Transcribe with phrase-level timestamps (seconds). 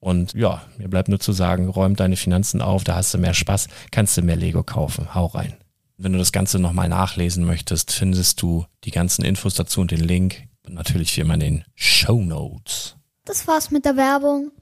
[0.00, 3.34] Und ja, mir bleibt nur zu sagen, räum deine Finanzen auf, da hast du mehr
[3.34, 5.14] Spaß, kannst du mehr Lego kaufen.
[5.14, 5.56] Hau rein.
[5.96, 10.00] Wenn du das Ganze nochmal nachlesen möchtest, findest du die ganzen Infos dazu und den
[10.00, 10.44] Link.
[10.64, 12.96] Und natürlich wie immer in den Show Notes.
[13.24, 14.52] Das war's mit der Werbung.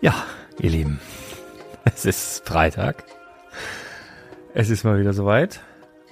[0.00, 0.24] Ja,
[0.60, 1.00] ihr Lieben,
[1.84, 3.04] es ist Freitag.
[4.54, 5.60] Es ist mal wieder soweit.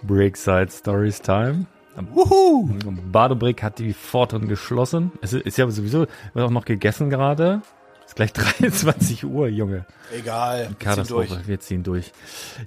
[0.03, 1.67] Breakside Stories Time.
[2.13, 2.69] Wuhu!
[3.11, 5.13] Badebrick hat die Pforten geschlossen.
[5.21, 7.63] Es ist ja sowieso, wird auch noch gegessen gerade.
[8.07, 9.87] Ist gleich 23 Uhr, Junge.
[10.15, 10.71] Egal.
[10.79, 12.13] Katastrophe, wir ziehen, wir ziehen durch.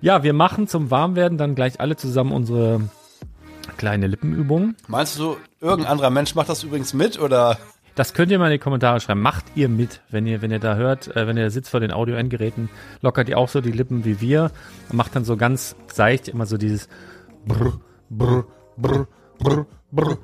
[0.02, 2.81] Ja, wir machen zum Warmwerden dann gleich alle zusammen unsere
[3.78, 4.75] kleine Lippenübung.
[4.88, 7.57] Meinst du, irgendein anderer Mensch macht das übrigens mit oder?
[7.96, 9.22] Das könnt ihr mal in die Kommentare schreiben.
[9.22, 11.94] Macht ihr mit, wenn ihr, wenn ihr da hört, äh, wenn ihr sitzt vor den
[11.94, 12.69] Audio-Endgeräten,
[13.02, 14.52] lockert ihr auch so die Lippen wie wir
[14.90, 16.90] und macht dann so ganz seicht immer so dieses
[17.46, 18.46] Brr, Brr,
[18.78, 19.08] brr,
[19.40, 20.18] brr, brr,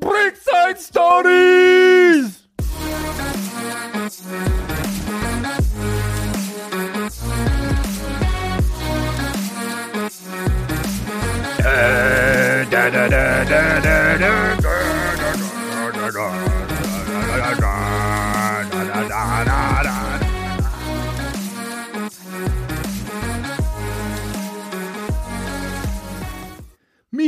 [0.00, 2.42] Brickside Stories!
[12.70, 14.61] da da da da da da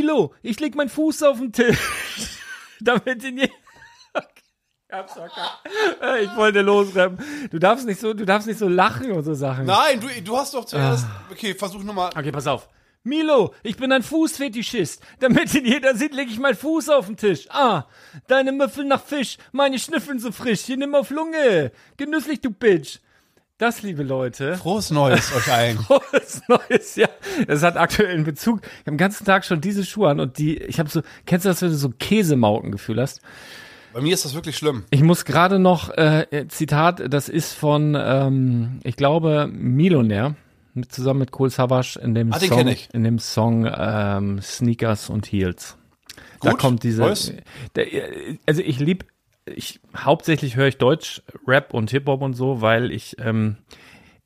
[0.05, 1.79] Milo, ich leg meinen Fuß auf den Tisch.
[2.81, 3.49] Damit in je
[4.91, 7.19] äh, ich wollte losrennen.
[7.51, 9.65] Du darfst nicht so, du darfst nicht so lachen und so Sachen.
[9.65, 11.07] Nein, du, du hast doch zuerst.
[11.07, 11.25] Ah.
[11.33, 12.11] Okay, versuch nochmal.
[12.15, 12.69] Okay, pass auf.
[13.03, 15.03] Milo, ich bin ein Fußfetischist.
[15.21, 17.49] Damit in jeder sieht, leg ich meinen Fuß auf den Tisch.
[17.51, 17.87] Ah,
[18.29, 20.61] deine Müffel nach Fisch, meine Schnüffeln so frisch.
[20.61, 21.73] Hier nimm auf Lunge.
[21.97, 23.01] Genüsslich, du Bitch.
[23.59, 24.57] Das, liebe Leute.
[24.57, 25.79] Frohes Neues euch allen.
[25.87, 27.09] Frohes Neues, ja.
[27.47, 28.63] Das hat aktuellen Bezug.
[28.63, 31.45] Ich habe den ganzen Tag schon diese Schuhe an und die, ich habe so, kennst
[31.45, 33.21] du das, wenn du so Käsemauken-Gefühl hast?
[33.93, 34.83] Bei mir ist das wirklich schlimm.
[34.91, 40.35] Ich muss gerade noch, äh, Zitat, das ist von, ähm, ich glaube, Milonär,
[40.75, 45.27] mit, zusammen mit Kohl Savas in dem Ah, Song, in dem Song ähm, Sneakers und
[45.31, 45.77] Heels.
[46.41, 47.15] Da Gut, kommt diese,
[47.77, 47.87] der,
[48.47, 49.05] also ich lieb,
[49.47, 53.57] ich, hauptsächlich höre ich Deutsch, Rap und Hip-Hop und so, weil ich, ähm,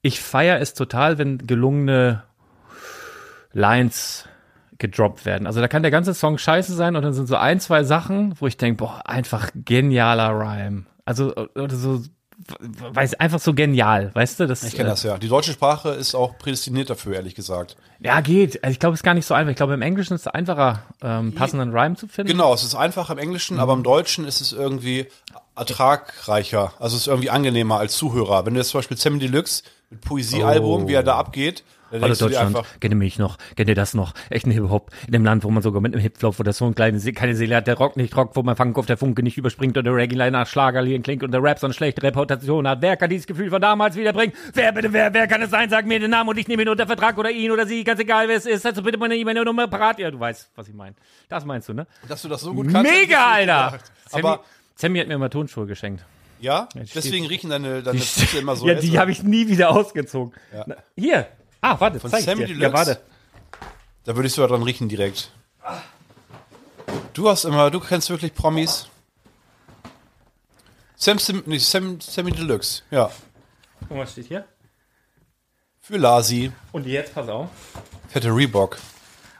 [0.02, 2.22] ich feiere es total, wenn gelungene
[3.52, 4.28] Lines
[4.78, 5.46] gedroppt werden.
[5.46, 8.34] Also da kann der ganze Song scheiße sein und dann sind so ein, zwei Sachen,
[8.40, 10.86] wo ich denke, boah, einfach genialer Rhyme.
[11.04, 12.02] Also, oder so,
[12.92, 14.46] weiß, einfach so genial, weißt du?
[14.46, 15.18] Das, Ich kenne äh, das ja.
[15.18, 17.76] Die deutsche Sprache ist auch prädestiniert dafür, ehrlich gesagt.
[18.00, 18.62] Ja, geht.
[18.62, 19.50] Also ich glaube, es ist gar nicht so einfach.
[19.50, 22.32] Ich glaube, im Englischen ist es einfacher, ähm, passenden Rhyme zu finden.
[22.32, 25.06] Genau, es ist einfach im Englischen, aber im Deutschen ist es irgendwie
[25.56, 26.72] ertragreicher.
[26.78, 28.46] Also es ist irgendwie angenehmer als Zuhörer.
[28.46, 32.14] Wenn du jetzt zum Beispiel Sammy Deluxe mit Poesiealbum, wie er da abgeht, dann Hallo
[32.14, 33.38] Deutschland, ihr mich noch?
[33.56, 34.12] Kennt ihr das noch?
[34.28, 36.74] Echten Hip-Hop in dem Land, wo man sogar mit einem Hip-Flop, wo das so ein
[36.74, 39.76] kleine, keine Seele hat, der Rock nicht rockt, wo man Funkkopf der Funke nicht überspringt
[39.78, 42.82] und der Reggae nach Schlagerlieden klingt und der Rap so eine schlechte Reputation hat.
[42.82, 44.34] Wer kann dieses Gefühl von damals wiederbringen?
[44.52, 45.70] Wer bitte, wer, wer kann es sein?
[45.70, 48.00] Sag mir den Namen und ich nehme ihn unter Vertrag oder ihn oder sie, ganz
[48.00, 48.66] egal wer es ist.
[48.66, 49.98] Also bitte meine E-Mail-Nummer parat.
[49.98, 50.94] Ja, du weißt, was ich meine.
[51.28, 51.86] Das meinst du, ne?
[52.08, 52.90] dass du das so gut kannst.
[52.90, 53.78] Mega, Alter!
[54.08, 54.44] Sammy, Aber
[54.74, 56.04] Sammy hat mir mal Tonschuhe geschenkt.
[56.40, 58.66] ja, deswegen riechen deine, deine Füße immer so.
[58.68, 60.34] ja, die habe ich nie wieder ausgezogen.
[60.52, 60.64] Ja.
[60.66, 61.26] Na, hier.
[61.60, 62.54] Ah, warte, Von zeig ich Sammy dir.
[62.54, 62.62] Deluxe?
[62.66, 63.00] Ja, warte.
[64.04, 65.30] Da würde ich sogar dran riechen direkt.
[67.12, 68.86] Du hast immer, du kennst wirklich Promis.
[70.96, 73.10] Sam, Sim, nee, Sam, Sammy Deluxe, ja.
[73.80, 74.44] Guck mal, was steht hier?
[75.80, 77.48] Für Lasi, Und jetzt, pass auf.
[78.08, 78.78] fette Reebok.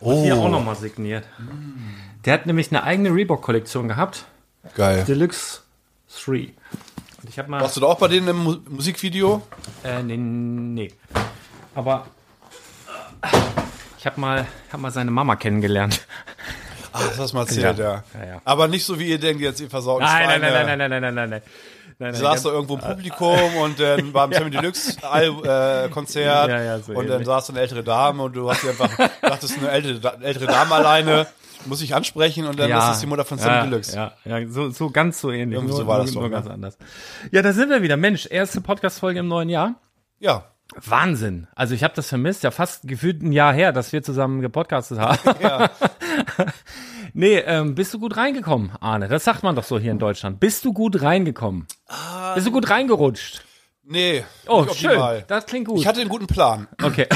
[0.00, 1.24] Oh, Hier auch nochmal signiert.
[2.24, 4.24] Der hat nämlich eine eigene Reebok-Kollektion gehabt.
[4.74, 5.04] geil.
[5.06, 5.60] Deluxe
[6.24, 6.32] 3.
[6.32, 7.60] Und ich habe mal.
[7.60, 9.42] Warst du da auch bei denen im Mu Musikvideo?
[9.82, 10.92] Äh, nee, nee.
[11.78, 12.06] Aber.
[13.22, 13.28] äh,
[13.98, 16.06] Ich habe mal, hab mal seine Mama kennengelernt.
[16.92, 17.84] Ah, das hast du mal erzählt, Ja.
[17.84, 18.04] ja.
[18.14, 18.40] Ja, ja.
[18.44, 20.88] Aber nicht so, wie ihr denkt, jetzt ihr versauten Nein, nein, nein, nein, nein, nein,
[20.90, 21.30] nein, nein, nein.
[21.30, 21.42] nein,
[21.98, 26.48] Du nein saß da irgendwo im Publikum und dann war im Sammy Deluxe äh, Konzert
[26.48, 28.90] Ja, ja, so und dann saß da eine ältere Dame und du hast dir einfach
[29.22, 31.26] dachtest eine ältere, ältere Dame alleine
[31.66, 33.94] muss ich ansprechen und dann ist das die Mutter von Sammy ja, Deluxe.
[33.94, 35.56] Ja, ja so, so ganz so ähnlich.
[35.58, 36.34] Irgendwie nur, so war nur, das doch, nur ne?
[36.34, 36.78] ganz anders.
[37.30, 37.96] Ja, da sind wir wieder.
[37.96, 39.74] Mensch, erste Podcast-Folge im neuen Jahr.
[40.20, 40.44] Ja.
[40.76, 41.46] Wahnsinn.
[41.54, 44.98] Also ich habe das vermisst, ja fast gefühlt ein Jahr her, dass wir zusammen gepodcastet
[44.98, 45.18] haben.
[45.42, 45.70] Ja.
[47.14, 49.08] nee, ähm, bist du gut reingekommen, Arne?
[49.08, 50.40] Das sagt man doch so hier in Deutschland.
[50.40, 51.66] Bist du gut reingekommen?
[52.34, 53.44] bist du gut reingerutscht?
[53.84, 54.24] Nee.
[54.46, 55.00] Oh, schön.
[55.26, 55.80] Das klingt gut.
[55.80, 56.68] Ich hatte einen guten Plan.
[56.82, 57.06] okay.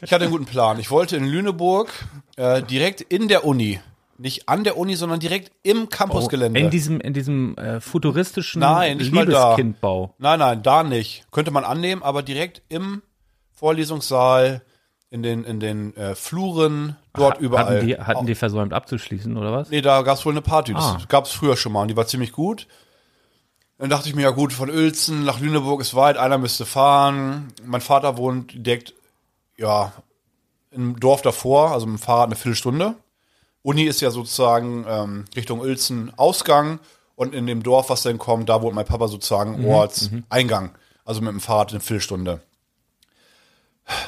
[0.00, 0.78] Ich hatte einen guten Plan.
[0.78, 1.90] Ich wollte in Lüneburg
[2.36, 3.80] äh, direkt in der Uni,
[4.18, 6.58] nicht an der Uni, sondern direkt im Campusgelände.
[6.60, 9.12] Oh, In diesem, in diesem äh, futuristischen Nein, nicht.
[9.12, 10.14] Liebeskindbau.
[10.18, 11.24] Nein, nein, da nicht.
[11.30, 13.02] Könnte man annehmen, aber direkt im
[13.52, 14.62] Vorlesungssaal,
[15.10, 17.76] in den, in den äh, Fluren, dort überall.
[17.76, 19.70] Hatten die, hatten die versäumt abzuschließen, oder was?
[19.70, 20.72] Nee, da gab's wohl eine Party.
[20.74, 20.98] Das Ah.
[21.08, 22.66] gab's früher schon mal und die war ziemlich gut.
[23.78, 27.48] Dann dachte ich mir, ja gut, von Uelzen nach Lüneburg ist weit, einer müsste fahren.
[27.64, 28.94] Mein Vater wohnt direkt,
[29.56, 29.92] ja,
[30.72, 32.94] im Dorf davor, also mit dem Fahrrad eine Viertelstunde.
[33.68, 36.80] Uni ist ja sozusagen ähm, Richtung Uelzen Ausgang
[37.16, 40.70] und in dem Dorf, was dann kommt, da wohnt mein Papa sozusagen Ortseingang.
[41.04, 42.40] Also mit dem Fahrrad eine Viertelstunde.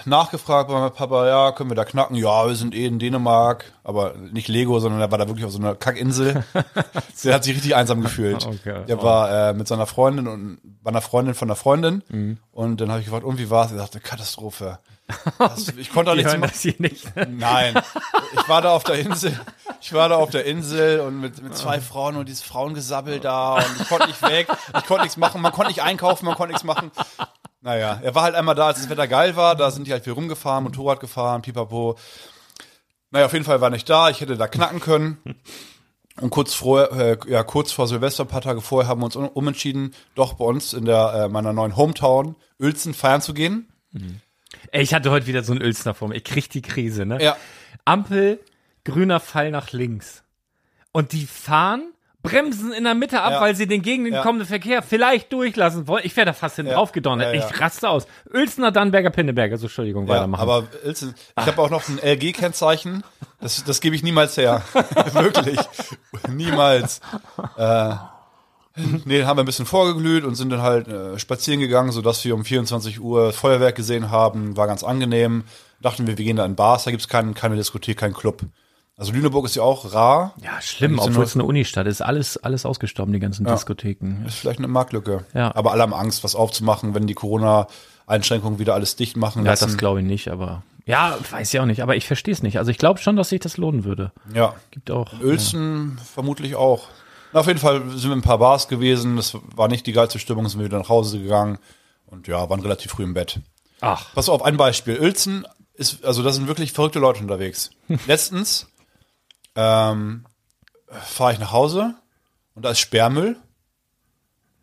[0.06, 2.16] Nachgefragt bei meinem Papa, ja, können wir da knacken?
[2.16, 5.52] Ja, wir sind eh in Dänemark, aber nicht Lego, sondern er war da wirklich auf
[5.52, 6.42] so einer Kackinsel.
[7.24, 8.46] Der hat sich richtig einsam gefühlt.
[8.60, 8.84] Okay.
[8.88, 12.02] Der war äh, mit seiner Freundin und bei einer Freundin von einer Freundin.
[12.08, 12.38] Mhm.
[12.50, 13.72] Und dann habe ich gefragt, und wie war's?
[13.72, 14.79] Er sagte, Katastrophe.
[15.38, 16.50] Das, ich konnte auch Die nichts machen.
[16.52, 17.06] das hier nicht.
[17.29, 17.74] Nein,
[18.34, 19.38] ich war da auf der Insel.
[19.81, 23.55] Ich war da auf der Insel und mit, mit zwei Frauen und dieses Frauengesabbel da
[23.55, 24.48] und ich konnte nicht weg,
[24.79, 26.90] ich konnte nichts machen, man konnte nicht einkaufen, man konnte nichts machen.
[27.62, 30.05] Naja, er war halt einmal da, als das Wetter geil war, da sind die halt
[30.05, 31.96] viel rumgefahren, Motorrad gefahren, pipapo.
[33.10, 35.19] Naja, auf jeden Fall war nicht da, ich hätte da knacken können.
[36.20, 39.17] Und kurz vor, äh, ja, kurz vor Silvester, ein paar Tage vorher, haben wir uns
[39.17, 43.69] um- umentschieden, doch bei uns in der äh, meiner neuen Hometown Uelzen feiern zu gehen.
[44.72, 46.17] Ey, ich hatte heute wieder so einen Ölsner vor mir.
[46.17, 47.22] Ich krieg die Krise, ne?
[47.22, 47.36] Ja.
[47.84, 48.40] Ampel,
[48.84, 50.22] grüner Pfeil nach links.
[50.93, 53.40] Und die fahren, bremsen in der Mitte ab, Ja.
[53.40, 54.22] weil sie den gegen den Ja.
[54.22, 56.02] kommenden Verkehr vielleicht durchlassen wollen.
[56.05, 56.76] Ich wäre da fast hinten Ja.
[56.76, 57.34] drauf gedonnert.
[57.34, 57.48] Ja, ja.
[57.48, 58.06] Ich raste aus.
[58.31, 59.56] Ölsner, Dannenberger, Pinneberger.
[59.56, 60.43] So, Entschuldigung, weitermachen.
[60.43, 63.02] aber Ilse, ich habe auch noch ein LG-Kennzeichen.
[63.40, 64.62] Das, das gebe ich niemals her.
[65.12, 65.58] Wirklich.
[66.29, 67.00] niemals.
[67.56, 67.94] Äh,
[69.05, 72.34] nee, haben wir ein bisschen vorgeglüht und sind dann halt äh, spazieren gegangen, sodass wir
[72.34, 74.56] um 24 Uhr Feuerwerk gesehen haben.
[74.56, 75.44] War ganz angenehm.
[75.81, 78.43] Dachten wir, wir gehen da in Bars, da gibt's kein, keine Diskothek, kein Club.
[78.96, 80.34] Also Lüneburg ist ja auch rar.
[80.43, 82.03] ja, schlimm, obwohl ja es eine Unistadt ist.
[82.03, 84.27] Alles, alles ausgestorben, die ganzen Diskotheken.
[84.27, 85.25] Ist vielleicht eine Marktlücke.
[85.32, 85.55] Ja.
[85.55, 89.65] Aber alle haben Angst, was aufzumachen, wenn die Corona-Einschränkungen wieder alles dicht machen Ja, lassen.
[89.69, 90.63] das glaube ich nicht, aber.
[90.84, 92.58] Ja, weiß ich auch nicht, aber ich verstehe es nicht.
[92.58, 94.13] Also ich glaube schon, dass sich das lohnen würde.
[94.34, 94.55] ja.
[94.70, 95.13] Gibt auch.
[95.22, 96.89] Uelzen vermutlich auch.
[97.32, 99.17] Na, auf jeden Fall sind wir in ein paar Bars gewesen.
[99.17, 101.58] Das war nicht die geilste Stimmung, sind wir wieder nach Hause gegangen
[102.06, 103.41] und ja, waren relativ früh im Bett.
[103.81, 104.13] Ach.
[104.15, 104.99] Pass auf, ein Beispiel.
[105.01, 107.70] Uelzen ist, also da sind wirklich verrückte Leute unterwegs.
[108.06, 108.67] Letztens
[109.55, 110.27] ähm,
[110.89, 111.94] fahre ich nach Hause
[112.55, 113.37] und da ist Sperrmüll.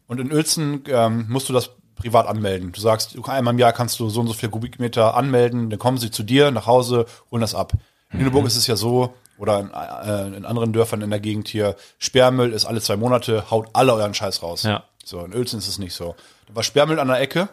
[0.08, 2.72] Und in Uelzen ähm, musst du das privat anmelden.
[2.72, 5.80] Du sagst, du- einmal im Jahr kannst du so und so viel Kubikmeter anmelden, dann
[5.80, 7.74] kommen sie zu dir nach Hause, holen das ab.
[8.14, 11.48] In Lüneburg ist es ja so, oder in, äh, in anderen Dörfern in der Gegend
[11.48, 14.64] hier, Sperrmüll ist alle zwei Monate, haut alle euren Scheiß raus.
[14.64, 14.84] Ja.
[15.04, 16.16] So, in Uelzen ist es nicht so.
[16.48, 17.50] Da war Sperrmüll an der Ecke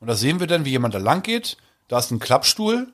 [0.00, 1.56] und da sehen wir dann, wie jemand da lang geht,
[1.88, 2.92] da ist ein Klappstuhl,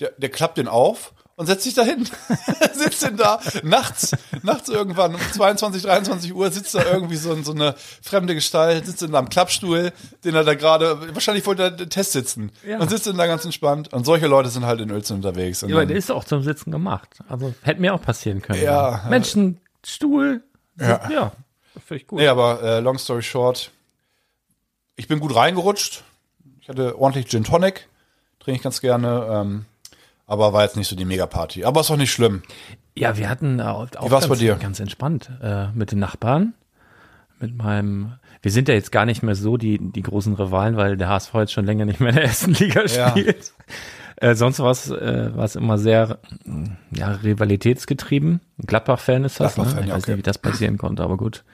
[0.00, 2.04] der, der klappt den auf und setzt sich da hin.
[2.74, 4.10] sitzt denn da nachts,
[4.42, 9.02] nachts irgendwann um 22, 23 Uhr sitzt da irgendwie so, so eine fremde Gestalt, sitzt
[9.02, 9.92] in einem Klappstuhl,
[10.24, 12.80] den er da gerade, wahrscheinlich wollte er den Test sitzen Ja.
[12.80, 13.92] und sitzt dann da ganz entspannt.
[13.92, 15.62] Und solche Leute sind halt in Uelzen unterwegs.
[15.62, 17.20] Und Ja, aber der ist auch zum Sitzen gemacht.
[17.28, 18.60] Also hätte mir auch passieren können.
[18.60, 19.04] Ja.
[19.08, 20.42] Mensch, ein Stuhl.
[20.80, 21.08] Ja.
[21.08, 21.32] Ja,
[21.86, 22.18] völlig gut.
[22.18, 23.70] Nee, aber äh, long story short,
[24.96, 26.02] ich bin gut reingerutscht.
[26.60, 27.86] Ich hatte ordentlich Gin Tonic,
[28.40, 29.64] trinke ich ganz gerne, ähm,
[30.28, 31.64] aber war jetzt nicht so die Mega-Party.
[31.64, 32.42] Aber ist auch nicht schlimm.
[32.96, 34.54] Ja, wir hatten auch, auch war's ganz, bei dir?
[34.54, 36.54] ganz entspannt äh, mit den Nachbarn,
[37.40, 38.12] mit meinem.
[38.42, 41.34] Wir sind ja jetzt gar nicht mehr so die die großen Rivalen, weil der HSV
[41.34, 43.10] jetzt schon länger nicht mehr in der ersten Liga Ja.
[43.10, 43.52] spielt.
[44.20, 46.18] Äh, sonst war es äh, war's immer sehr
[46.90, 48.40] ja, rivalitätsgetrieben.
[48.66, 49.56] Gladbach-Fan ist das.
[49.56, 49.62] Ne?
[49.62, 50.10] Gladbach-Fan, Ich ja, weiß okay.
[50.12, 51.44] nicht, wie das passieren konnte, aber gut.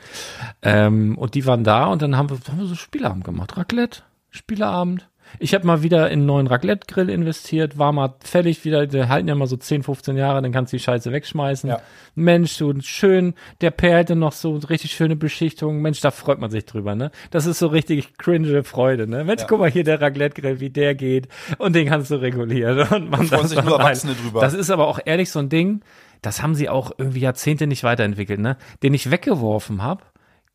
[0.62, 3.57] Ähm, und die waren da und dann haben wir, haben wir so Spieleabend gemacht.
[3.59, 4.00] Raclette,
[4.31, 5.09] Spieleabend.
[5.38, 9.29] Ich habe mal wieder in einen neuen Raclette-Grill investiert, war mal fertig wieder, die halten
[9.29, 11.71] ja mal so 10, 15 Jahre, dann kannst du die Scheiße wegschmeißen.
[11.71, 11.81] Ja.
[12.14, 15.81] Mensch, so schön, der perlte noch so richtig schöne Beschichtung.
[15.83, 17.11] Mensch, da freut man sich drüber, ne?
[17.31, 19.25] Das ist so richtig cringe Freude, ne?
[19.25, 21.29] Mensch, guck mal hier der Raclette-Grill, wie der geht.
[21.59, 22.79] Und den kannst du regulieren.
[22.88, 24.41] Und man freuen das sich nur Erwachsene drüber.
[24.41, 25.81] Das ist aber auch ehrlich so ein Ding,
[26.23, 28.57] das haben sie auch irgendwie Jahrzehnte nicht weiterentwickelt, ne?
[28.83, 30.05] Den ich weggeworfen habe.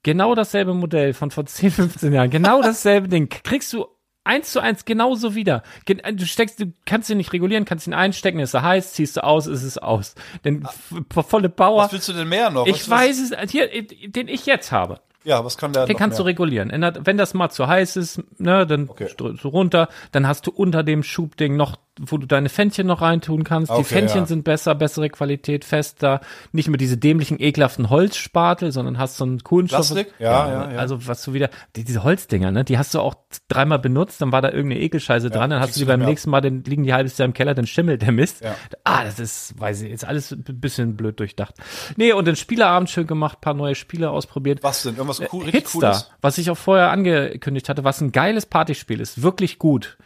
[0.04, 2.30] Genau dasselbe Modell von vor 10, 15 Jahren.
[2.30, 3.30] Genau dasselbe Ding.
[3.30, 3.86] Kriegst du
[4.24, 5.64] eins zu eins genauso wieder.
[5.86, 9.18] Gen- Du steckst, du kannst ihn nicht regulieren, kannst ihn einstecken, ist er heiß, ziehst
[9.18, 10.16] du aus, ist es aus.
[10.46, 11.84] Denn f- volle Power.
[11.86, 12.66] Was willst du denn mehr noch?
[12.68, 13.70] Ich Was- weiß es, hier,
[14.08, 15.00] den ich jetzt habe.
[15.26, 16.30] Ja, was kann der Den kannst du mehr?
[16.30, 16.70] regulieren.
[16.70, 19.10] Ändert- Wenn das mal zu heiß ist, ne, dann Okay.
[19.18, 19.90] du runter.
[20.14, 23.70] Dann hast du unter dem Schubding noch, wo du deine Fännchen noch reintun kannst.
[23.72, 24.26] die Okay, Fännchen ja.
[24.26, 26.22] sind besser, bessere Qualität, fester.
[26.52, 29.92] Nicht mehr diese dämlichen, ekelhaften Holzspatel, sondern hast so einen Kohlenstoff.
[29.92, 30.14] Plastik?
[30.20, 30.80] Ja, ja, ja.
[30.80, 33.16] Also was du wieder, die, diese Holzdinger, ne, die hast du auch
[33.48, 36.42] dreimal benutzt, dann war da irgendeine Ekelscheiße dran, dann hast du die beim nächsten Mal,
[36.42, 38.44] dann liegen die halbes Jahr im Keller, dann schimmelt der Mist.
[38.84, 41.56] Ah, das ist, weiß ich, ist alles ein bisschen blöd durchdacht.
[41.98, 44.64] Nee, und den Spieleabend schön gemacht, paar neue Spiele ausprobiert.
[44.64, 44.96] Was denn?
[44.96, 46.12] Irgendwas cool, richtig Hitstar, Cooles?
[46.22, 49.98] was ich auch vorher angekündigt hatte, was ein geiles Partyspiel ist, wirklich gut.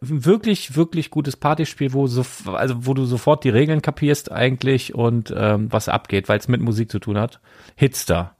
[0.00, 5.32] Wirklich, wirklich gutes Partyspiel, wo so, also wo du sofort die Regeln kapierst eigentlich und
[5.36, 7.40] ähm, was abgeht, weil es mit Musik zu tun hat.
[7.76, 8.34] Hitstar.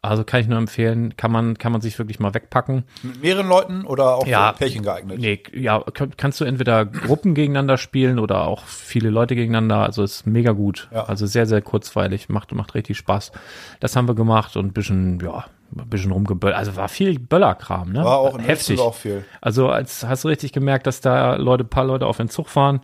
[0.00, 2.84] Also kann ich nur empfehlen, kann man, kann man sich wirklich mal wegpacken.
[3.02, 4.52] Mit mehreren Leuten oder auch Ja.
[4.52, 5.18] für Pärchen geeignet?
[5.18, 9.78] Nee, ja, kann- kannst du entweder Gruppen gegeneinander spielen oder auch viele Leute gegeneinander.
[9.78, 10.88] Also ist mega gut.
[10.92, 11.04] Ja.
[11.04, 13.32] Also sehr, sehr kurzweilig, macht, macht richtig Spaß.
[13.80, 15.46] Das haben wir gemacht und ein bisschen, ja,
[15.76, 16.56] ein bisschen rumgeböllert.
[16.56, 18.04] Also war viel Böllerkram, ne?
[18.04, 18.80] War auch heftig.
[18.80, 19.24] Auch viel.
[19.40, 22.80] Also als hast du richtig gemerkt, dass da Leute, paar Leute auf den Zug fahren.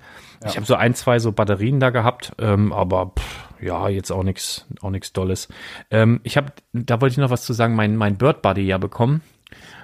[0.47, 4.23] Ich habe so ein, zwei so Batterien da gehabt, ähm, aber pff, ja, jetzt auch
[4.23, 5.49] nichts, auch nichts Dolles.
[5.91, 8.79] Ähm, ich habe, da wollte ich noch was zu sagen, mein, mein Bird Buddy ja
[8.79, 9.21] bekommen.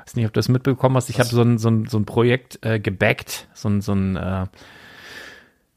[0.07, 1.11] Weiß nicht, ob du das mitbekommen hast.
[1.11, 4.17] Ich habe so ein, so ein, so ein Projekt äh, gebackt, so ein, so ein
[4.17, 4.47] äh,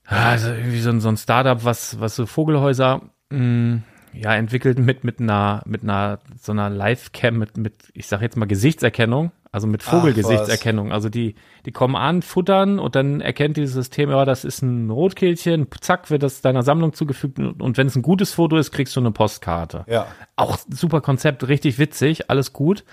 [0.06, 3.82] also irgendwie so ein, so ein Startup, was, was so Vogelhäuser mh,
[4.14, 8.38] ja entwickelt mit mit einer mit einer so einer Live-Cam mit mit ich sag jetzt
[8.38, 10.92] mal Gesichtserkennung, also mit Vogelgesichtserkennung.
[10.92, 11.36] Also die
[11.66, 16.10] die kommen an, futtern und dann erkennt dieses System, ja, das ist ein Rotkehlchen, zack
[16.10, 19.00] wird das deiner Sammlung zugefügt und, und wenn es ein gutes Foto ist, kriegst du
[19.00, 19.86] eine Postkarte.
[19.88, 20.08] Ja.
[20.36, 22.84] Auch super Konzept, richtig witzig, alles gut.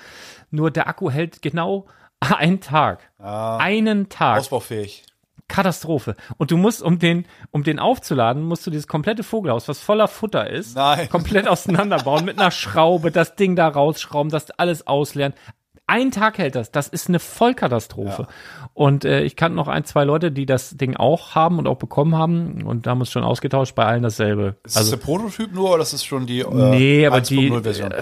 [0.50, 1.87] Nur der Akku hält genau
[2.20, 3.00] einen Tag.
[3.18, 4.38] Einen Tag.
[4.38, 5.04] Ausbaufähig.
[5.49, 6.17] Katastrophe.
[6.38, 10.09] Und du musst, um den, um den aufzuladen, musst du dieses komplette Vogelhaus, was voller
[10.09, 11.09] Futter ist, Nein.
[11.09, 15.35] komplett auseinanderbauen mit einer Schraube, das Ding da rausschrauben, das alles ausleeren.
[15.88, 16.73] Ein Tag hält das.
[16.73, 18.26] Das ist eine Vollkatastrophe.
[18.75, 21.76] Und äh, ich kannte noch ein, zwei Leute, die das Ding auch haben und auch
[21.79, 22.65] bekommen haben.
[22.65, 24.57] Und da haben wir es schon ausgetauscht, bei allen dasselbe.
[24.65, 27.62] Ist das der Prototyp nur oder ist das schon die äh, Nee, aber die- 1.0
[27.62, 27.95] Version?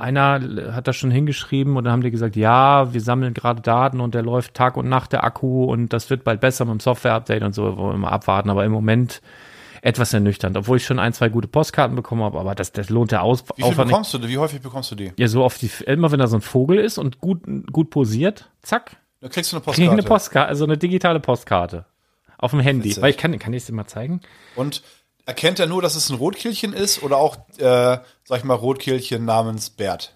[0.00, 0.40] Einer
[0.74, 4.14] hat das schon hingeschrieben und dann haben die gesagt, ja, wir sammeln gerade Daten und
[4.14, 7.42] der läuft Tag und Nacht der Akku und das wird bald besser mit dem Software-Update
[7.42, 9.20] und so, wollen wir mal abwarten, aber im Moment
[9.82, 13.12] etwas ernüchternd, obwohl ich schon ein, zwei gute Postkarten bekommen habe, aber das, das lohnt
[13.12, 13.88] der Aus Wie viel Aufwand nicht.
[13.88, 14.28] bekommst du?
[14.28, 15.12] Wie häufig bekommst du die?
[15.16, 17.40] Ja, so auf die, immer wenn da so ein Vogel ist und gut,
[17.72, 19.92] gut posiert, zack, Da kriegst du eine krieg Postkarte.
[19.92, 21.86] eine Postkarte, also eine digitale Postkarte.
[22.36, 22.88] Auf dem Handy.
[22.90, 23.02] Witzig.
[23.02, 24.20] Weil ich kann, kann ich es dir mal zeigen?
[24.56, 24.82] Und
[25.30, 29.24] Erkennt er nur, dass es ein Rotkehlchen ist oder auch, äh, sag ich mal, Rotkehlchen
[29.24, 30.12] namens Bert?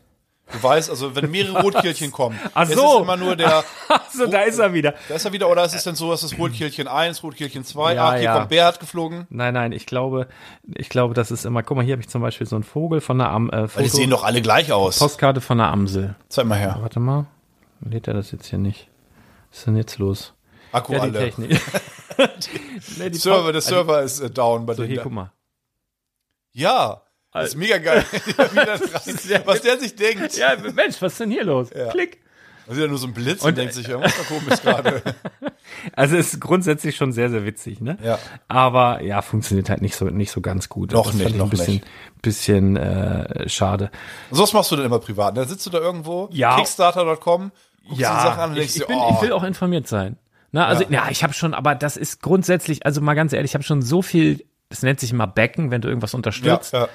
[0.52, 2.96] Du weißt, also wenn mehrere Rotkehlchen kommen, Ach es so.
[2.96, 3.62] ist immer nur der,
[4.12, 4.94] so, da ist er wieder.
[5.08, 7.94] da ist er wieder, oder ist es denn so, dass es Rotkehlchen 1, Rotkehlchen 2,
[7.94, 8.34] Ja, ah, hier ja.
[8.38, 9.28] kommt Bert geflogen?
[9.30, 10.26] Nein, nein, ich glaube,
[10.74, 13.00] ich glaube, das ist immer, guck mal, hier habe ich zum Beispiel so einen Vogel
[13.00, 14.98] von der Am, äh, Weil die sehen doch alle gleich aus.
[14.98, 16.16] Postkarte von der Amsel.
[16.28, 16.78] Zeig mal her.
[16.80, 17.26] Warte mal,
[17.88, 18.88] lädt er das jetzt hier nicht?
[19.52, 20.34] Was ist denn jetzt los?
[20.74, 21.18] Akku Ja, die alle.
[21.20, 21.60] Technik.
[22.98, 25.32] nee, die Server, der Server ist äh, down bei So, hier, guck mal.
[26.52, 27.02] Ja,
[27.32, 28.04] das ist mega geil.
[29.44, 30.36] Was der sich denkt.
[30.36, 31.70] Ja, Mensch, was ist denn hier los?
[31.74, 31.88] Ja.
[31.90, 32.20] Klick.
[32.66, 35.02] Das ist ja nur so ein Blitz und, Und- denkt sich, irgendwas da komisch gerade.
[35.94, 37.98] Also ist grundsätzlich schon sehr, sehr witzig, ne?
[38.02, 38.18] Ja.
[38.48, 40.92] Aber ja, funktioniert halt nicht so, nicht so ganz gut.
[40.92, 41.86] Noch das nicht, ich noch ein bisschen, nicht.
[42.22, 43.90] bisschen äh, schade.
[44.30, 45.36] Und was machst du denn immer privat?
[45.36, 46.56] Da sitzt du da irgendwo, Ja.
[46.56, 47.50] Kickstarter.com,
[47.86, 49.42] guckst dir die Sachen an und ich, denkst ich, dir, bin, oh, ich will auch
[49.44, 50.16] informiert sein.
[50.54, 53.54] Na, also, ja, ich habe schon, aber das ist grundsätzlich, also mal ganz ehrlich, ich
[53.54, 56.72] habe schon so viel, das nennt sich immer Backen, wenn du irgendwas ja, unterstützt.
[56.72, 56.88] ja.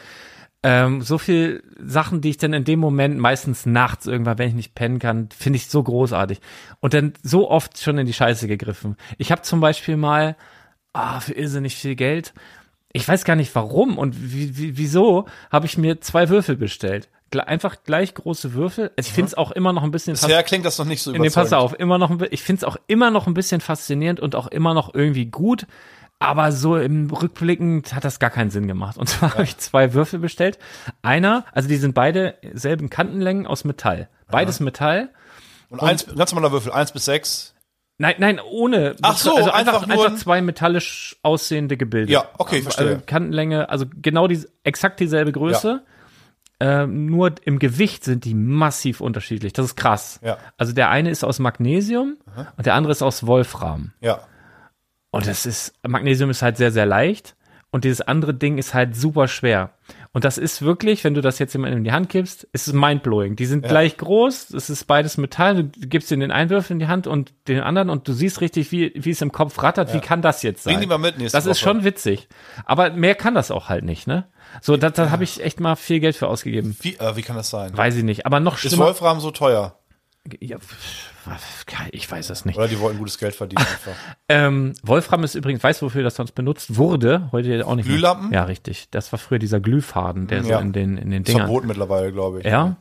[0.63, 4.55] Ähm, so viel Sachen, die ich dann in dem Moment meistens nachts irgendwann, wenn ich
[4.55, 6.39] nicht pennen kann, finde ich so großartig.
[6.79, 8.95] Und dann so oft schon in die Scheiße gegriffen.
[9.17, 10.37] Ich habe zum Beispiel mal
[10.93, 12.33] ah, für irrsinnig viel Geld.
[12.93, 17.09] Ich weiß gar nicht warum und wie, wie, wieso habe ich mir zwei Würfel bestellt.
[17.45, 18.91] Einfach gleich große Würfel.
[18.97, 21.11] Also ich finde es auch immer noch ein bisschen Bisher klingt das noch nicht so
[21.11, 21.53] Nee, pass überzeugend.
[21.73, 24.73] auf, immer noch, ich finde es auch immer noch ein bisschen faszinierend und auch immer
[24.73, 25.65] noch irgendwie gut.
[26.21, 28.97] Aber so im Rückblickend hat das gar keinen Sinn gemacht.
[28.97, 30.59] Und zwar habe ich zwei Würfel bestellt.
[31.01, 34.09] Einer, also die sind beide selben Kantenlängen aus Metall.
[34.29, 35.09] Beides Metall.
[35.69, 37.53] Und eins, ganz normaler Würfel, eins bis sechs.
[38.01, 38.95] Nein, nein, ohne.
[39.01, 42.11] Ach so, also einfach einfach, nur einfach ein- zwei metallisch aussehende Gebilde.
[42.11, 42.87] Ja, okay, verstehe.
[42.87, 45.83] Also Kantenlänge, also genau die, exakt dieselbe Größe.
[46.61, 49.53] Ähm, nur im Gewicht sind die massiv unterschiedlich.
[49.53, 50.19] Das ist krass.
[50.21, 50.37] Ja.
[50.57, 52.17] Also der eine ist aus Magnesium
[52.57, 53.93] und der andere ist aus Wolfram.
[54.01, 54.19] Ja.
[55.11, 57.35] Und das ist, Magnesium ist halt sehr, sehr leicht.
[57.71, 59.71] Und dieses andere Ding ist halt super schwer.
[60.11, 62.73] Und das ist wirklich, wenn du das jetzt jemandem in die Hand gibst, ist es
[62.73, 63.35] mindblowing.
[63.35, 66.79] Die sind gleich groß, es ist beides Metall, du gibst ihnen den einen Würfel in
[66.79, 69.93] die Hand und den anderen und du siehst richtig, wie, wie es im Kopf rattert.
[69.93, 70.73] Wie kann das jetzt sein?
[70.73, 71.69] Bring die mal mit nächste Das ist Woche.
[71.69, 72.27] schon witzig.
[72.65, 74.25] Aber mehr kann das auch halt nicht, ne?
[74.61, 76.75] So, da, da habe ich echt mal viel Geld für ausgegeben.
[76.81, 77.77] Wie, äh, wie kann das sein?
[77.77, 78.25] Weiß ich nicht.
[78.25, 78.85] Aber noch Ist schlimmer.
[78.87, 79.75] Wolfram so teuer?
[80.41, 80.57] Ja,
[81.91, 82.57] ich weiß es nicht.
[82.57, 83.93] Oder die wollten gutes Geld verdienen einfach.
[84.31, 87.29] Ähm, Wolfram ist übrigens, weißt du, wofür das sonst benutzt wurde?
[87.31, 87.85] Heute auch nicht.
[87.87, 87.95] mehr.
[87.95, 88.31] Glühlampen?
[88.31, 88.89] Ja, richtig.
[88.91, 90.59] Das war früher dieser Glühfaden, der so Ja.
[90.59, 91.47] in den, in den Ist Dingern.
[91.47, 92.45] verboten mittlerweile, glaube ich.
[92.45, 92.75] Ja?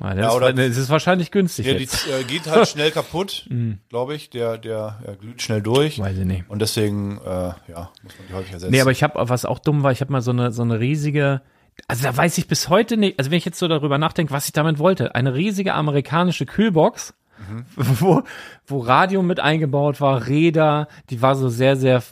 [0.00, 2.06] Ja, Ja, oder ist, das ist wahrscheinlich günstig Ja, die jetzt.
[2.08, 3.48] äh, geht halt schnell kaputt,
[3.88, 4.30] glaube ich.
[4.30, 5.98] Der, der ja, glüht schnell durch.
[5.98, 6.48] Weiß ich nicht.
[6.48, 7.28] Und deswegen, äh,
[7.68, 8.70] ja, muss man die häufig ersetzen.
[8.72, 10.78] Nee, aber ich habe, was auch dumm war, ich habe mal so eine, so eine
[10.78, 11.40] riesige,
[11.88, 14.46] also da weiß ich bis heute nicht, also wenn ich jetzt so darüber nachdenke, was
[14.46, 17.14] ich damit wollte, eine riesige amerikanische Kühlbox,
[17.76, 18.22] wo,
[18.68, 22.02] wo Radio mit eingebaut war, Räder, die war so sehr, sehr äh,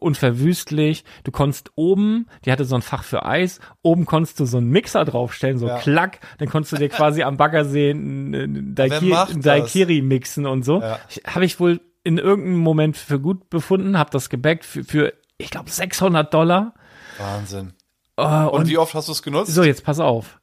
[0.00, 1.04] unverwüstlich.
[1.22, 4.70] Du konntest oben, die hatte so ein Fach für Eis, oben konntest du so einen
[4.70, 5.78] Mixer draufstellen, so Ja.
[5.78, 9.60] klack, dann konntest du dir quasi am Baggersee einen, einen Daiki- macht einen das?
[9.72, 10.80] Daiquiri mixen und so.
[10.80, 10.98] Ja.
[11.26, 15.50] Habe ich wohl in irgendeinem Moment für gut befunden, habe das gebackt für, für ich
[15.50, 16.74] glaube 600 Dollar.
[17.18, 17.72] Wahnsinn.
[18.16, 19.52] Äh, Und, und wie oft hast du es genutzt?
[19.52, 20.40] so, jetzt pass auf.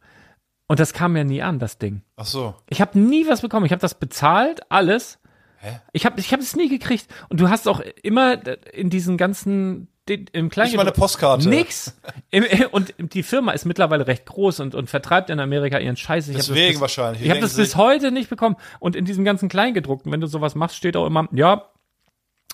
[0.68, 2.02] Und das kam ja nie an, das Ding.
[2.16, 2.56] Ach so.
[2.70, 3.66] Ich habe nie was bekommen.
[3.66, 5.20] Ich habe das bezahlt, alles.
[5.60, 5.80] Hä?
[5.92, 7.08] Ich habe ich hab es nie gekriegt.
[7.30, 8.38] Und du hast auch immer
[8.74, 11.48] in diesen ganzen im kleinen Nicht mal eine Postkarte.
[11.48, 11.98] Nix.
[12.72, 16.28] Und die Firma ist mittlerweile recht groß und, und vertreibt in Amerika ihren Scheiß.
[16.28, 17.24] Ich Deswegen bis, wahrscheinlich.
[17.24, 18.56] Ich habe das bis heute nicht bekommen.
[18.80, 21.70] Und in diesem ganzen Kleingedruckten, wenn du sowas machst, steht auch immer, ja,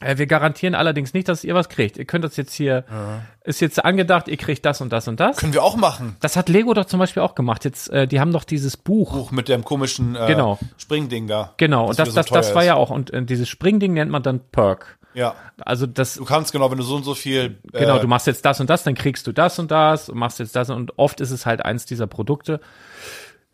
[0.02, 1.98] wir garantieren allerdings nicht, dass ihr was kriegt.
[1.98, 2.86] Ihr könnt das jetzt hier,
[3.44, 5.38] ist jetzt angedacht, ihr kriegt das und das und das.
[5.38, 6.16] Können wir auch machen.
[6.20, 7.66] Das hat Lego doch zum Beispiel auch gemacht.
[7.66, 9.14] Jetzt, äh, die haben doch dieses Buch.
[9.14, 10.60] Buch mit dem komischen äh, Genau.
[10.78, 11.54] Springding da.
[11.58, 12.68] Genau, und das, das, so das war ist.
[12.68, 12.90] ja auch.
[12.92, 14.98] Und äh, dieses Springding nennt man dann Perk.
[15.14, 15.34] Ja.
[15.62, 17.58] Also das, Du kannst genau, wenn du so und so viel.
[17.74, 20.18] Äh, genau, du machst jetzt das und das, dann kriegst du das und das und
[20.20, 22.60] machst jetzt das und oft ist es halt eins dieser Produkte.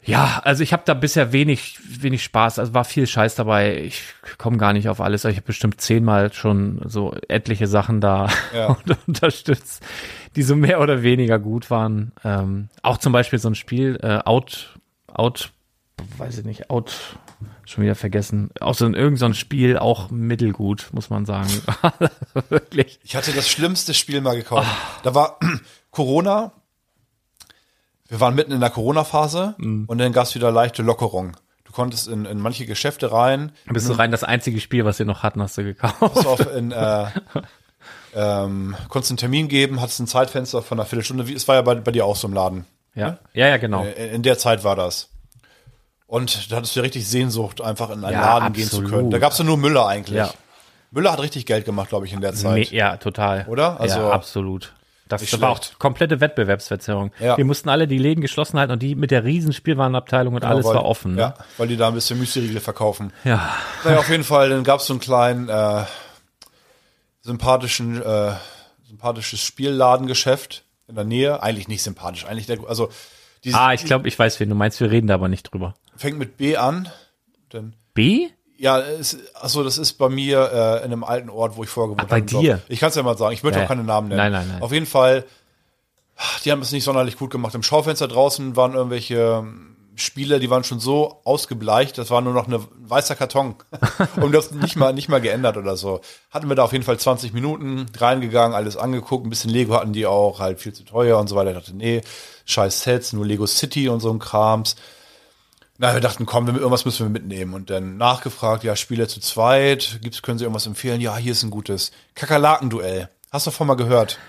[0.06, 2.60] Ja, also ich habe da bisher wenig, wenig Spaß.
[2.60, 3.78] Also war viel Scheiß dabei.
[3.78, 4.04] Ich
[4.38, 5.24] komme gar nicht auf alles.
[5.26, 8.78] Ich habe bestimmt zehnmal schon so etliche Sachen da Ja.
[9.08, 9.84] unterstützt,
[10.36, 12.12] die so mehr oder weniger gut waren.
[12.24, 15.52] Ähm, auch zum Beispiel so ein Spiel, äh, Out, Out,
[16.18, 17.18] weiß ich nicht, Out,
[17.66, 18.50] schon wieder vergessen.
[18.60, 21.50] Auch so ein irgend so ein Spiel, auch mittelgut, muss man sagen.
[22.50, 23.00] Wirklich.
[23.04, 24.68] Ich hatte das schlimmste Spiel mal gekauft.
[25.04, 25.40] Da war
[25.92, 26.52] Corona.
[28.08, 29.86] Wir waren mitten in der Corona-Phase Mhm.
[29.88, 31.36] und dann gab es wieder leichte Lockerung.
[31.66, 33.52] Du konntest in, in manche Geschäfte rein.
[33.66, 36.00] Bist du rein das einzige Spiel, was wir noch hatten, hast du gekauft.
[36.00, 37.06] Pass auf, in, äh,
[38.16, 41.28] ähm, konntest einen Termin geben, hattest ein Zeitfenster von einer Viertelstunde.
[41.28, 42.66] Wie, es war ja bei, bei dir auch so im Laden.
[42.96, 43.84] Ja, ja, ja, genau.
[43.84, 45.10] Äh, In der Zeit war das.
[46.06, 48.92] Und da hattest du richtig Sehnsucht, einfach in einen Ja, Laden gehen zu absolut.
[48.92, 49.10] können.
[49.10, 50.18] Da gab's ja nur Müller eigentlich.
[50.18, 50.30] Ja.
[50.92, 52.70] Müller hat richtig Geld gemacht, glaube ich, in der Zeit.
[52.70, 53.48] Ja, total.
[53.50, 53.80] Oder?
[53.80, 54.74] Also- ja, absolut.
[55.14, 55.80] Das Nicht war auch schlecht.
[55.80, 57.12] komplette Wettbewerbsverzerrung.
[57.20, 57.38] Ja.
[57.38, 60.66] Wir mussten alle die Läden geschlossen halten und die mit der riesen Spielwarenabteilung und alles
[60.66, 61.16] weil, war offen.
[61.16, 61.22] Ne?
[61.22, 63.14] Ja, weil die da ein bisschen Müsli-Riegel verkaufen.
[63.24, 63.56] ja.
[63.84, 65.84] Naja, auf jeden Fall, dann gab es so einen kleinen äh,
[67.22, 68.34] sympathischen, äh,
[68.88, 71.42] sympathisches Spielladengeschäft in der Nähe.
[71.42, 72.90] Eigentlich nicht sympathisch, eigentlich der, also
[73.44, 74.80] die Ah, ich glaube, ich weiß, wen du meinst.
[74.80, 75.74] Wir reden da aber nicht drüber.
[75.96, 76.90] fängt mit B an.
[77.50, 78.30] Dann, B?
[78.58, 81.90] Ja, es, achso, das ist bei mir äh, in einem alten Ort, wo ich vorher
[81.94, 82.26] gewohnt Ach, bei habe.
[82.26, 82.62] dir?
[82.70, 83.66] Ich kann es ja mal sagen, ich möchte Ja.
[83.66, 84.18] auch keine Namen nennen.
[84.18, 84.62] Nein, nein, nein.
[84.62, 85.26] Auf jeden Fall,
[86.46, 87.56] die haben es nicht sonderlich gut gemacht.
[87.56, 92.34] Im Schaufenster draußen waren irgendwelche ähm, Spiele, die waren schon so ausgebleicht, das war nur
[92.34, 93.56] noch ein weißer Karton.
[94.22, 96.02] Und das nicht mal, nicht mal geändert oder so.
[96.32, 99.94] Hatten wir da auf jeden Fall 20 Minuten reingegangen, alles angeguckt, ein bisschen Lego hatten
[99.94, 101.52] die auch, halt viel zu teuer und so weiter.
[101.52, 102.02] Ich dachte, nee,
[102.46, 104.76] scheiß Sets, nur Lego City und so ein Krams.
[105.80, 107.54] Na, wir dachten, komm, wir- irgendwas müssen wir mitnehmen.
[107.54, 111.02] Und dann nachgefragt, ja, Spiele zu zweit, gibt's, können Sie irgendwas empfehlen?
[111.02, 113.10] Ja, hier ist ein gutes Kakerlaken-Duell.
[113.32, 114.20] Hast du davon mal gehört?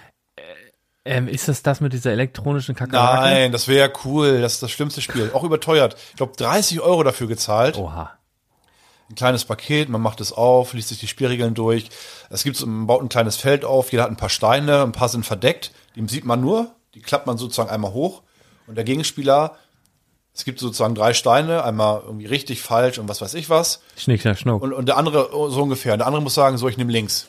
[1.05, 3.21] Ähm, ist das das mit dieser elektronischen Kakerlake?
[3.21, 4.41] Nein, das wäre cool.
[4.41, 5.31] Das ist das schlimmste Spiel.
[5.35, 5.97] Auch überteuert.
[6.11, 7.77] Ich glaube, 30 Euro dafür gezahlt.
[7.77, 8.13] Oha.
[9.11, 11.91] Ein kleines Paket, man macht es auf, liest sich die Spielregeln durch.
[12.31, 15.11] Es gibt, man baut ein kleines Feld auf, jeder hat ein paar Steine, ein paar
[15.11, 15.73] sind verdeckt.
[15.95, 18.23] Die sieht man nur, die klappt man sozusagen einmal hoch.
[18.67, 19.57] Und der Gegenspieler,
[20.35, 23.83] es gibt sozusagen drei Steine, einmal irgendwie richtig, falsch und was weiß ich was.
[23.97, 24.63] Schnick, schnack, schnuck.
[24.63, 25.93] Und, und der andere so ungefähr.
[25.93, 27.29] Und der andere muss sagen, so, ich nehme links.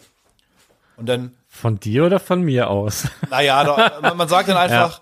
[0.97, 3.07] Und dann Von dir oder von mir aus?
[3.29, 5.01] Naja, da, man, man sagt dann einfach,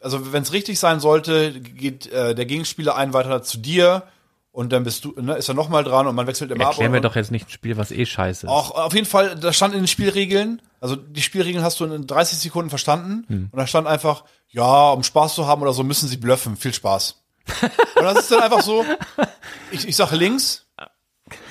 [0.00, 4.02] also wenn es richtig sein sollte, geht äh, der Gegenspieler ein weiter zu dir
[4.50, 6.96] und dann bist du, ne, ist er nochmal dran und man wechselt immer Erklär mir
[6.96, 7.04] ab.
[7.04, 8.50] doch jetzt nicht ein Spiel, was eh scheiße ist.
[8.50, 12.06] Auch auf jeden Fall, da stand in den Spielregeln, also die Spielregeln hast du in
[12.06, 13.48] 30 Sekunden verstanden Hm.
[13.50, 16.74] und da stand einfach, ja, um Spaß zu haben oder so, müssen sie bluffen, viel
[16.74, 17.22] Spaß.
[17.96, 18.84] und das ist dann einfach so,
[19.70, 20.66] ich, ich sage links,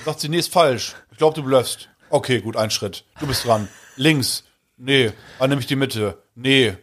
[0.04, 0.94] sagt sie, nee, ist falsch.
[1.10, 1.88] Ich glaube, du bluffst.
[2.10, 3.04] Okay, gut, ein Schritt.
[3.20, 3.68] Du bist dran.
[3.96, 4.44] Links.
[4.76, 5.12] Nee.
[5.38, 6.22] Dann nehme ich die Mitte.
[6.34, 6.76] Nee.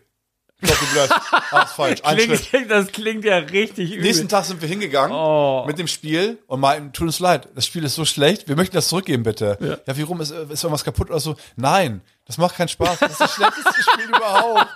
[0.62, 1.13] Ich glaube, du bluffst.
[1.51, 2.01] Ah, ist falsch.
[2.03, 2.41] Ein Schritt.
[2.49, 4.03] Klingt, das klingt ja richtig übel.
[4.03, 5.63] Nächsten Tag sind wir hingegangen Oh.
[5.65, 8.75] mit dem Spiel und meinten, tut uns leid, das Spiel ist so schlecht, wir möchten
[8.75, 9.79] das zurückgeben, bitte.
[9.88, 11.35] Ja, wie rum ist, ist irgendwas kaputt oder so?
[11.55, 12.99] Nein, das macht keinen Spaß.
[12.99, 14.67] Das ist das schlechteste Spiel überhaupt.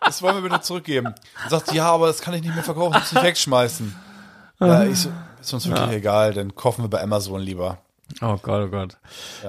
[0.00, 1.08] Das wollen wir bitte zurückgeben.
[1.08, 3.94] Und sagt, ja, aber das kann ich nicht mehr verkaufen, das muss ich wegschmeißen.
[4.60, 7.76] Ja, ich so, ist uns wirklich egal, dann kaufen wir bei Amazon lieber.
[8.22, 8.96] Oh Gott, oh Gott.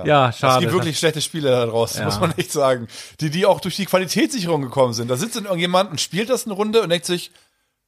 [0.03, 0.61] Ja, Es schade.
[0.61, 2.05] gibt wirklich schlechte Spiele da draußen, Ja.
[2.07, 2.87] muss man echt sagen.
[3.21, 5.09] Die, die auch durch die Qualitätssicherung gekommen sind.
[5.09, 7.31] Da sitzt dann irgendjemand und spielt das eine Runde und denkt sich,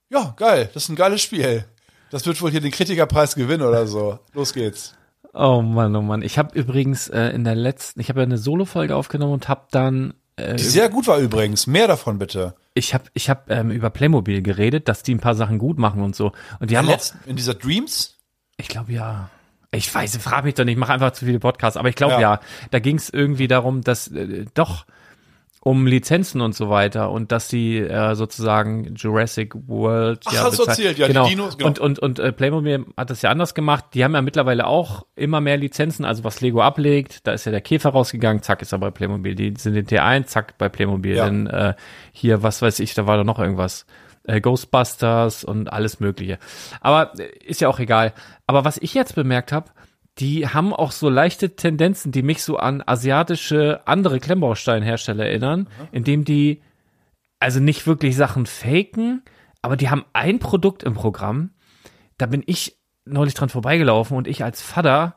[0.09, 1.65] ja, geil, das ist ein geiles Spiel.
[2.11, 4.19] Das wird wohl hier den Kritikerpreis gewinnen oder so.
[4.33, 4.93] Los geht's.
[5.33, 6.21] Oh Mann, oh Mann.
[6.21, 9.63] Ich habe übrigens äh, in der letzten, ich habe ja eine Solo-Folge aufgenommen und habe
[9.71, 11.67] dann, äh, Die sehr gut war übrigens.
[11.67, 12.55] Mehr davon bitte.
[12.73, 16.01] ich habe ich hab, ähm, über Playmobil geredet, dass die ein paar Sachen gut machen
[16.01, 16.31] und so.
[16.59, 18.15] Und die haben auch, Letzt, in dieser Dreams?
[18.57, 19.29] ich glaube ja,
[19.71, 22.13] ich weiß, frag mich doch nicht, ich mache einfach zu viele Podcasts, aber ich glaube
[22.13, 22.19] ja.
[22.19, 22.39] Ja.
[22.71, 24.85] da ging es irgendwie darum, dass äh, doch
[25.67, 30.59] um Lizenzen und so weiter und dass die äh, sozusagen Jurassic World Ach, ja hast
[30.59, 31.27] du erzählt, ja, die genau.
[31.27, 31.67] Dinos, genau.
[31.67, 33.83] und und und äh, Playmobil hat das ja anders gemacht.
[33.93, 37.51] Die haben ja mittlerweile auch immer mehr Lizenzen, also was Lego ablegt, da ist ja
[37.51, 39.35] der Käfer rausgegangen, zack ist er bei Playmobil.
[39.35, 41.17] Die sind in T1, zack bei Playmobil.
[41.17, 41.25] Ja.
[41.25, 41.73] Dann äh,
[42.13, 43.85] hier was weiß ich, da war doch noch irgendwas.
[44.23, 46.39] Äh, Ghostbusters und alles Mögliche.
[46.79, 48.13] Aber äh, ist ja auch egal.
[48.45, 49.67] Aber was ich jetzt bemerkt habe,
[50.19, 56.25] die haben auch so leichte Tendenzen, die mich so an asiatische andere Klemmbausteinhersteller erinnern, indem
[56.25, 56.61] die
[57.39, 59.21] also nicht wirklich Sachen faken,
[59.61, 61.51] aber die haben ein Produkt im Programm.
[62.17, 65.15] Da bin ich neulich dran vorbeigelaufen und ich als Vater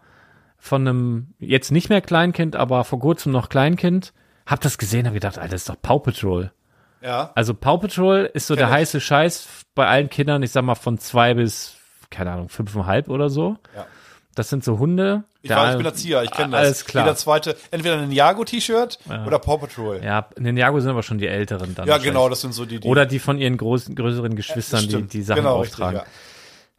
[0.58, 4.12] von einem jetzt nicht mehr Kleinkind, aber vor kurzem noch Kleinkind,
[4.46, 6.52] hab das gesehen, hab gedacht, Alter, das ist doch Paw Patrol.
[7.00, 7.32] Ja.
[7.34, 8.72] Also Paw Patrol ist so der ich.
[8.72, 11.76] heiße Scheiß bei allen Kindern, ich sag mal von zwei bis,
[12.10, 13.56] keine Ahnung, fünfeinhalb oder so.
[13.74, 13.86] Ja.
[14.40, 15.24] Das sind so Hunde.
[15.42, 16.60] Ich, war, ich bin Erzieher, ich kenne das.
[16.60, 17.04] Alles klar.
[17.04, 20.00] Jeder zweite, entweder ein Ninjago-T-Shirt oder Paw Patrol.
[20.02, 21.86] Ja, Ninjago sind aber schon die Älteren dann.
[21.86, 24.88] Ja, genau, das sind so die, die Oder die von ihren großen, größeren Geschwistern, die
[24.88, 25.12] Stimmt.
[25.12, 25.98] die Sachen Genau, auftragen.
[25.98, 26.14] richtig,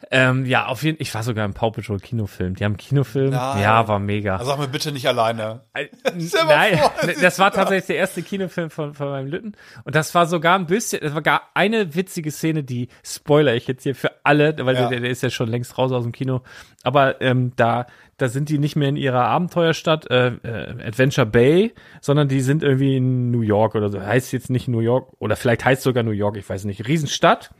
[0.09, 2.55] Ähm, ja, auf jeden Ich war sogar im Paw Patrol Kinofilm.
[2.55, 3.29] Die haben einen Kinofilm.
[3.31, 3.61] Nein.
[3.61, 4.37] Ja, war mega.
[4.37, 5.61] Also sag mir bitte nicht alleine.
[5.73, 5.87] Äh,
[6.47, 9.53] Nein, vor, das das war tatsächlich der erste Kinofilm von, von meinem Lütten.
[9.83, 13.67] Und das war sogar ein bisschen, das war gar eine witzige Szene, die spoiler ich
[13.67, 14.89] jetzt hier für alle, weil Ja.
[14.89, 16.41] der, der ist ja schon längst raus aus dem Kino.
[16.83, 17.85] Aber ähm, da,
[18.17, 22.63] da sind die nicht mehr in ihrer Abenteuerstadt, äh, äh, Adventure Bay, sondern die sind
[22.63, 24.01] irgendwie in New York oder so.
[24.01, 26.87] Heißt jetzt nicht New York, oder vielleicht heißt sogar New York, ich weiß nicht.
[26.87, 27.51] Riesenstadt.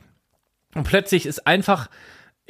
[0.74, 1.88] Und plötzlich ist einfach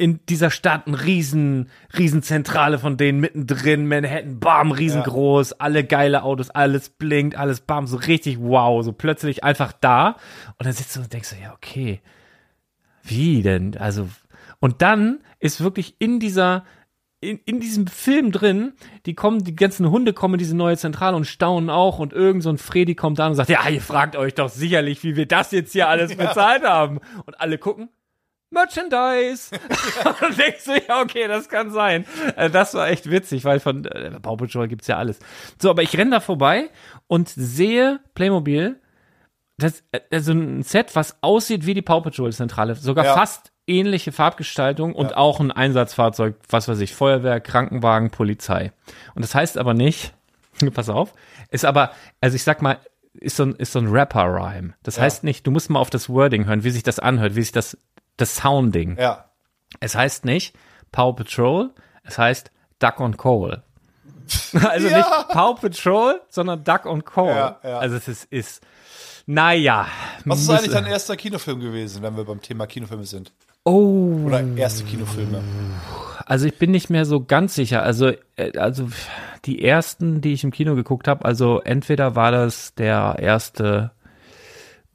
[0.03, 6.51] in dieser Stadt ein riesen, Riesenzentrale von denen mittendrin, Manhattan, bam, riesengroß, alle geile Autos,
[6.51, 10.17] alles blinkt, alles bam, so richtig wow, so plötzlich einfach da.
[10.59, 12.01] Und dann sitzt du und denkst so, ja, okay,
[13.05, 13.77] wie denn?
[13.77, 14.09] Also,
[14.59, 16.65] und dann ist wirklich in dieser,
[17.21, 18.73] in, in diesem Film drin,
[19.07, 22.43] die kommen, die ganzen Hunde kommen in diese neue Zentrale und staunen auch und irgend
[22.43, 25.27] so ein Freddy kommt da und sagt, ja, ihr fragt euch doch sicherlich, wie wir
[25.27, 26.99] das jetzt hier alles bezahlt haben.
[27.25, 27.88] Und alle gucken,
[28.53, 29.51] Merchandise.
[30.29, 32.05] und denkst du, ja, okay, das kann sein.
[32.37, 35.19] Äh, Das war echt witzig, weil von äh, Paw Patrol gibt's ja alles.
[35.61, 36.71] So, aber ich renne da vorbei
[37.07, 38.79] und sehe Playmobil,
[39.59, 43.15] das, also ein Set, was aussieht wie die Paw Patrol Zentrale, sogar Ja.
[43.15, 48.73] fast ähnliche Farbgestaltung und auch ein Einsatzfahrzeug, was weiß ich, Feuerwehr, Krankenwagen, Polizei.
[49.15, 50.15] Und das heißt aber nicht,
[50.75, 51.15] pass auf,
[51.51, 52.79] ist aber, also ich sag mal,
[53.15, 54.73] ist so ein, ist so ein Rapper-Rhyme.
[54.83, 57.43] Das heißt nicht, du musst mal auf das Wording hören, wie sich das anhört, wie
[57.43, 57.77] sich das,
[58.16, 58.96] das Sounding.
[58.98, 59.27] Ja.
[59.81, 60.55] Es heißt nicht
[60.92, 61.70] Paw Patrol,
[62.05, 63.62] es heißt Duck on Coal.
[64.62, 64.98] Also Ja.
[64.98, 67.35] nicht Paw Patrol, sondern Duck on Coal.
[67.35, 67.79] Ja, ja.
[67.79, 68.62] Also es ist, ist
[69.27, 69.87] naja.
[70.25, 73.33] Was ist eigentlich dein erster Kinofilm gewesen, wenn wir beim Thema Kinofilme sind?
[73.64, 75.40] Oh, Oder erste Kinofilme?
[76.27, 77.83] also ich bin nicht mehr so ganz sicher.
[77.85, 78.88] Also, äh, also
[79.44, 83.92] die ersten, die ich im Kino geguckt habe, also entweder war das der erste,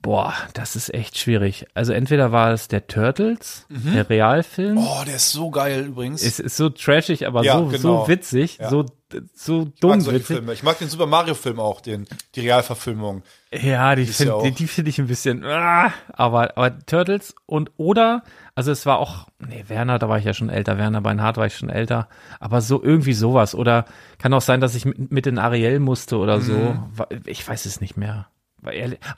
[0.01, 1.65] boah, das ist echt schwierig.
[1.73, 4.77] Also entweder war es der Turtles, der Realfilm.
[4.77, 6.21] Oh, der ist so geil übrigens.
[6.23, 7.79] Es ist so trashig, aber Ja, so, genau.
[8.03, 8.69] so witzig, Ja.
[8.69, 8.85] so,
[9.33, 10.25] so ich mag dumm witzig.
[10.25, 10.53] Filme.
[10.53, 13.23] Ich mag den Super Mario Film auch, den, die Realverfilmung.
[13.51, 17.71] Ja, die finde ja die, die finde ich ein bisschen, ah, aber, aber Turtles und
[17.77, 18.23] oder,
[18.55, 21.45] also es war auch, nee, Werner, da war ich ja schon älter, Werner Beinhardt war
[21.47, 22.07] ich schon älter,
[22.39, 23.85] aber so irgendwie sowas oder
[24.19, 26.79] kann auch sein, dass ich mit, mit in Ariel musste oder so, Mhm.
[26.93, 28.27] Wa- ich weiß es nicht mehr.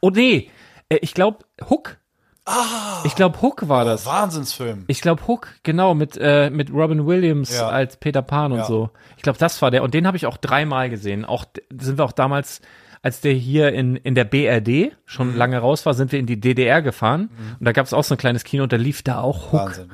[0.02, 0.52] Oh nee,
[0.90, 1.98] ich glaube Hook.
[2.46, 4.06] Ah, ich glaube Hook war das.
[4.08, 4.86] Wahnsinnsfilm.
[4.88, 7.70] Ich glaube Hook, genau, mit, äh, mit Robin Williams Ja.
[7.70, 8.66] als Peter Pan und Ja.
[8.66, 8.90] so.
[9.18, 9.84] Ich glaube, das war der.
[9.84, 11.26] Und den habe ich auch dreimal gesehen.
[11.26, 11.46] Auch
[11.80, 12.62] sind wir auch damals,
[13.04, 14.92] als der hier in, in der BRD Mhm.
[15.06, 17.30] schon lange raus war, sind wir in die DDR gefahren.
[17.60, 19.60] Und da gab es auch so ein kleines Kino und da lief da auch Hook.
[19.68, 19.90] Wahnsinn,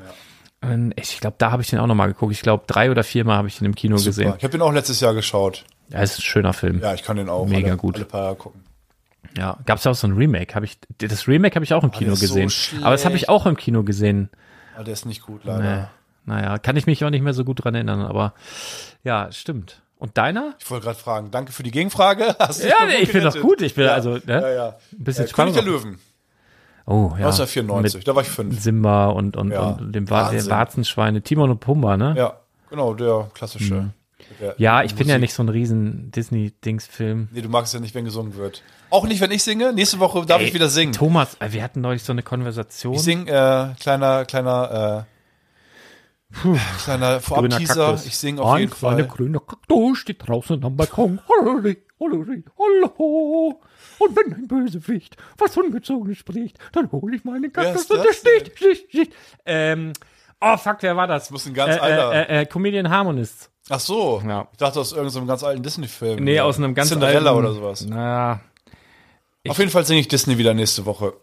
[0.62, 0.70] ja.
[0.70, 2.32] Und ich glaube, da habe ich den auch nochmal geguckt.
[2.32, 4.32] Ich glaube, drei oder viermal habe ich den im Kino gesehen.
[4.38, 5.64] Ich habe den auch letztes Jahr geschaut.
[5.90, 6.80] Ja, ist ein schöner Film.
[6.80, 7.96] Ja, ich kann den auch Mega alle, gut.
[7.96, 8.62] alle paar Jahre gucken.
[9.36, 10.54] Ja, gab es auch so ein Remake.
[10.54, 12.50] Hab ich, das Remake habe ich auch im Kino Ah, ist so gesehen.
[12.50, 12.82] schlecht.
[12.84, 14.30] Aber das habe ich auch im Kino gesehen.
[14.74, 15.62] Aber der ist nicht gut, leider.
[15.76, 15.84] Nee.
[16.24, 18.34] Naja, kann ich mich auch nicht mehr so gut dran erinnern, aber
[19.04, 19.82] ja, stimmt.
[19.98, 20.54] Und deiner?
[20.58, 22.34] Ich wollte gerade fragen, danke für die Gegenfrage.
[22.38, 23.62] Hast Ja, nee, ich bin doch gut.
[23.62, 23.92] Ich bin ja.
[23.94, 24.20] also, ne?
[24.26, 24.68] Ja, ja.
[24.92, 25.98] Ein bisschen äh, König der Löwen,
[26.88, 27.26] Oh, ja.
[27.26, 28.60] 1994, da war ich fünf.
[28.60, 30.50] Simba und, und, Ja, und dem Wa der Wahnsinn.
[30.52, 32.14] Warzenschweine, Timon und Pumba, ne?
[32.16, 32.34] Ja,
[32.70, 33.74] genau, der klassische.
[33.74, 33.90] Mhm.
[34.58, 35.20] Ja, ich bin ja Musik.
[35.22, 37.28] nicht so ein riesen Disney-Dings-Film.
[37.32, 38.62] Nee, du magst ja nicht, wenn gesungen wird.
[38.90, 39.72] Auch nicht, wenn ich singe.
[39.72, 40.92] Nächste Woche darf ich wieder singen.
[40.92, 42.94] Thomas, äh, wir hatten neulich so eine Konversation.
[42.94, 45.06] Ich sing, äh, kleiner, kleiner,
[46.32, 46.46] äh,
[46.84, 47.94] kleiner Vorab-Teaser.
[48.04, 49.06] Ich sing auf Ein jeden kleiner Fall.
[49.08, 51.20] grüner Kaktus steht draußen am Balkon.
[51.28, 53.60] Holleri, holleri, hollo.
[53.98, 58.16] Und wenn ein Bösewicht was Ungezogenes spricht, dann hole ich meinen Kaktus und der das
[58.18, 59.12] sticht, sticht, sticht.
[59.46, 59.92] Ähm,
[60.40, 61.30] oh fuck, wer war das?
[61.30, 63.50] muss ein ganz äh, alter- Äh, äh, Comedian Harmonist.
[63.68, 64.22] Ach so.
[64.26, 64.46] Ja.
[64.52, 66.22] Ich dachte aus irgendeinem ganz alten Disney-Film.
[66.22, 67.84] Nee, aus einem ganz Cinderella alten, oder sowas.
[67.84, 68.40] Naja,
[69.48, 71.14] Auf jeden Fall singe ich Disney wieder nächste Woche.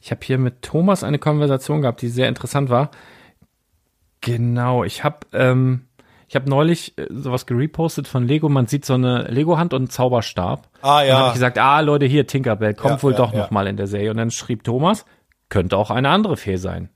[0.00, 2.90] Ich habe hier mit Thomas eine Konversation gehabt, die sehr interessant war.
[4.20, 5.86] Genau, ich habe ähm,
[6.32, 8.48] ich habe neulich äh, sowas gerepostet von Lego.
[8.48, 10.66] Man sieht so eine Lego-Hand und einen Zauberstab.
[10.80, 11.18] Ah, Und dann ja.
[11.18, 13.40] habe ich gesagt, ah Leute, hier Tinkerbell kommt Ja, wohl ja, doch ja.
[13.40, 14.10] noch mal in der Serie.
[14.10, 15.04] Und dann schrieb Thomas,
[15.50, 16.88] könnte auch eine andere Fee sein.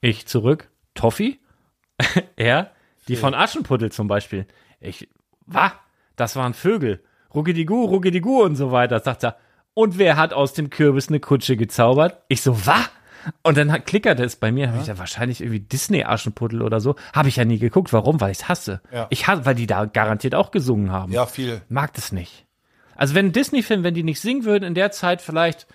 [0.00, 1.38] Ich zurück, Toffee?
[2.36, 2.72] er,
[3.08, 4.46] die von Aschenputtel zum Beispiel.
[4.80, 5.08] Ich,
[5.46, 5.72] was?
[6.16, 7.02] Das waren Vögel.
[7.34, 9.00] Ruckidigu, Ruckidigu und so weiter.
[9.00, 9.36] Sagt er,
[9.74, 12.22] und wer hat aus dem Kürbis eine Kutsche gezaubert?
[12.28, 12.88] Ich so, was?
[13.42, 16.94] Und dann hat- klickerte es bei mir, habe ich da wahrscheinlich irgendwie Disney-Aschenputtel oder so.
[17.12, 17.92] Habe ich ja nie geguckt.
[17.92, 18.20] Warum?
[18.20, 18.80] Weil ich es hasse.
[18.92, 19.06] Ja.
[19.10, 21.12] Ich hasse, weil die da garantiert auch gesungen haben.
[21.12, 21.60] Ja, viel.
[21.68, 22.46] Mag das nicht.
[22.94, 25.66] Also wenn ein Disney-Film, wenn die nicht singen würden, in der Zeit vielleicht,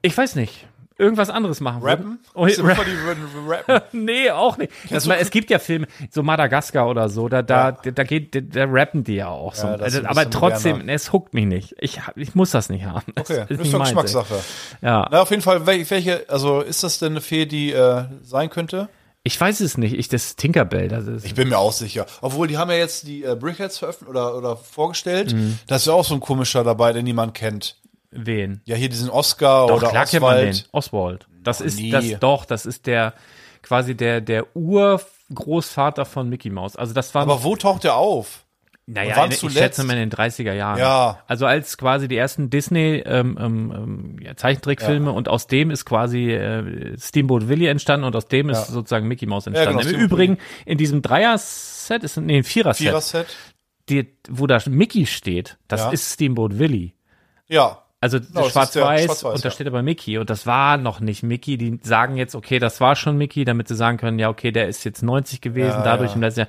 [0.00, 0.66] ich weiß nicht,
[1.02, 2.04] irgendwas anderes machen Rappen?
[2.04, 2.18] würden.
[2.34, 4.04] Oh, Stell dir ra vor, die würden rappen.
[4.04, 4.72] nee, auch nicht.
[4.88, 8.64] Das, es gibt ja Filme, so Madagaskar oder so, da, da, da geht, da, da
[8.64, 9.66] rappen die ja auch so.
[9.66, 10.92] Ja, ein aber trotzdem, moderner.
[10.94, 11.74] es huckt mich nicht.
[11.80, 13.12] Ich, ich muss das nicht haben.
[13.14, 13.84] Das Okay, ist das ist doch ey.
[13.86, 14.34] Geschmackssache.
[14.80, 18.04] Ja, Na, auf jeden Fall, wel- welche, also ist das denn eine Fee, die äh,
[18.22, 18.88] sein könnte?
[19.24, 19.94] ich weiß es nicht.
[19.96, 21.24] Ich, das ist Tinkerbell, das ist.
[21.24, 22.06] Ich bin mir auch sicher.
[22.22, 25.32] Obwohl, die haben ja jetzt die äh, Brickheads veröffentlicht oder, oder vorgestellt.
[25.32, 25.60] Mhm.
[25.68, 27.76] Da ist ja auch so ein komischer dabei, den niemand kennt.
[28.12, 28.60] Wen?
[28.64, 30.48] Ja, hier diesen Oscar Doch, oder klar kennt man den.
[30.50, 30.68] Oswald.
[30.72, 31.26] Oswald.
[31.42, 31.90] Das ist nie.
[31.90, 33.14] das doch, das ist der
[33.62, 36.76] quasi der der Urgroßvater von Mickey Mouse.
[36.76, 38.44] Also das war Aber wo taucht der auf?
[38.86, 40.78] naja, ich schätze mal in den 30er Jahren.
[40.78, 41.22] Ja.
[41.28, 45.84] Also als quasi die ersten Disney ähm, ähm, ähm, ja, Zeichentrickfilme und aus dem ist
[45.84, 49.78] quasi äh, Steamboat Willie entstanden und aus dem ist sozusagen Mickey Mouse entstanden.
[49.78, 53.36] genau, Im Übrigen in diesem Dreier-Set ist nee, ein Vierer-Set, Vierer-Set?
[53.88, 55.90] die, wo da Mickey steht, das Ja.
[55.90, 56.90] ist Steamboat Willie.
[57.46, 57.81] Ja.
[58.02, 59.54] Also das ist der schwarz-weiß Schwarz-Weiß, und da ja.
[59.54, 61.56] steht aber Mickey und das war noch nicht Mickey.
[61.56, 64.66] Die sagen jetzt, okay, das war schon Mickey, damit sie sagen können, ja, okay, der
[64.66, 66.16] ist jetzt 90 gewesen, Ja, dadurch ja.
[66.16, 66.48] im letzten Jahr.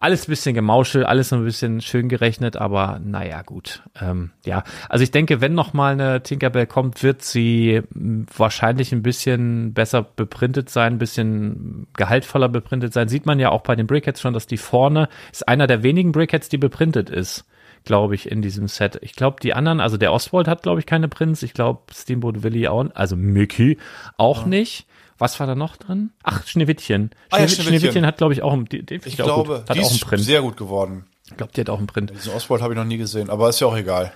[0.00, 3.82] Alles ein bisschen gemauschelt, alles so ein bisschen schön gerechnet, aber naja, gut.
[4.00, 8.92] Ähm, ja, also ich denke, wenn noch mal eine Tinkerbell kommt, wird sie mh, wahrscheinlich
[8.92, 13.08] ein bisschen besser beprintet sein, ein bisschen gehaltvoller beprintet sein.
[13.08, 16.12] Sieht man ja auch bei den Brickheads schon, dass die vorne ist einer der wenigen
[16.12, 17.44] Brickheads, die beprintet ist,
[17.84, 18.98] glaube ich, in diesem Set.
[19.02, 21.42] Ich glaube, die anderen, also der Oswald hat, glaube ich, keine Prints.
[21.42, 23.78] Ich glaube, Steamboat Willie auch, also Mickey
[24.16, 24.86] auch nicht.
[25.18, 26.10] Was war da noch drin?
[26.22, 27.10] Ach, Schneewittchen.
[27.30, 27.64] Ah ja, Schneewittchen.
[27.80, 28.06] Schneewittchen.
[28.06, 29.64] Hat, glaube ich, auch einen, den Ich auch glaube.
[29.68, 30.22] Hat die auch einen ist Print.
[30.22, 31.06] sehr gut geworden.
[31.26, 32.10] Ich glaube, die hat auch einen Print.
[32.14, 34.12] Diesen Oswald habe ich noch nie gesehen, aber ist ja auch egal.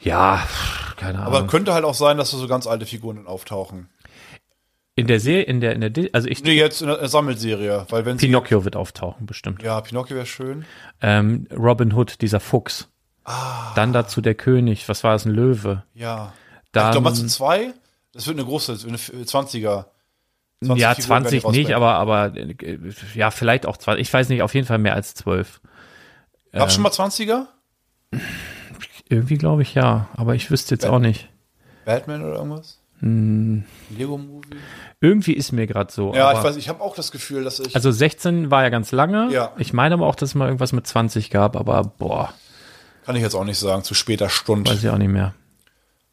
[0.00, 0.42] Ja,
[0.96, 1.34] keine Ahnung.
[1.34, 3.88] Aber könnte halt auch sein, dass da so ganz alte Figuren dann auftauchen.
[4.94, 8.04] In der Serie, in der, in der, also ich, Nee, jetzt in der Sammelserie, weil
[8.04, 9.62] wenn Pinocchio wird auftauchen, bestimmt.
[9.62, 10.64] Ja, Pinocchio wäre schön.
[11.00, 12.88] Ähm, Robin Hood, dieser Fuchs.
[13.24, 13.72] Ah.
[13.74, 14.88] Dann dazu der König.
[14.88, 15.24] Was war das?
[15.24, 15.84] Ein Löwe.
[15.94, 16.32] Ja.
[16.72, 17.72] Dann- ich glaube, meinst du zwei?
[18.12, 19.86] Das wird eine große, eine 20er.
[20.62, 22.54] 20 ja, Figuren werden die 20 nicht, aber, aber äh,
[23.14, 24.00] ja, vielleicht auch 20.
[24.06, 25.60] Ich weiß nicht, auf jeden Fall mehr als 12.
[26.52, 27.46] Gab's schon mal 20er?
[29.08, 31.28] Irgendwie glaube ich ja, aber ich wüsste jetzt auch nicht.
[31.84, 32.81] Batman oder irgendwas?
[33.02, 33.64] Hm.
[33.90, 34.48] Lego-Movie?
[35.00, 36.14] Irgendwie ist mir gerade so.
[36.14, 37.74] Ja, aber, ich weiß, ich habe auch das Gefühl, dass ich.
[37.74, 39.28] Also 16 war ja ganz lange.
[39.32, 39.52] Ja.
[39.58, 42.32] Ich meine aber auch, dass es mal irgendwas mit 20 gab, aber boah,
[43.04, 44.70] kann ich jetzt auch nicht sagen, zu später Stunde.
[44.70, 45.34] weiß ich auch nicht mehr.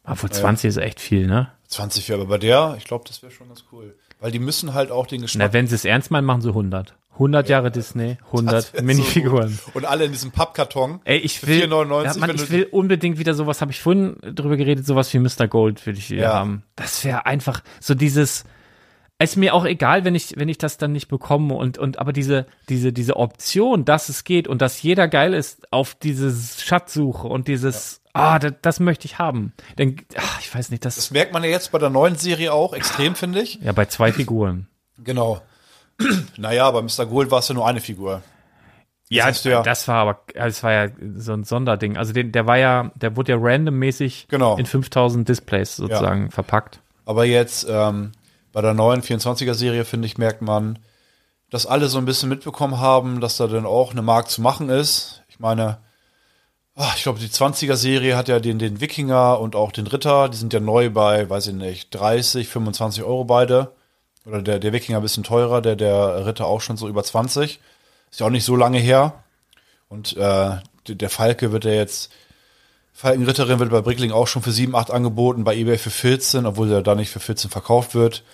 [0.04, 1.52] Obwohl 20 ist echt viel, ne?
[1.68, 3.94] 20 wäre, aber bei der, ich glaube, das wäre schon ganz cool.
[4.18, 5.48] Weil die müssen halt auch den Geschmack.
[5.48, 6.94] Na, wenn sie es ernst meinen, machen sie 100.
[7.20, 9.48] 100 Jahre Disney, 100 wär Minifiguren.
[9.50, 9.72] So.
[9.74, 11.00] Und alle in diesem Pappkarton.
[11.04, 14.56] Ey, ich will, 4,99, ja, Mann, ich will unbedingt wieder sowas, habe ich vorhin drüber
[14.56, 15.46] geredet, sowas wie Mr.
[15.46, 16.34] Gold will ich wieder Ja.
[16.34, 16.62] haben.
[16.76, 18.44] Das wäre einfach so dieses,
[19.18, 22.14] ist mir auch egal, wenn ich, wenn ich das dann nicht bekomme und, und, aber
[22.14, 26.32] diese, diese, diese Option, dass es geht und dass jeder geil ist auf diese
[26.64, 29.52] Schatzsuche und dieses, ah, das, das möchte ich haben.
[29.76, 32.54] Denn, ach, ich weiß nicht, das, Das merkt man ja jetzt bei der neuen Serie
[32.54, 33.56] auch extrem, finde ich.
[33.62, 34.68] ja, bei zwei Figuren.
[35.04, 35.42] Genau.
[36.36, 37.06] Naja, bei Mr.
[37.06, 38.22] Gold war es ja nur eine Figur.
[39.08, 39.62] Ja, hast du ja.
[39.62, 41.96] das war aber, das war ja so ein Sonderding.
[41.96, 44.56] Also den, der war ja, der wurde ja randommäßig Genau.
[44.56, 46.80] in 5000 Displays sozusagen verpackt.
[47.06, 48.12] Aber jetzt ähm,
[48.52, 50.78] bei der neuen 24er-Serie, finde ich, merkt man,
[51.50, 54.68] dass alle so ein bisschen mitbekommen haben, dass da dann auch eine Mark zu machen
[54.68, 55.24] ist.
[55.28, 55.78] Ich meine,
[56.76, 60.28] ah, ich glaube, die 20er-Serie hat ja den, den Wikinger und auch den Ritter.
[60.28, 63.72] Die sind ja neu bei, weiß ich nicht, 30, 25 Euro beide.
[64.26, 67.60] Oder der, der Wikinger ein bisschen teurer, der, der Ritter auch schon so über 20.
[68.10, 69.22] Ist ja auch nicht so lange her.
[69.88, 70.56] Und äh,
[70.86, 72.10] der Falke wird ja jetzt
[72.92, 76.70] Falkenritterin wird bei Brickling auch schon für 7, 8 angeboten, bei eBay für 14, obwohl
[76.70, 78.24] er da nicht für 14 verkauft wird.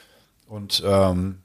[0.49, 1.43] Und ähm,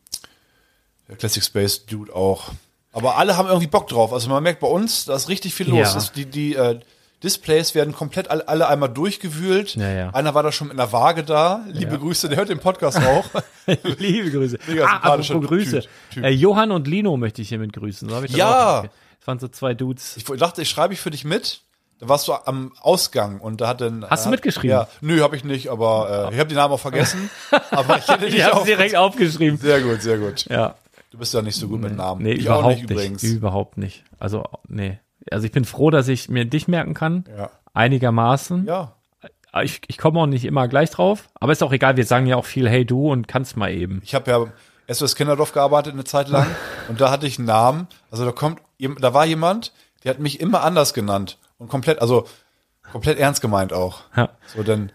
[1.07, 2.49] der Classic Space Dude auch.
[2.91, 4.11] Aber alle haben irgendwie Bock drauf.
[4.11, 5.89] Also man merkt bei uns, da ist richtig viel los.
[5.89, 5.93] Ja.
[5.93, 6.79] Das, die die äh,
[7.23, 9.75] Displays werden komplett alle, alle einmal durchgewühlt.
[9.75, 10.09] Ja, ja.
[10.09, 11.63] Einer war da schon mit einer Waage da.
[11.67, 13.25] Liebe Grüße, der hört den Podcast auch.
[13.99, 14.57] Liebe Grüße.
[14.67, 15.79] Mega ah, apropos Grüße.
[15.79, 16.23] Typ- Typ.
[16.23, 18.09] Äh, Johann und Lino möchte ich hiermit grüßen.
[18.09, 18.83] So ich Ja.
[19.19, 20.17] Das waren so zwei Dudes.
[20.17, 21.61] Ich dachte, ich schreibe ich für dich mit.
[21.99, 24.03] Da warst du am Ausgang und da hat dann.
[24.09, 24.71] Hast du hat- mitgeschrieben?
[24.71, 27.29] Ja, nö, habe ich nicht, aber äh, ich habe den Namen auch vergessen.
[27.69, 28.65] aber ich hätte dich auch.
[28.65, 29.59] direkt aufgeschrieben.
[29.59, 30.45] Sehr gut, sehr gut.
[30.49, 30.73] Ja.
[31.11, 32.23] Du bist ja nicht so gut mit Namen.
[32.23, 32.89] Nee, ich überhaupt auch nicht, nicht.
[32.91, 33.21] übrigens.
[33.23, 34.03] Überhaupt nicht.
[34.17, 34.97] Also, nee.
[35.29, 37.25] Also ich bin froh, dass ich mir dich merken kann.
[37.35, 37.49] Ja.
[37.73, 38.65] Einigermaßen.
[38.65, 38.95] ja.
[39.63, 41.27] Ich, ich komme auch nicht immer gleich drauf.
[41.35, 44.01] Aber ist auch egal, wir sagen ja auch viel Hey du und kannst mal eben.
[44.05, 44.45] Ich habe ja
[44.93, 46.47] SOS Kinderdorf gearbeitet eine Zeit lang
[46.87, 47.87] und da hatte ich einen Namen.
[48.11, 49.73] Also da kommt, da war jemand,
[50.05, 52.27] der hat mich immer anders genannt und komplett, also
[52.93, 54.03] komplett ernst gemeint auch.
[54.15, 54.29] Ja.
[54.47, 54.93] So dann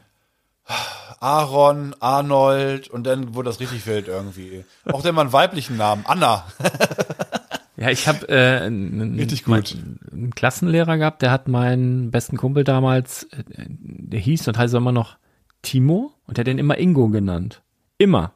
[1.20, 4.64] Aaron, Arnold und dann wurde das richtig wild irgendwie.
[4.90, 6.44] Auch dann mal einen weiblichen Namen, Anna.
[7.76, 9.76] Ja, ich habe äh, einen, Richtig gut.
[10.10, 14.92] einen Klassenlehrer gehabt, der hat meinen besten Kumpel damals, äh, der hieß und heißt immer
[14.92, 15.18] noch
[15.62, 17.62] Timo und der hat den immer Ingo genannt.
[17.98, 18.32] Immer.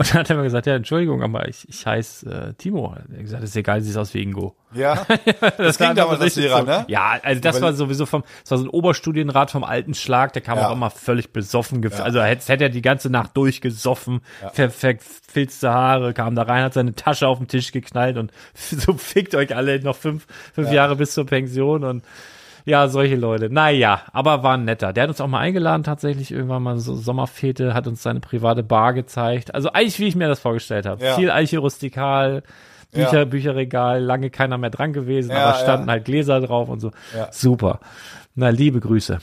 [0.00, 2.94] Und dann hat er mir gesagt, ja, Entschuldigung, aber ich, ich heiße äh, Timo.
[2.94, 4.54] Er hat gesagt, ist egal, siehst aus wie Ingo.
[4.72, 4.94] Ja,
[5.58, 6.84] das, ging war damals als Lehrer, so, ne?
[6.86, 10.32] Ja, also das Weil- war sowieso vom, das war so ein Oberstudienrat vom alten Schlag,
[10.34, 10.68] der kam Ja.
[10.68, 14.20] auch immer völlig besoffen, gef- also hätte, hätte er die ganze Nacht durchgesoffen,
[14.52, 18.92] ver, verfilzte Haare, kam da rein, hat seine Tasche auf den Tisch geknallt und so
[18.92, 22.04] fickt euch alle noch fünf, fünf Jahre bis zur Pension und
[22.68, 23.48] ja, solche Leute.
[23.50, 24.92] Naja, aber war netter.
[24.92, 28.62] Der hat uns auch mal eingeladen, tatsächlich irgendwann mal so Sommerfete, hat uns seine private
[28.62, 29.54] Bar gezeigt.
[29.54, 31.04] Also eigentlich, wie ich mir das vorgestellt habe.
[31.04, 31.14] Ja.
[31.16, 32.42] Viel Eiche rustikal,
[32.92, 33.24] Bücher, Ja.
[33.24, 35.92] Bücherregal, lange keiner mehr dran gewesen, Ja, aber standen ja.
[35.92, 36.90] halt Gläser drauf und so.
[37.16, 37.28] Ja.
[37.32, 37.80] Super.
[38.34, 39.18] Na, liebe Grüße.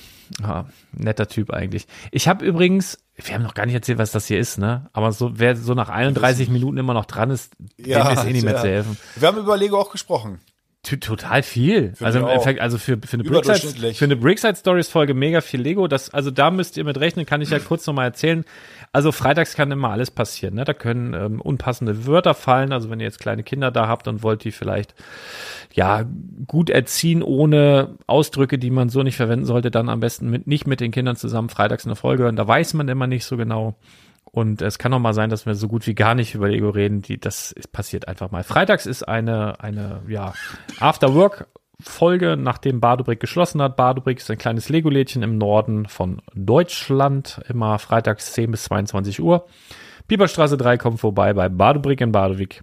[0.91, 1.87] Netter Typ eigentlich.
[2.11, 4.87] Ich habe übrigens, wir haben noch gar nicht erzählt, was das hier ist, ne?
[4.91, 8.43] Aber so, wer so nach 31 Minuten immer noch dran ist, dem ist eh nicht
[8.43, 8.97] mehr zu helfen.
[9.15, 10.39] Wir haben über Lego auch gesprochen.
[10.85, 11.93] Total viel.
[11.95, 12.27] Finde also im.
[12.27, 13.97] Endeffekt, also für, für eine Brickside, Überdurchschnittlich.
[13.97, 15.87] für eine Brickside Stories Folge mega viel Lego.
[15.87, 18.45] Das, also da müsst ihr mit rechnen, kann ich ja kurz nochmal erzählen.
[18.91, 20.55] Also freitags kann immer alles passieren.
[20.55, 20.63] Ne?
[20.63, 22.71] Da können ähm, unpassende Wörter fallen.
[22.71, 24.93] Also wenn ihr jetzt kleine Kinder da habt und wollt die vielleicht
[25.73, 26.05] ja
[26.47, 30.67] gut erziehen ohne Ausdrücke, die man so nicht verwenden sollte, dann am besten mit, nicht
[30.67, 32.35] mit den Kindern zusammen freitags eine Folge hören.
[32.35, 33.75] Da weiß man immer nicht so genau.
[34.35, 36.69] Und es kann auch mal sein, dass wir so gut wie gar nicht über Lego
[36.69, 37.01] reden.
[37.01, 38.43] Die, das ist, passiert einfach mal.
[38.43, 40.33] Freitags ist eine, eine, ja,
[40.77, 43.77] After-Work-Folge, nachdem Badobrick geschlossen hat.
[43.77, 47.39] Badobrick ist ein kleines Lego-Lädchen im Norden von Deutschland.
[47.47, 49.47] Immer freitags 10 bis 22 Uhr.
[50.09, 52.61] Bieberstraße 3 kommt vorbei bei Badobrick in Badewig.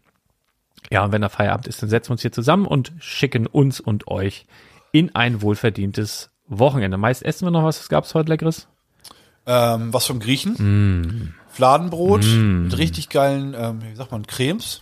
[0.91, 3.81] Ja, und wenn der Feierabend ist, dann setzen wir uns hier zusammen und schicken uns
[3.81, 4.45] und euch
[4.93, 6.99] in ein wohlverdientes Wochenende.
[6.99, 7.81] Meist essen wir noch was.
[7.81, 8.69] Was gab's heute Leckeres?
[9.47, 10.53] Ähm, was vom Griechen.
[10.59, 11.35] Mm.
[11.53, 14.81] Fladenbrot mit richtig geilen, ähm, wie sagt man, Cremes.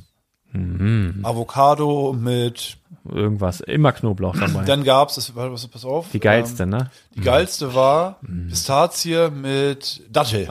[0.52, 1.24] Mm.
[1.24, 2.76] Avocado mit,
[3.08, 3.60] Irgendwas.
[3.60, 4.64] Immer Knoblauch dabei.
[4.64, 6.08] dann gab's, das, pass, pass auf.
[6.12, 6.78] Die geilste, ne?
[6.78, 8.18] Ähm, die geilste war
[8.48, 10.48] Pistazie mit Dattel.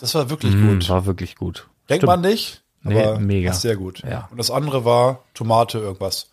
[0.00, 0.88] Das war wirklich Mm, gut.
[0.90, 1.66] War wirklich gut.
[1.88, 2.06] Denkt Stimmt.
[2.06, 3.48] man nicht, Nee, aber mega.
[3.50, 4.02] war sehr gut.
[4.08, 4.28] Ja.
[4.30, 6.30] Und das andere war Tomate irgendwas.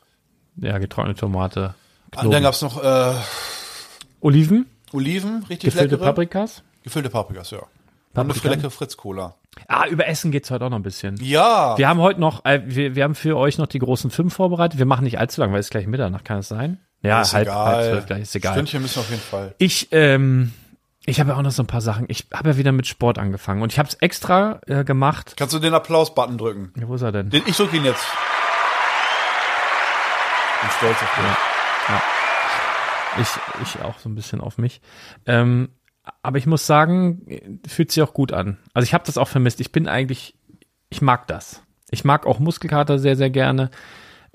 [0.57, 1.59] Ja, getrocknete Tomate.
[1.61, 2.41] Und dann Knoblauch.
[2.41, 3.13] gab's noch äh,
[4.21, 6.07] Oliven, Oliven, richtig gefüllte leckere.
[6.07, 6.63] Paprikas.
[6.83, 7.59] Gefüllte Paprikas, ja.
[8.15, 9.35] Und eine leckere Fritz-Cola.
[9.67, 11.17] Ah, über Essen geht's heute auch noch ein bisschen.
[11.21, 14.33] Ja, Wir haben heute noch, äh, wir, wir haben für euch noch die großen fünf
[14.33, 14.79] vorbereitet.
[14.79, 16.79] Wir machen nicht allzu lang, weil es gleich Mitternacht, kann es sein?
[17.01, 17.65] Ja, ist halb, egal.
[17.65, 18.53] halb zwölf gleich, ist egal.
[18.53, 19.55] Stündchen müssen auf jeden Fall.
[19.57, 20.51] Ich, ähm,
[21.05, 22.05] ich habe ja auch noch so ein paar Sachen.
[22.09, 25.35] Ich habe ja wieder mit Sport angefangen und ich habe es extra äh, gemacht.
[25.37, 26.73] Kannst du den Applaus-Button drücken?
[26.79, 27.29] Ja, wo ist er denn?
[27.29, 28.05] Den, ich drücke ihn jetzt.
[30.61, 31.55] Bin stolz auf dich.
[33.17, 33.29] Ich,
[33.63, 34.81] ich auch so ein bisschen auf mich.
[35.25, 35.69] Ähm,
[36.21, 38.57] aber ich muss sagen, fühlt sich auch gut an.
[38.73, 39.59] Also ich habe das auch vermisst.
[39.61, 40.35] Ich bin eigentlich,
[40.89, 41.63] ich mag das.
[41.91, 43.69] Ich mag auch Muskelkater sehr, sehr gerne.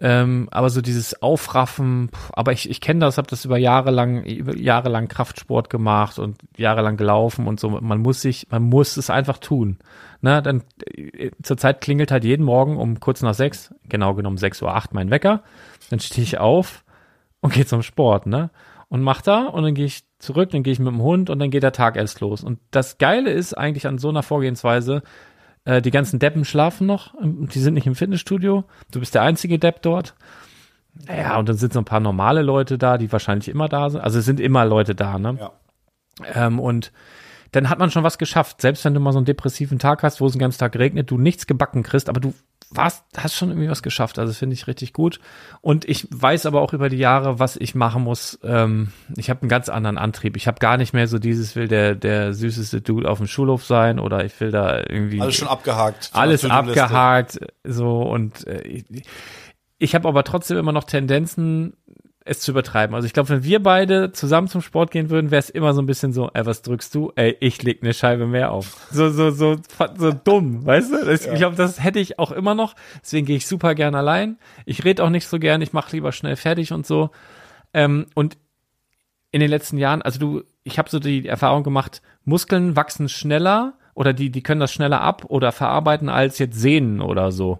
[0.03, 4.25] Ähm, aber so dieses Aufraffen, aber ich, ich kenne das, habe das über Jahre lang,
[4.25, 7.69] über Jahre lang Kraftsport gemacht und jahrelang gelaufen und so.
[7.69, 9.79] Man muss sich, man muss es einfach tun.
[10.23, 14.63] Na, dann äh, zurzeit klingelt halt jeden Morgen um kurz nach sechs, genau genommen sechs
[14.63, 15.43] Uhr acht mein Wecker.
[15.91, 16.83] Dann stehe ich auf
[17.41, 18.51] und gehe zum Sport, ne?
[18.89, 21.39] Und mach da und dann gehe ich zurück, dann gehe ich mit dem Hund und
[21.39, 22.45] dann geht der Tag erst los.
[22.45, 25.03] Und das Geile ist eigentlich an so einer Vorgehensweise,
[25.65, 29.23] äh, die ganzen Deppen schlafen noch, ähm, die sind nicht im Fitnessstudio, du bist der
[29.23, 30.15] einzige Depp dort.
[31.07, 34.01] Naja, und dann sind so ein paar normale Leute da, die wahrscheinlich immer da sind.
[34.01, 35.39] Also es sind immer Leute da, ne?
[35.39, 35.53] Ja.
[36.35, 36.93] Ähm, und
[37.53, 38.61] dann hat man schon was geschafft.
[38.61, 41.11] Selbst wenn du mal so einen depressiven Tag hast, wo es den ganzen Tag regnet,
[41.11, 42.35] du nichts gebacken kriegst, aber du
[42.71, 44.19] warst, hast schon irgendwie was geschafft.
[44.19, 45.19] Also das finde ich richtig gut.
[45.61, 48.39] Und ich weiß aber auch über die Jahre, was ich machen muss.
[48.45, 50.37] Ähm, ich habe einen ganz anderen Antrieb.
[50.37, 53.65] Ich habe gar nicht mehr so dieses, will der, der süßeste Dude auf dem Schulhof
[53.65, 56.11] sein oder ich will da irgendwie Alles schon abgehakt.
[56.13, 58.85] alles abgehakt, so und äh, ich,
[59.83, 61.73] ich habe aber trotzdem immer noch Tendenzen,
[62.31, 62.95] es zu übertreiben.
[62.95, 65.83] Also ich glaube, wenn wir beide zusammen zum Sport gehen würden, wäre es immer so
[65.83, 67.13] ein bisschen so, ey, was drückst du?
[67.17, 68.87] Ey, ich leg eine Scheibe mehr auf.
[68.93, 69.57] So, so, so,
[69.99, 71.05] so dumm, weißt du?
[71.05, 72.77] Das, Ich glaube, das hätte ich auch immer noch.
[73.03, 74.39] Deswegen gehe ich super gern allein.
[74.65, 77.11] Ich rede auch nicht so gern, ich mache lieber schnell fertig und so.
[77.75, 78.39] Ähm, und
[79.33, 83.75] in den letzten Jahren, also du, ich habe so die Erfahrung gemacht, Muskeln wachsen schneller
[83.95, 87.59] oder die, die können das schneller ab oder verarbeiten als jetzt Sehnen oder so.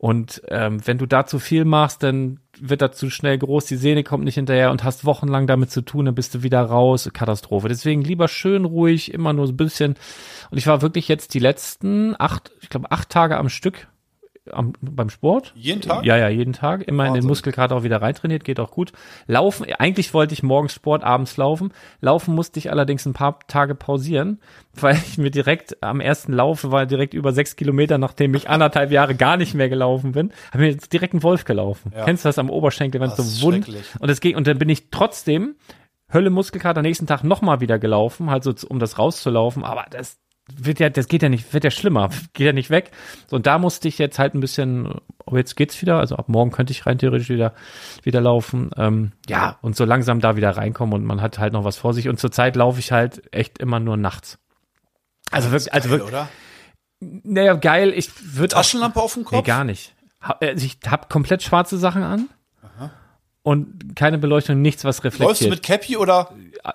[0.00, 3.76] Und ähm, wenn du da zu viel machst, dann wird das zu schnell groß, die
[3.76, 7.10] Sehne kommt nicht hinterher und hast wochenlang damit zu tun, dann bist du wieder raus,
[7.12, 7.68] Katastrophe.
[7.68, 9.96] Deswegen lieber schön ruhig, immer nur so ein bisschen.
[10.50, 13.88] Und ich war wirklich jetzt die letzten acht, ich glaube acht Tage am Stück
[14.50, 15.52] am, beim Sport.
[15.54, 16.04] Jeden Tag?
[16.04, 16.82] Ja, ja, jeden Tag.
[16.82, 17.28] Immer in den Wahnsinn.
[17.28, 18.92] Muskelkater auch wieder reintrainiert, geht auch gut.
[19.26, 21.72] Laufen, eigentlich wollte ich morgens Sport, abends laufen.
[22.00, 24.40] Laufen musste ich allerdings ein paar Tage pausieren,
[24.72, 28.90] weil ich mir direkt am ersten Lauf war direkt über sechs Kilometer, nachdem ich anderthalb
[28.90, 31.92] Jahre gar nicht mehr gelaufen bin, habe mir jetzt direkt einen Wolf gelaufen.
[31.94, 32.04] Ja.
[32.04, 33.68] Kennst du das am Oberschenkel, wenn es so wund
[33.98, 35.56] und es ging und dann bin ich trotzdem
[36.12, 40.18] Hölle Muskelkater nächsten Tag nochmal wieder gelaufen, halt so um das rauszulaufen, aber das
[40.56, 42.90] wird ja, das geht ja nicht, wird ja schlimmer, geht ja nicht weg.
[43.28, 44.94] So, Und da musste ich jetzt halt ein bisschen,
[45.26, 47.54] oh, jetzt geht's wieder, also ab morgen könnte ich rein theoretisch wieder,
[48.02, 48.70] wieder laufen.
[48.76, 51.94] Ähm, ja, und so langsam da wieder reinkommen und man hat halt noch was vor
[51.94, 52.08] sich.
[52.08, 54.38] Und zurzeit laufe ich halt echt immer nur nachts.
[55.30, 56.28] Also wirklich, also wirklich, oder?
[57.00, 59.36] naja, geil, ich würde Taschenlampe auf dem Kopf?
[59.36, 59.94] Nee, gar nicht.
[60.40, 62.28] Äh, Ich habe komplett schwarze Sachen an.
[63.42, 65.28] Und keine Beleuchtung, nichts, was reflektiert.
[65.28, 66.30] Läufst du mit Cappy oder?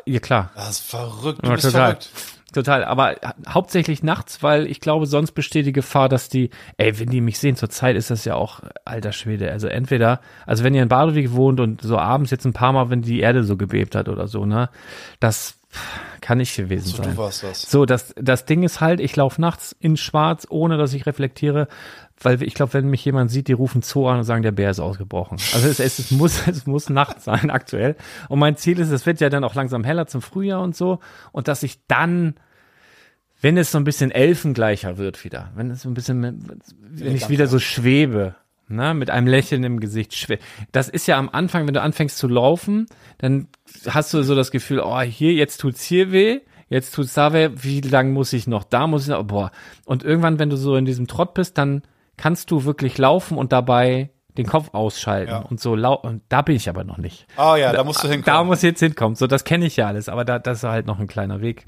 [0.06, 0.50] ja, klar.
[0.56, 1.40] Das ist verrückt.
[1.44, 1.82] Du Ja, bist total.
[1.92, 2.10] verrückt.
[2.56, 3.16] Total, aber
[3.49, 7.38] hauptsächlich nachts, weil ich glaube, sonst besteht die Gefahr, dass die, ey, wenn die mich
[7.38, 9.51] sehen, zur Zeit ist das ja auch alter Schwede.
[9.51, 12.89] Also entweder, also wenn ihr in Badewig wohnt und so abends jetzt ein paar Mal,
[12.89, 14.70] wenn die Erde so gebebt hat oder so, ne,
[15.20, 15.60] das
[16.22, 17.12] kann nicht gewesen So, sein.
[17.12, 17.64] du warst das.
[17.64, 21.68] So, das, das Ding ist halt, ich laufe nachts in schwarz, ohne dass ich reflektiere.
[22.22, 24.70] weil ich glaube, wenn mich jemand sieht, die rufen Zoo an und sagen, der Bär
[24.70, 25.38] ist ausgebrochen.
[25.53, 27.97] Also es, es, es muss es muss Nacht sein aktuell.
[28.30, 30.99] Und mein Ziel ist, es wird ja dann auch langsam heller zum Frühjahr und so
[31.34, 32.36] und dass ich dann
[33.42, 36.22] wenn es so ein bisschen elfengleicher wird wieder, wenn es so ein bisschen,
[36.80, 38.36] wenn ich wieder so schwebe,
[38.68, 40.40] ne, mit einem Lächeln im Gesicht schwe
[40.72, 42.88] Das ist ja am Anfang, wenn du anfängst zu laufen,
[43.20, 43.48] dann
[43.88, 47.50] hast du so das Gefühl, oh, hier, jetzt tut's hier weh, jetzt tut's da weh,
[47.56, 49.52] wie lang muss ich noch, da muss ich noch, boah.
[49.86, 51.84] Und irgendwann, wenn du so in diesem Trott bist, dann
[52.18, 55.38] kannst du wirklich laufen und dabei den Kopf ausschalten Ja.
[55.40, 57.26] und so lau und da bin ich aber noch nicht.
[57.38, 58.26] Ah ja, da musst du hinkommen.
[58.26, 59.16] Da muss ich jetzt hinkommen.
[59.16, 61.66] So, das kenne ich ja alles, aber da, das ist halt noch ein kleiner Weg.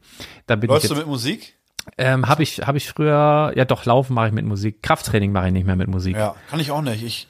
[0.48, 1.04] Da bin Läufst ich du jetzt.
[1.06, 1.57] mit Musik?
[1.98, 4.82] Ähm, habe ich, habe ich früher, ja doch, Laufen mache ich mit Musik.
[4.84, 6.16] Krafttraining mache ich nicht mehr mit Musik.
[6.16, 7.04] Ja, kann ich auch nicht.
[7.04, 7.28] Ich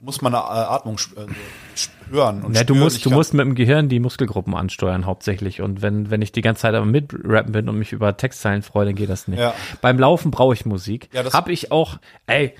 [0.00, 1.26] muss meine äh, Atmung äh,
[1.74, 2.42] sp- hören.
[2.44, 2.78] Und Ja, du spüren.
[2.84, 5.60] musst, du musst mit dem Gehirn die Muskelgruppen ansteuern hauptsächlich.
[5.60, 8.86] Und wenn, wenn ich die ganze Zeit aber mitrappen bin und mich über Textzeilen freue,
[8.86, 9.40] dann geht das nicht.
[9.40, 9.54] Ja.
[9.80, 11.08] Beim Laufen brauche ich Musik.
[11.12, 12.54] Ja, das- hab ich auch, ey,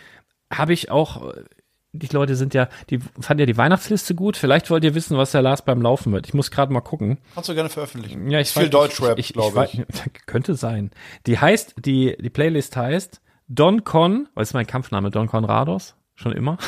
[0.53, 1.33] habe ich auch,
[1.93, 4.37] die Leute sind ja, die fanden ja die Weihnachtsliste gut.
[4.37, 6.27] Vielleicht wollt ihr wissen, was der Lars beim Laufen wird.
[6.27, 7.19] Ich muss gerade mal gucken.
[7.35, 8.31] Kannst du gerne veröffentlichen.
[8.31, 10.13] Ja, ich Viel weiß- Deutschrap, ich, ich, glaube weiß- ich.
[10.27, 10.91] Könnte sein.
[11.27, 15.11] Die heißt, die, die Playlist heißt Don Con, was ist mein Kampfname?
[15.11, 15.95] Don Conrados?
[16.15, 16.59] Schon immer?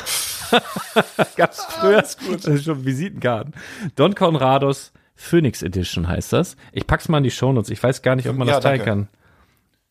[1.36, 2.02] Gab's früher.
[2.02, 2.16] Das
[2.46, 3.54] ist schon Visitenkarten.
[3.96, 6.56] Don Conrados Phoenix Edition heißt das.
[6.72, 7.70] Ich pack's mal in die Shownotes.
[7.70, 8.90] Ich weiß gar nicht, ob man Ja, das teilen danke.
[8.90, 9.08] kann.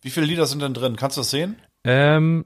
[0.02, 0.96] Wie viele Lieder sind denn drin?
[0.96, 1.58] Kannst du das sehen?
[1.84, 2.46] Ähm,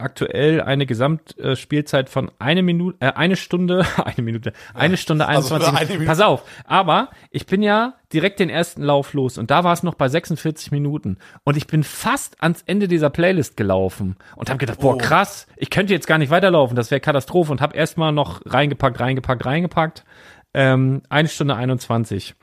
[0.00, 5.80] aktuell eine Gesamtspielzeit von eine Minute, äh, eine Stunde, eine Minute, eine Stunde also 21.
[5.80, 6.06] eine Minute.
[6.06, 9.82] Pass auf, aber ich bin ja direkt den ersten Lauf los und da war es
[9.82, 14.58] noch bei 46 Minuten und ich bin fast ans Ende dieser Playlist gelaufen und habe
[14.58, 14.98] gedacht, boah Oh.
[14.98, 18.98] krass, ich könnte jetzt gar nicht weiterlaufen, das wäre Katastrophe und habe erstmal noch reingepackt,
[18.98, 20.04] reingepackt, reingepackt.
[20.54, 22.34] Ähm, eine Stunde 21.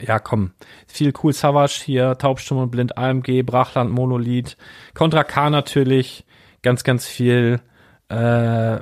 [0.00, 0.52] Ja, komm.
[0.86, 4.56] Viel cool Savage hier, Taubstumm und Blind AMG, Brachland, Monolith,
[4.94, 6.25] Contra K natürlich,
[6.66, 7.60] ganz, ganz viel.
[8.08, 8.78] Äh,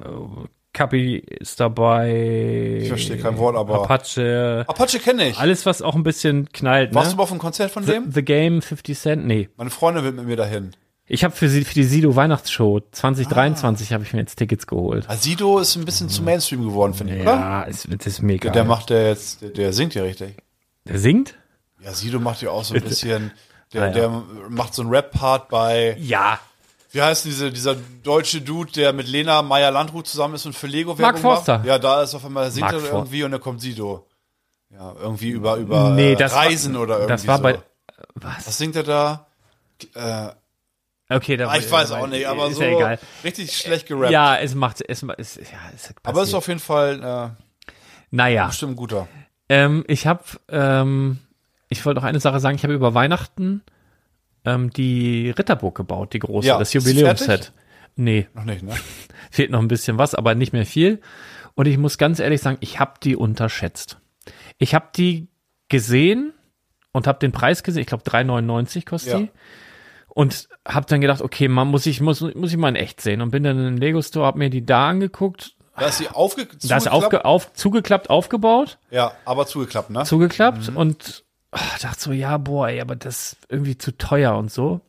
[0.72, 2.78] Kapi ist dabei.
[2.82, 4.64] Ich verstehe kein Wort, aber- Apache.
[4.66, 5.38] Apache kenne ich.
[5.38, 7.16] Alles, was auch ein bisschen knallt, Warst du ne?
[7.18, 8.10] mal auf einem Konzert von The, dem?
[8.10, 9.48] The Game, 50 Cent, nee.
[9.56, 10.72] Meine Freundin will mit mir dahin.
[11.06, 15.08] Ich habe für, sie- für die Sido Weihnachtsshow 2023 habe ich mir jetzt Tickets geholt.
[15.08, 17.32] Asido ist ein bisschen zu Mainstream geworden, finde ich, oder?
[17.34, 18.50] Ja, es ist mega.
[18.50, 20.36] Der macht ja jetzt, der, der singt ja richtig.
[20.88, 21.34] Der singt?
[21.84, 23.30] Ja, Sido macht ja auch so ein bisschen,
[23.74, 23.92] der, Ah, ja.
[23.92, 26.40] der macht so einen Rap-Part bei, Ja.
[26.94, 30.90] Wie heißt diese, dieser deutsche Dude, der mit Lena Meyer-Landrut zusammen ist und für Lego
[30.92, 31.58] Mark Werbung Forster.
[31.58, 31.66] macht?
[31.66, 34.06] Ja, da ist auf einmal, singt Mark er irgendwie und dann kommt Sido.
[34.70, 37.42] Ja, irgendwie über, über Nee, das war- Reisen oder irgendwie Das war so.
[37.42, 37.58] bei.
[38.14, 38.46] Was?
[38.46, 39.26] Was singt er da?
[39.94, 40.28] Äh,
[41.10, 42.98] Okay, da ah, ich weiß auch nicht, aber ist so ja egal.
[43.22, 44.10] richtig schlecht gerappt.
[44.10, 47.72] Ja, es macht es, es ja, es aber es ist auf jeden Fall äh,
[48.10, 48.46] naja.
[48.46, 49.06] bestimmt guter.
[49.50, 51.18] Ähm, ich habe, ähm,
[51.68, 52.56] ich wollte noch eine Sache sagen.
[52.56, 53.62] Ich habe über Weihnachten
[54.44, 57.52] ähm, die Ritterburg gebaut, die große, Ja, das Jubiläumsset.
[57.96, 58.72] Nee, Noch nicht, ne?
[59.30, 61.00] fehlt noch ein bisschen was, aber nicht mehr viel.
[61.54, 63.98] Und ich muss ganz ehrlich sagen, ich habe die unterschätzt.
[64.58, 65.28] Ich habe die
[65.68, 66.32] gesehen
[66.92, 67.82] und habe den Preis gesehen.
[67.82, 69.18] Ich glaube 3,99 kostet Ja.
[69.20, 69.30] die.
[70.08, 73.20] Und habe dann gedacht, okay, man muss ich muss muss ich mal in echt sehen
[73.20, 76.08] und bin dann in den Lego Store, habe mir die da angeguckt, Da ist sie
[76.08, 80.04] aufge da ist aufge, auf, zugeklappt, aufgebaut Ja, aber zugeklappt, ne?
[80.04, 81.24] zugeklappt und
[81.54, 84.80] ah, dachte so, ja, boah, ey, aber das ist irgendwie zu teuer und so.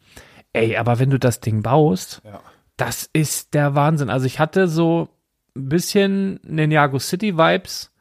[0.54, 2.40] Ey, aber wenn du das Ding baust, Ja.
[2.78, 4.10] das ist der Wahnsinn.
[4.10, 5.10] Also ich hatte so
[5.56, 7.92] ein bisschen Ninjago City Vibes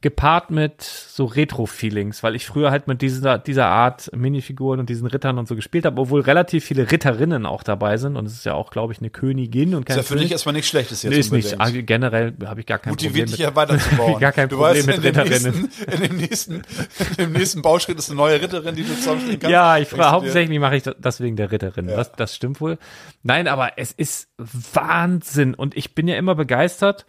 [0.00, 5.08] gepaart mit so Retro-Feelings, weil ich früher halt mit dieser, dieser Art Minifiguren und diesen
[5.08, 8.46] Rittern und so gespielt habe, obwohl relativ viele Ritterinnen auch dabei sind und es ist
[8.46, 10.32] ja auch, glaube ich, eine Königin und Ist kein ja für dich König.
[10.32, 11.60] erstmal nichts Schlechtes jetzt Nee, ist nicht.
[11.60, 14.20] Also generell habe ich gar kein Problem Motiviert dich ja weiterzubauen.
[14.20, 15.62] Gar kein du Problem weißt, mit in Ritterinnen.
[15.62, 19.40] Nächsten, in, dem nächsten, in dem nächsten Bauschritt ist eine neue Ritterin, die du zusammenstellen
[19.40, 19.52] kannst.
[19.52, 21.88] Ja, ich frage, hauptsächlich mache ich das das wegen der Ritterin.
[21.88, 21.96] Ja.
[21.96, 22.78] Das, das stimmt wohl.
[23.22, 27.06] Nein, aber es ist Wahnsinn und ich bin ja immer begeistert.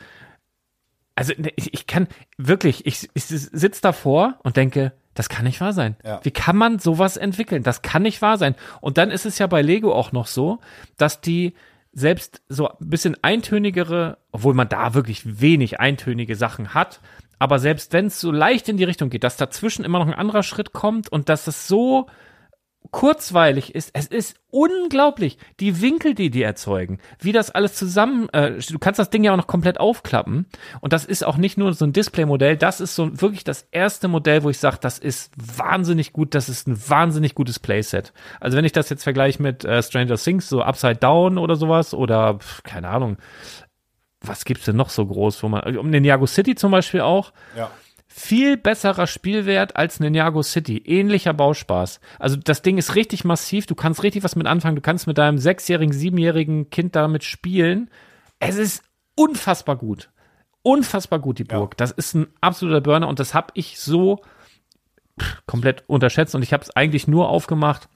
[1.20, 2.08] Also ne, ich, ich kann
[2.38, 5.98] wirklich, ich, ich sitze davor und denke, das kann nicht wahr sein.
[6.02, 6.22] Ja.
[6.24, 7.62] Wie kann man sowas entwickeln?
[7.62, 8.56] Das kann nicht wahr sein.
[8.80, 10.60] Und dann ist es ja bei Lego auch noch so,
[10.96, 11.56] dass die
[11.92, 17.02] selbst so ein bisschen eintönigere, obwohl man da wirklich wenig eintönige Sachen hat,
[17.38, 20.14] aber selbst wenn es so leicht in die Richtung geht, dass dazwischen immer noch ein
[20.14, 22.08] anderer Schritt kommt und dass es so
[22.92, 23.92] kurzweilig ist.
[23.94, 28.30] Es ist unglaublich, die Winkel, die die erzeugen, wie das alles zusammen.
[28.30, 30.48] Äh, du kannst das Ding ja auch noch komplett aufklappen
[30.82, 32.58] und das ist auch nicht nur so ein Display-Modell.
[32.58, 36.34] Das ist so wirklich das erste Modell, wo ich sage, das ist wahnsinnig gut.
[36.34, 38.14] Das ist ein wahnsinnig gutes Playset.
[38.40, 41.94] Also wenn ich das jetzt vergleiche mit äh, Stranger Things, so Upside Down oder sowas
[41.94, 43.18] oder pf, keine Ahnung.
[44.22, 47.32] Was gibt's denn noch so groß, wo man um den Ninjago City zum Beispiel auch?
[47.56, 47.72] Ja.
[48.12, 50.80] Viel besserer Spielwert als Ninjago City.
[50.80, 52.02] Ähnlicher Bauspaß.
[52.18, 53.68] Also das Ding ist richtig massiv.
[53.68, 54.76] Du kannst richtig was mit anfangen.
[54.76, 57.90] Du kannst mit deinem sechsjährigen, siebenjährigen Kind damit spielen.
[58.40, 58.84] Es ist
[59.16, 60.10] unfassbar gut.
[60.64, 61.78] Unfassbar gut, die Burg.
[61.78, 64.22] Das ist ein absoluter Burner und das habe ich so
[65.20, 67.88] pff, komplett unterschätzt und ich habe es eigentlich nur aufgemacht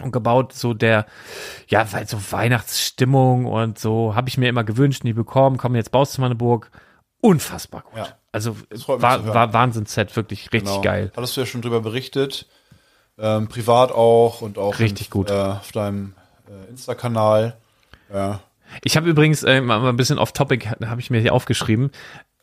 [0.00, 1.06] und gebaut, so der,
[1.68, 5.56] ja, weil so Weihnachtsstimmung und so habe ich mir immer gewünscht, nie bekommen.
[5.56, 6.70] Komm, jetzt baust du mal eine Burg.
[7.20, 7.96] Unfassbar gut.
[7.96, 8.08] Ja.
[8.32, 8.56] Also
[8.86, 10.80] war, war Wahnsinns-Set, wirklich richtig Genau.
[10.82, 11.12] geil.
[11.16, 12.46] Hattest du ja schon drüber berichtet.
[13.18, 15.30] Ähm, privat auch und auch Richtig in, gut.
[15.30, 16.14] Äh, auf deinem
[16.48, 17.56] äh, Insta-Kanal.
[18.12, 18.40] Ja.
[18.84, 21.90] Ich habe übrigens äh, mal mal ein bisschen off-topic, habe ich mir hier aufgeschrieben.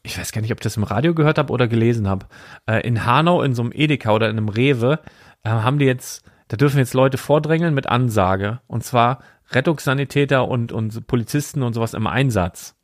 [0.03, 2.25] Ich weiß gar nicht, ob ich das im Radio gehört habe oder gelesen habe.
[2.65, 4.99] Äh, in Hanau, in so einem Edeka oder in einem Rewe,
[5.43, 8.59] äh, haben die jetzt, da dürfen jetzt Leute vordrängeln mit Ansage.
[8.67, 9.19] Und zwar
[9.51, 12.75] Rettungssanitäter und, und Polizisten und sowas im Einsatz.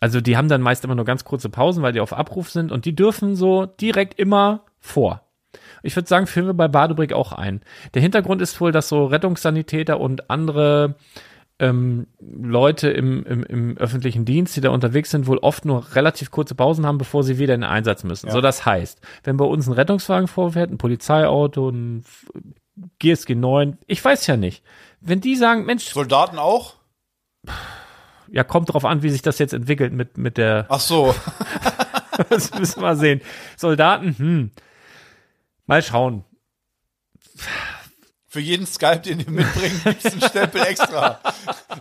[0.00, 2.70] Also die haben dann meist immer nur ganz kurze Pausen, weil die auf Abruf sind
[2.70, 5.22] und die dürfen so direkt immer vor.
[5.82, 7.62] Ich würde sagen, führen wir bei Badebrick auch ein.
[7.94, 10.96] Der Hintergrund ist wohl, dass so Rettungssanitäter und andere
[11.58, 16.30] ähm, Leute im, im, im öffentlichen Dienst, die da unterwegs sind, wohl oft nur relativ
[16.30, 18.30] kurze Pausen haben, bevor sie wieder in den Einsatz müssen.
[18.30, 22.04] So, das heißt, wenn bei uns ein Rettungswagen vorfährt, ein Polizeiauto, ein
[22.98, 24.62] GSG 9, ich weiß ja nicht.
[25.00, 26.74] Wenn die sagen, Mensch, Soldaten auch?
[28.30, 31.14] Ja, kommt drauf an, wie sich das jetzt entwickelt mit, mit der, Ach so.
[32.30, 33.20] das müssen wir sehen.
[33.56, 34.50] Soldaten, hm,
[35.66, 36.24] mal schauen.
[38.28, 41.20] Für jeden Skype, den ihr mitbringt, gibt es einen Stempel extra.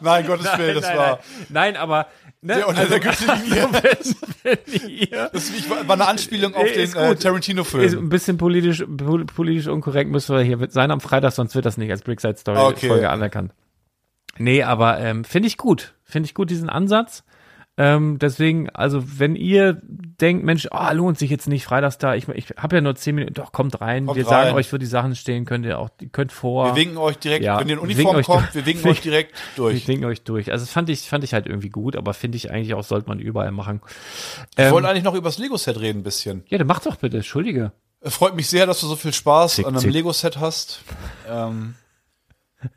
[0.02, 1.08] Nein, Gottes Willen, das nein, war.
[1.10, 2.08] nein, nein, aber,
[2.42, 3.68] ne, Der unter der Gürtellinie.
[3.72, 7.98] wenn, wenn ihr, Das war eine Anspielung auf Nee, den äh, Tarantino-Film.
[8.06, 11.78] ein bisschen politisch, pol- politisch unkorrekt müssen wir hier sein am Freitag, sonst wird das
[11.78, 13.06] nicht als Brickside Story Okay.
[13.06, 13.52] Anerkannt.
[14.38, 15.95] Nee, aber ähm, finde ich gut.
[16.06, 17.24] Finde ich gut, diesen Ansatz.
[17.78, 22.26] Ähm, deswegen, also wenn ihr denkt, Mensch, ah, lohnt sich jetzt nicht freitags da, ich,
[22.30, 24.06] ich habe ja nur zehn Minuten, doch, kommt rein.
[24.06, 24.56] Kommt wir sagen rein.
[24.56, 26.68] euch, wo die Sachen stehen, könnt ihr auch, die könnt vor.
[26.74, 28.56] Wir winken euch direkt, Ja, wenn ihr in wir Uniform winken kommt, durch.
[28.56, 29.88] wir winken euch direkt ich durch.
[29.90, 30.54] winke euch durch.
[30.54, 33.10] Also das fand ich, fand ich halt irgendwie gut, aber finde ich eigentlich auch, sollte
[33.10, 33.82] man überall machen.
[34.56, 36.46] Ich Ähm, wollte eigentlich noch über das Lego-Set reden ein bisschen.
[36.48, 37.74] ja, dann mach doch bitte, Entschuldige.
[38.00, 39.90] Äh, Freut mich sehr, dass du so viel Spaß Zick, an einem.
[39.90, 40.80] Lego-Set hast.
[41.30, 41.76] Ähm,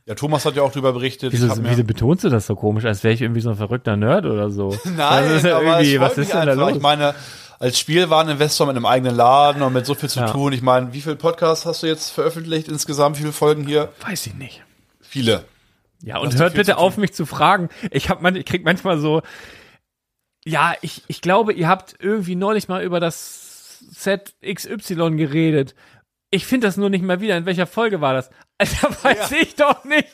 [0.06, 1.32] ja, Thomas hat ja auch drüber berichtet.
[1.32, 4.26] Wieso, wieso betonst du das so komisch, als wäre ich irgendwie so ein verrückter Nerd
[4.26, 4.76] oder so?
[4.84, 6.76] Nein, das ist ja aber irgendwie, was ist denn da los?
[6.76, 7.14] Ich meine,
[7.58, 10.30] als Spielwareninvestor mit einem eigenen Laden und mit so viel zu Ja.
[10.30, 10.52] tun.
[10.52, 13.16] Ich meine, wie viele Podcasts hast du jetzt veröffentlicht insgesamt?
[13.16, 13.92] Wie viele Folgen hier?
[14.06, 14.62] Weiß ich nicht.
[15.00, 15.44] Viele.
[16.02, 17.68] Ja, und hört bitte auf, mich zu fragen.
[17.90, 19.22] Ich hab man, ich krieg manchmal so,
[20.44, 25.74] ja, ich, ich glaube, ihr habt irgendwie neulich mal über das Set XY geredet.
[26.30, 27.36] Ich finde das nur nicht mehr wieder.
[27.36, 28.30] In welcher Folge war das?
[28.58, 30.08] Alter, weiß ich doch nicht.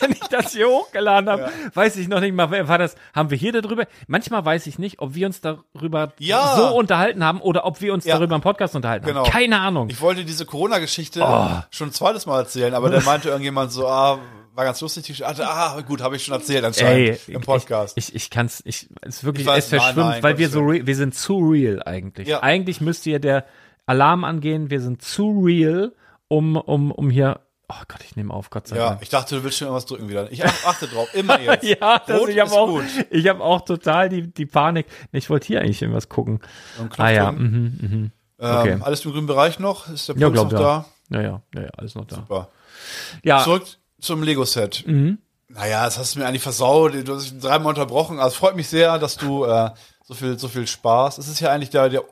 [0.00, 2.96] Wenn ich das hier hochgeladen habe, weiß ich noch nicht mal, war das?
[3.14, 3.84] Haben wir hier darüber?
[4.06, 6.56] Manchmal weiß ich nicht, ob wir uns darüber Ja.
[6.56, 8.16] so unterhalten haben oder ob wir uns Ja.
[8.16, 9.24] darüber im Podcast unterhalten Genau.
[9.24, 9.30] haben.
[9.30, 9.90] Keine Ahnung.
[9.90, 11.48] Ich wollte diese Corona-Geschichte Oh.
[11.70, 14.18] schon ein zweites Mal erzählen, aber dann meinte irgendjemand so, ah,
[14.54, 15.02] war ganz lustig.
[15.04, 15.46] die Geschichte.
[15.46, 17.98] Ah, gut, habe ich schon erzählt anscheinend im Podcast.
[17.98, 20.38] Ich, ich, ich kann's, ich, es ist wirklich, Ich weiß, es verschwimmt, nein, nein, weil
[20.38, 22.28] wir so, re, wir sind zu real eigentlich.
[22.28, 22.42] Ja.
[22.42, 23.44] Eigentlich müsste hier der
[23.86, 25.92] Alarm angehen, wir sind zu real,
[26.28, 27.40] um, um, um hier,
[27.80, 29.02] oh Gott, ich nehme auf, Gott sei ja, Dank.
[29.02, 30.30] ich dachte, du willst schon irgendwas drücken wieder.
[30.32, 31.64] Ich achte drauf, immer jetzt.
[31.64, 32.84] Ja, das, Rot ich habe ist auch, gut.
[33.10, 34.86] ich habe auch total die, die Panik.
[35.12, 36.40] Ich wollte hier eigentlich irgendwas gucken.
[36.96, 38.10] Ah ja, mhm, mhm.
[38.40, 38.78] Ähm, okay.
[38.80, 39.88] Alles im grünen Bereich noch?
[39.88, 40.84] Ist der Ja, Puls glaub noch ja.
[41.10, 41.16] da?
[41.16, 42.16] Ja, ja, ja, ja, alles noch da.
[42.16, 42.48] Super.
[43.22, 43.64] Ja, Zurück
[44.00, 44.84] zum Lego-Set.
[44.86, 45.18] Mhm.
[45.48, 46.94] Naja, das hast du mir eigentlich versaut.
[47.06, 48.18] Du hast mich dreimal unterbrochen.
[48.18, 49.70] Also es freut mich sehr, dass du äh,
[50.04, 51.18] so viel, so viel Spaß.
[51.18, 52.02] Es ist ja eigentlich der, der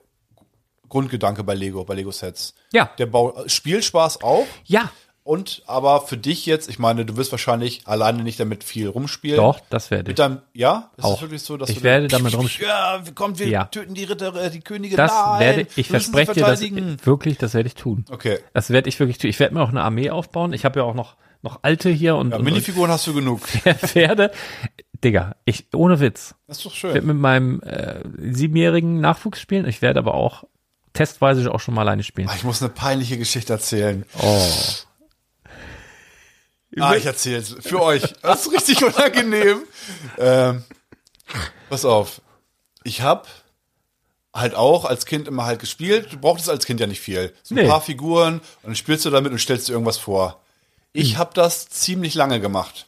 [0.88, 2.54] Grundgedanke bei Lego, bei Lego-Sets.
[2.72, 4.46] ja, Der Bau, Spielspaß auch.
[4.64, 4.90] ja,
[5.24, 9.36] Und aber für dich jetzt, ich meine, du wirst wahrscheinlich alleine nicht damit viel rumspielen.
[9.36, 10.16] doch, das werde Mit ich.
[10.16, 10.90] deinem, ja?
[10.96, 11.20] Ist Auch.
[11.22, 12.68] wirklich so, dass Ich du werde damit rumspielen.
[12.68, 13.64] Ja, kommt, wir Ja.
[13.66, 14.96] töten die Ritter, äh, die Könige.
[14.96, 18.04] Das Nein, werde ich, verspreche dir das wirklich, das werde ich tun.
[18.10, 18.40] Okay.
[18.52, 19.30] Das werde ich wirklich tun.
[19.30, 20.52] Ich werde mir auch eine Armee aufbauen.
[20.52, 23.42] Ich habe ja auch noch, noch alte hier und, Ja, und, Minifiguren hast du genug.
[23.64, 24.32] und Pferde.
[25.04, 27.06] Digga, ich, ohne Witz, Das ist doch ich werde schön.
[27.06, 29.66] mit meinem äh, siebenjährigen Nachwuchs spielen.
[29.68, 30.44] Ich werde aber auch
[30.94, 32.28] testweise auch schon mal alleine spielen.
[32.28, 34.04] Ah, Ich muss eine peinliche Geschichte erzählen.
[34.20, 34.48] Oh.
[36.78, 37.54] Ah, ich erzähl's.
[37.60, 38.02] Für euch.
[38.22, 39.58] Das ist richtig unangenehm.
[40.18, 40.64] Ähm,
[41.68, 42.20] pass auf.
[42.84, 43.28] Ich hab
[44.34, 46.12] halt auch als Kind immer halt gespielt.
[46.12, 47.34] Du brauchtest als Kind ja nicht viel.
[47.42, 47.68] So ein Nee.
[47.68, 50.40] paar Figuren und dann spielst du damit und stellst dir irgendwas vor.
[50.92, 52.86] Ich hab das ziemlich lange gemacht.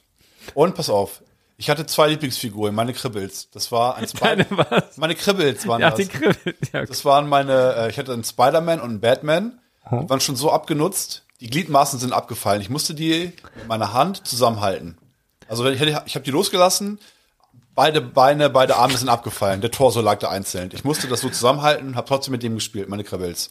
[0.55, 1.23] Und pass auf.
[1.57, 3.49] Ich hatte zwei Lieblingsfiguren, meine Kribbels.
[3.51, 4.97] Das war ein Deine Spider was?
[4.97, 5.99] Meine Kribbels waren Ja, das.
[6.01, 6.55] die Kribbel.
[6.73, 6.87] Ja, okay.
[6.89, 9.61] Das waren meine, äh, ich hatte einen Spider-Man und einen Batman.
[9.91, 11.23] Die waren schon so abgenutzt.
[11.45, 12.63] Die Gliedmaßen sind abgefallen.
[12.63, 14.97] Ich musste die mit meiner Hand zusammenhalten.
[15.47, 16.99] Also ich, hätte- ich habe die losgelassen,
[17.75, 19.61] beide Beine, beide Arme sind abgefallen.
[19.61, 20.71] Der Torso lag da einzeln.
[20.73, 23.51] Ich musste das so zusammenhalten, habe trotzdem mit dem gespielt, meine Krabbels.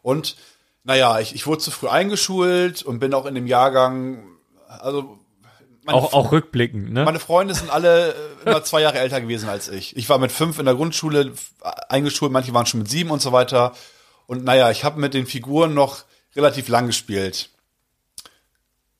[0.00, 0.36] Und
[0.84, 4.24] naja, ich, ich wurde zu früh eingeschult und bin auch in dem Jahrgang,
[4.66, 5.18] also
[5.86, 7.04] Auch, auch rückblickend, ne?
[7.04, 8.14] meine Freunde sind alle äh,
[8.46, 9.96] immer zwei Jahre älter gewesen als ich.
[9.98, 11.34] Ich war mit fünf in der Grundschule
[11.90, 13.74] eingeschult, manche waren schon mit sieben und so weiter.
[14.26, 16.04] Und naja, ich habe mit den Figuren noch
[16.36, 17.50] relativ lang gespielt.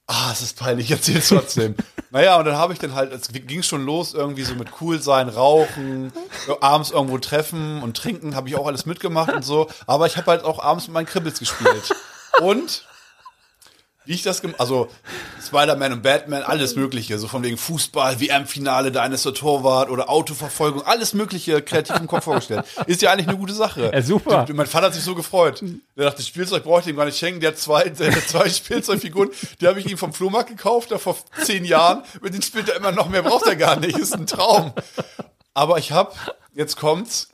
[0.07, 1.77] Ah, es ist peinlich, ich erzähl's trotzdem.
[2.11, 5.01] naja, und dann habe ich dann halt, es ging schon los irgendwie so mit cool
[5.01, 6.13] sein, rauchen,
[6.61, 9.71] abends irgendwo treffen und trinken, habe ich auch alles mitgemacht und so.
[9.87, 11.95] Aber ich habe halt auch abends mit meinen Kribbels gespielt.
[12.41, 12.85] Und
[14.05, 14.89] wie ich das gemacht, also
[15.47, 20.11] Spider-Man und Batman, alles mögliche, so von wegen Fußball, WM-Finale, da ist der Torwart oder
[20.11, 22.65] Autoverfolgung, alles mögliche kreativ im Kopf vorgestellt.
[22.87, 23.91] Ist ja eigentlich eine gute Sache.
[23.93, 24.45] Ja, super.
[24.47, 25.63] Die, mein Vater hat sich so gefreut.
[25.97, 27.41] Der dachte, Spielzeug brauche ich ihm gar nicht schenken.
[27.41, 29.31] Der hat zwei, der hat zwei Spielzeugfiguren,
[29.61, 32.03] die habe ich ihm vom Flohmarkt gekauft, da vor zehn Jahren.
[32.21, 33.99] Mit denen spielt er immer noch mehr, braucht er gar nicht.
[33.99, 34.73] Ist ein Traum.
[35.55, 36.13] Aber ich habe,
[36.55, 37.29] jetzt kommt's,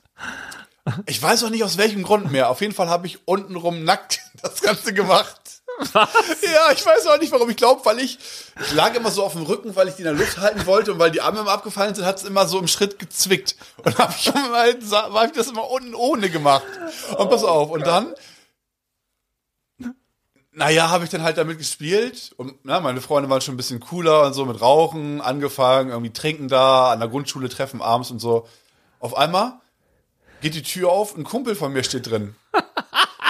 [1.05, 2.49] ich weiß auch nicht aus welchem Grund mehr.
[2.49, 5.40] Auf jeden Fall habe ich untenrum nackt das Ganze gemacht.
[5.93, 7.49] Ja, ich weiß auch nicht warum.
[7.49, 8.17] Ich glaube, weil ich,
[8.59, 10.93] ich lag immer so auf dem Rücken, weil ich die in der Luft halten wollte
[10.93, 13.55] und weil die Arme immer abgefallen sind, hat es immer so im Schritt gezwickt.
[13.83, 16.63] Und habe ich immer, hab ich das immer unten ohne gemacht.
[17.17, 18.13] Und pass auf, und dann,
[20.51, 22.33] naja, habe ich dann halt damit gespielt.
[22.37, 26.13] Und na, meine Freunde waren schon ein bisschen cooler und so mit Rauchen, angefangen, irgendwie
[26.13, 28.47] trinken da, an der Grundschule treffen abends und so.
[28.99, 29.59] Auf einmal
[30.41, 32.35] geht die Tür auf, ein Kumpel von mir steht drin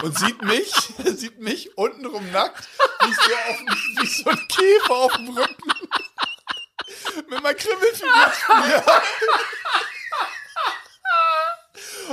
[0.01, 0.71] und sieht mich,
[1.05, 2.67] sieht mich untenrum nackt,
[3.01, 3.59] wie so, auf,
[3.99, 5.71] wie so ein Käfer auf dem Rücken.
[7.29, 8.31] Mit meinem Kribbelfigur.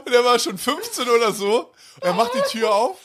[0.05, 1.75] Und er war schon 15 oder so.
[1.97, 2.99] Und er macht die Tür auf.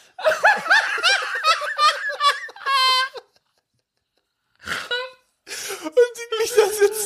[5.84, 7.03] Und sieht mich da sitzen.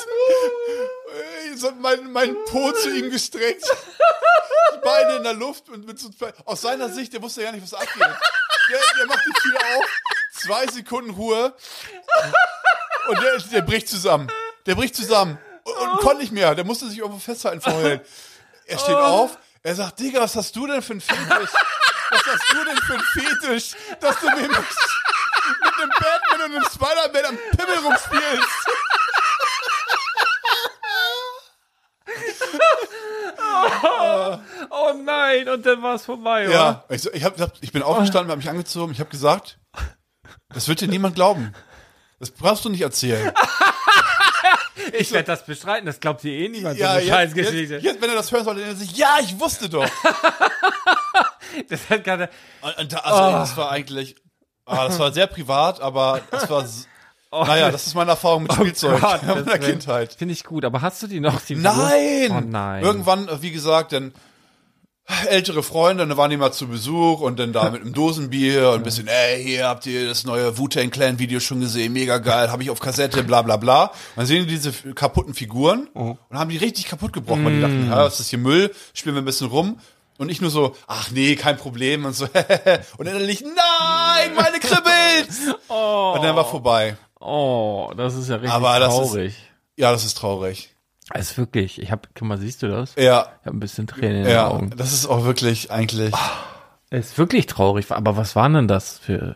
[1.59, 3.65] So mein, mein Po zu ihm gestreckt.
[4.75, 6.09] Die Beine in der Luft und mit so,
[6.45, 8.01] aus seiner Sicht, der wusste ja nicht, was abgeht.
[8.69, 9.85] Der, der macht die Tür auf,
[10.33, 11.53] zwei Sekunden Ruhe
[13.07, 14.31] und der, der bricht zusammen.
[14.65, 16.53] Der bricht zusammen und, und konnte nicht mehr.
[16.53, 18.01] Der musste sich irgendwo festhalten vorher.
[18.65, 21.51] Er steht auf, er sagt, Digga, was hast du denn für ein Fetisch?
[22.09, 26.65] Was hast du denn für ein Fetisch, dass du nämlich mit einem Batman und einem
[26.65, 28.49] Spider-Man am Pimmel rumspielst?
[34.69, 38.29] oh nein, und dann war es vorbei, Ja, ich, so- ich, hab, ich bin aufgestanden,
[38.31, 39.59] habe mich angezogen, ich habe gesagt,
[40.49, 41.53] das wird dir niemand glauben.
[42.19, 43.31] Das brauchst du nicht erzählen.
[44.93, 47.73] Ich werde das bestreiten, das glaubt dir eh niemand, Ja, so eine jetzt, Scheißgeschichte.
[47.75, 49.85] jetzt, jetzt, wenn er das hören sollte, dann sich, ja, ich wusste doch.
[51.69, 52.29] Das hat gerade,
[52.61, 54.15] also, das war eigentlich,
[54.65, 56.63] ah, das war sehr privat, aber das war,
[57.31, 60.13] s- naja, das ist meine Erfahrung mit Spielzeug Gott, in meiner das wär- Kindheit.
[60.13, 61.41] Finde ich gut, aber hast du die noch?
[61.41, 62.31] Die Nein!
[62.31, 62.83] Oh nein.
[62.83, 64.13] Irgendwann, äh, wie gesagt, dann
[65.29, 68.75] ältere Freunde, dann waren die mal zu Besuch und dann da mit einem Dosenbier und
[68.79, 72.51] ein bisschen, ey, hier habt ihr das neue Wu-Tang Clan Video schon gesehen, mega geil,
[72.51, 73.83] habe ich auf Kassette, bla bla bla.
[73.85, 77.61] Und dann sehen die diese kaputten Figuren und haben die richtig kaputt gebrochen, weil die
[77.61, 79.79] dachten, ja, was ist hier Müll, spielen wir ein bisschen rum.
[80.17, 82.25] Und ich nur so, ach nee, kein Problem und so,
[82.97, 85.39] und innerlich, nein, meine Kribbels!
[85.69, 86.97] Und dann war vorbei.
[87.19, 89.35] Oh, das ist ja richtig Aber das ist- traurig.
[89.75, 90.73] Ja, das ist traurig.
[91.13, 92.93] Es ist wirklich, ich hab, guck mal, siehst du das?
[92.95, 94.71] Ja, Ich habe ein bisschen Tränen in den ja, Augen.
[94.75, 96.13] das ist auch wirklich eigentlich.
[96.89, 99.35] Es ist wirklich traurig, aber was waren denn das für,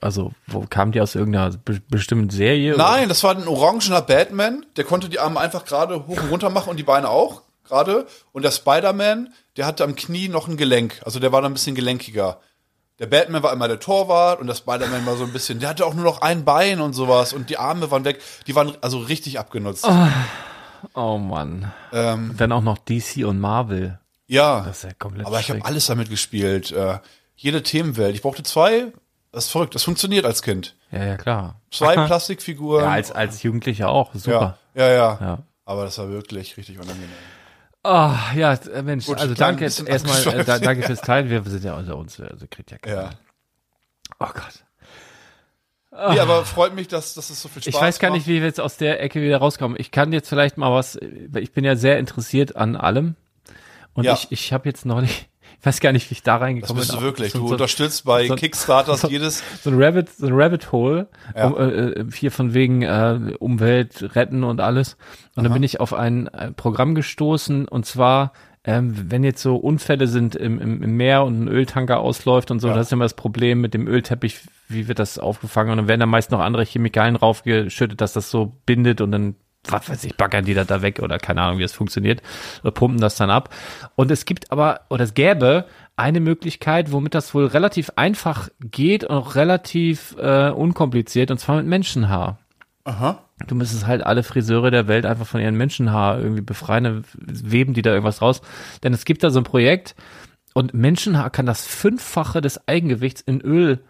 [0.00, 2.76] also, wo kamen die aus irgendeiner be bestimmten Serie?
[2.76, 6.48] Nein, das war ein orangener Batman, der konnte die Arme einfach gerade hoch und runter
[6.50, 8.06] machen und die Beine auch gerade.
[8.32, 11.54] Und der Spider-Man, der hatte am Knie noch ein Gelenk, also der war dann ein
[11.54, 12.40] bisschen gelenkiger.
[13.02, 15.84] Der Batman war immer der Torwart und der Spider-Man war so ein bisschen, der hatte
[15.84, 18.98] auch nur noch ein Bein und sowas und die Arme waren weg, die waren also
[18.98, 19.84] richtig abgenutzt.
[20.94, 21.72] Oh Mann.
[21.92, 23.98] Ähm, dann auch noch DC und Marvel.
[24.28, 26.70] ja, Das ist ja komplett aber ich habe alles damit gespielt.
[26.70, 27.00] Äh,
[27.34, 28.14] jede Themenwelt.
[28.14, 28.92] Ich brauchte zwei.
[29.32, 29.74] Das ist verrückt.
[29.74, 30.76] Das funktioniert als Kind.
[30.92, 31.60] Ja, ja, klar.
[31.72, 32.84] Zwei Plastikfiguren.
[32.84, 34.14] Ja, als, als Jugendlicher auch.
[34.14, 34.58] Super.
[34.74, 35.18] ja, ja, ja.
[35.20, 35.38] Ja.
[35.64, 37.08] Aber das war wirklich richtig unangenehm.
[37.84, 41.30] Ah, ja, äh, Mensch, Gut, also danke erstmal, äh, danke fürs Teilen.
[41.30, 43.02] Wir sind ja unter uns, also kriegt ja keiner.
[43.02, 43.10] Ja.
[44.20, 44.64] Oh Gott.
[46.10, 48.18] Nee, aber freut mich, dass, dass es so viel Spaß Ich weiß gar macht.
[48.18, 49.76] nicht, wie wir jetzt aus der Ecke wieder rauskommen.
[49.78, 53.14] Ich kann jetzt vielleicht mal was, ich bin ja sehr interessiert an allem.
[53.92, 54.14] Und Ja.
[54.14, 55.28] ich, ich habe jetzt noch nicht, ich
[55.64, 57.00] weiß gar nicht, wie ich da Das reingekommen bist bin.
[57.00, 57.32] du wirklich.
[57.32, 59.42] Du so, unterstützt bei so- Kickstarters so- jedes.
[59.62, 61.46] so ein Rabbit, so ein Rabbit Hole, Ja.
[61.48, 61.64] um, äh,
[62.00, 64.96] äh, hier von wegen äh, Umwelt retten und alles.
[65.36, 68.32] Und dann bin ich auf ein äh, Programm gestoßen und zwar
[68.64, 72.60] ähm, wenn jetzt so Unfälle sind im, im, im Meer und ein Öltanker ausläuft und
[72.60, 72.74] so, Ja.
[72.74, 74.38] das ist immer das Problem mit dem Ölteppich,
[74.68, 75.72] wie wird das aufgefangen?
[75.72, 79.34] Und dann werden da meist noch andere Chemikalien raufgeschüttet, dass das so bindet und dann
[79.68, 82.22] was weiß ich, baggern die das da weg oder keine Ahnung, wie es funktioniert,
[82.62, 83.54] oder pumpen das dann ab.
[83.94, 89.04] Und es gibt aber, oder es gäbe eine Möglichkeit, womit das wohl relativ einfach geht
[89.04, 92.38] und auch relativ äh, unkompliziert, und zwar mit Menschenhaar.
[92.84, 93.22] Aha.
[93.46, 97.82] Du müsstest halt alle Friseure der Welt einfach von ihren Menschenhaar irgendwie befreien, weben die
[97.82, 98.40] da irgendwas raus.
[98.82, 99.94] Denn es gibt da so ein Projekt
[100.54, 103.80] und Menschenhaar kann das Fünffache des Eigengewichts in Öl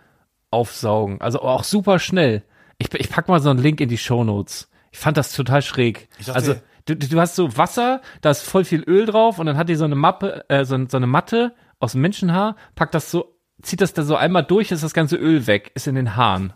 [0.50, 1.20] aufsaugen.
[1.20, 2.42] Also auch super schnell.
[2.78, 4.68] Ich, ich pack mal so einen Link in die Show Notes.
[4.92, 6.08] Ich fand das total schräg.
[6.18, 6.54] Dachte- also
[6.86, 9.74] du, du hast so Wasser, da ist voll viel Öl drauf und dann hat die
[9.74, 13.92] so eine Mappe, äh, so, so eine Matte aus Menschenhaar, packt das so, zieht das
[13.94, 16.52] da so einmal durch, ist das ganze Öl weg, ist in den Haaren.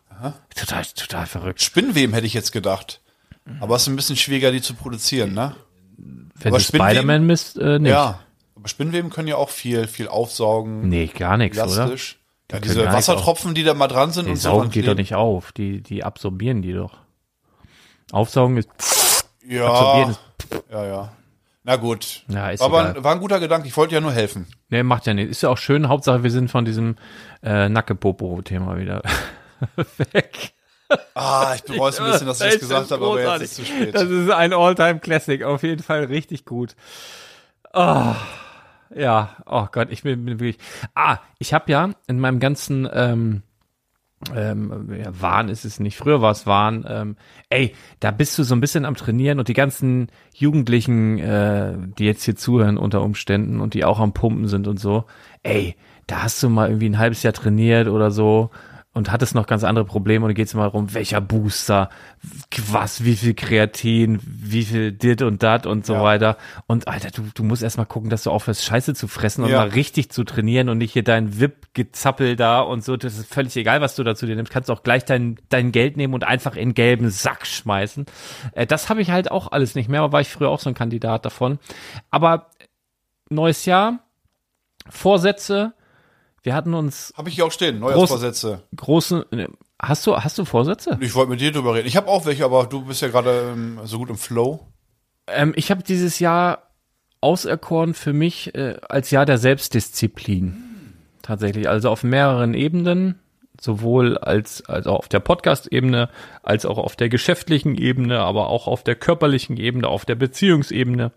[0.55, 1.61] Total, total verrückt.
[1.61, 3.01] Spinnweben hätte ich jetzt gedacht.
[3.61, 5.55] Aber es ist ein bisschen schwieriger, die zu produzieren, ne?
[5.99, 7.91] Wenn Aber du Spider-Man bist, äh, nicht.
[7.91, 8.21] Ja.
[8.55, 10.89] Aber Spinnweben können ja auch viel, viel aufsaugen.
[10.89, 11.91] Nee, gar nichts, oder?
[12.51, 14.49] Ja, Die diese Wassertropfen, die da mal dran sind Die und so.
[14.51, 15.53] saugen dran geht doch nicht auf.
[15.53, 16.99] Die, die absorbieren die doch.
[18.13, 18.69] Aufsaugen ist,
[19.47, 20.21] Ja, ist,
[20.71, 21.13] ja, ja.
[21.65, 22.23] Na gut.
[22.29, 23.05] Ja, ist Aber egal.
[23.05, 23.67] war ein guter Gedanke.
[23.67, 24.47] Ich wollte ja nur helfen.
[24.69, 25.31] nee, macht ja nicht.
[25.31, 25.89] Ist ja auch schön.
[25.89, 26.97] Hauptsache, wir sind von diesem,
[27.43, 29.03] äh, Nacke-Popo-Thema wieder
[30.13, 30.53] weg.
[31.15, 33.57] Ah, ich bereue es ein bisschen, dass ich das gesagt habe, aber jetzt ist es
[33.57, 33.95] zu spät.
[33.97, 35.43] Das ist ein All-Time-Classic.
[35.43, 36.77] Auf jeden Fall richtig gut.
[37.73, 38.15] Oh,
[38.95, 40.59] ja, oh Gott, ich bin, bin wirklich.
[40.95, 43.43] Ah, ich habe ja in meinem ganzen ähm,
[44.35, 45.97] ähm, ja, Wahn ist es nicht.
[45.97, 46.85] Früher war es Wahn.
[46.89, 47.17] Ähm,
[47.51, 52.07] ey, da bist du so ein bisschen am Trainieren und die ganzen Jugendlichen, äh, die
[52.07, 55.05] jetzt hier zuhören unter Umständen und die auch am Pumpen sind und so.
[55.43, 58.51] Ey, da hast du mal irgendwie ein halbes Jahr trainiert oder so
[58.97, 61.91] und hattest noch ganz andere Probleme und geht es mal darum, welcher Booster,
[62.71, 66.03] was, wie viel Kreatin, wie viel dit und dat und so Ja.
[66.03, 66.39] weiter.
[66.67, 69.59] Und Alter, du, du musst erstmal gucken, dass du aufhörst, Scheiße zu fressen und Ja.
[69.59, 72.97] mal richtig zu trainieren und nicht hier dein VIP-Gezappel da und so.
[72.97, 74.51] Das ist völlig egal, was du dazu dir nimmst.
[74.51, 78.07] Kannst auch gleich dein, dein Geld nehmen und einfach in gelben Sack schmeißen.
[78.53, 80.71] Äh, das habe ich halt auch alles nicht mehr, aber war ich früher auch so
[80.71, 81.59] ein Kandidat davon.
[82.11, 82.47] Aber
[83.29, 83.99] neues Jahr,
[84.89, 85.75] Vorsätze,
[86.47, 87.79] wir hatten uns Habe ich hier auch stehen.
[87.79, 88.63] Groß- Neujahrsvorsätze.
[88.77, 89.49] große, ne,
[89.83, 90.97] hast du, hast du Vorsätze?
[91.01, 91.89] Ich wollte mit dir drüber reden.
[91.89, 94.65] Ich habe auch welche, aber du bist ja gerade ähm, so gut im Flow.
[95.27, 96.71] Ähm, ich habe dieses Jahr
[97.21, 100.95] auserkoren für mich äh, als Jahr der Selbstdisziplin.
[101.21, 103.19] Tatsächlich, also auf mehreren Ebenen,
[103.61, 106.09] sowohl als, als auch auf der Podcast-Ebene,
[106.45, 111.11] als auch auf der geschäftlichen Ebene, aber auch auf der körperlichen Ebene, auf der Beziehungsebene,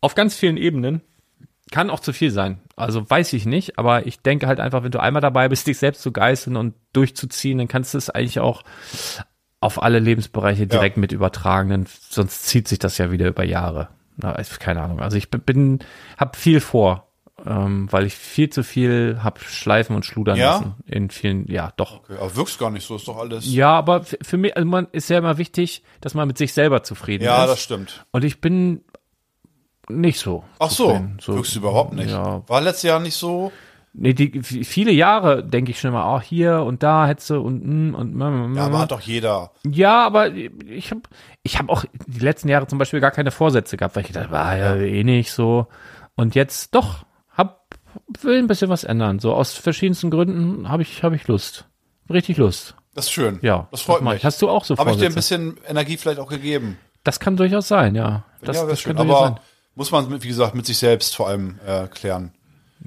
[0.00, 1.02] auf ganz vielen Ebenen.
[1.70, 2.60] Kann auch zu viel sein.
[2.76, 5.78] Also weiß ich nicht, aber ich denke halt einfach, wenn du einmal dabei bist, dich
[5.78, 8.62] selbst zu geißeln und durchzuziehen, dann kannst du es eigentlich auch
[9.60, 13.88] auf alle Lebensbereiche direkt mit übertragen, denn sonst zieht sich das ja wieder über Jahre.
[14.16, 15.00] Na, keine Ahnung.
[15.00, 15.80] Also ich bin,
[16.18, 17.08] habe viel vor,
[17.44, 20.52] ähm, weil ich viel zu viel hab schleifen und schludern Ja?
[20.52, 21.46] lassen in vielen.
[21.50, 22.00] Ja, doch.
[22.00, 23.50] Okay, aber wirkst gar nicht so, ist doch alles.
[23.50, 26.82] Ja, aber für mich, also man ist ja immer wichtig, dass man mit sich selber
[26.82, 27.50] zufrieden Ja, ist.
[27.50, 28.04] das stimmt.
[28.12, 28.82] und ich bin
[29.88, 30.44] nicht so.
[30.58, 32.10] Ach so, so wirkst du überhaupt nicht.
[32.10, 33.52] Ja, War letztes Jahr nicht so.
[33.98, 38.14] Nee, die, viele Jahre denke ich schon mal, oh, hier und da du und und
[38.14, 39.52] mm, Ja, aber hat doch jeder.
[39.64, 41.00] Ja, aber ich habe
[41.42, 44.30] ich hab auch die letzten Jahre zum Beispiel gar keine Vorsätze gehabt, weil ich dachte,
[44.30, 45.68] war ja eh nicht so.
[46.14, 47.64] Und jetzt doch, hab,
[48.20, 49.18] will ein bisschen was ändern.
[49.18, 51.66] So aus verschiedensten Gründen habe ich, hab ich Lust.
[52.10, 52.76] Richtig Lust.
[52.94, 53.38] Das ist schön.
[53.40, 54.14] Ja, das freut mich.
[54.16, 54.24] ich.
[54.24, 56.78] Hast du auch so Habe ich dir ein bisschen Energie vielleicht auch gegeben.
[57.02, 58.24] Das kann durchaus sein, ja.
[58.42, 58.98] Das, ja, wäre das schön.
[58.98, 59.40] Aber
[59.76, 62.32] muss man, wie gesagt, mit sich selbst vor allem äh, klären.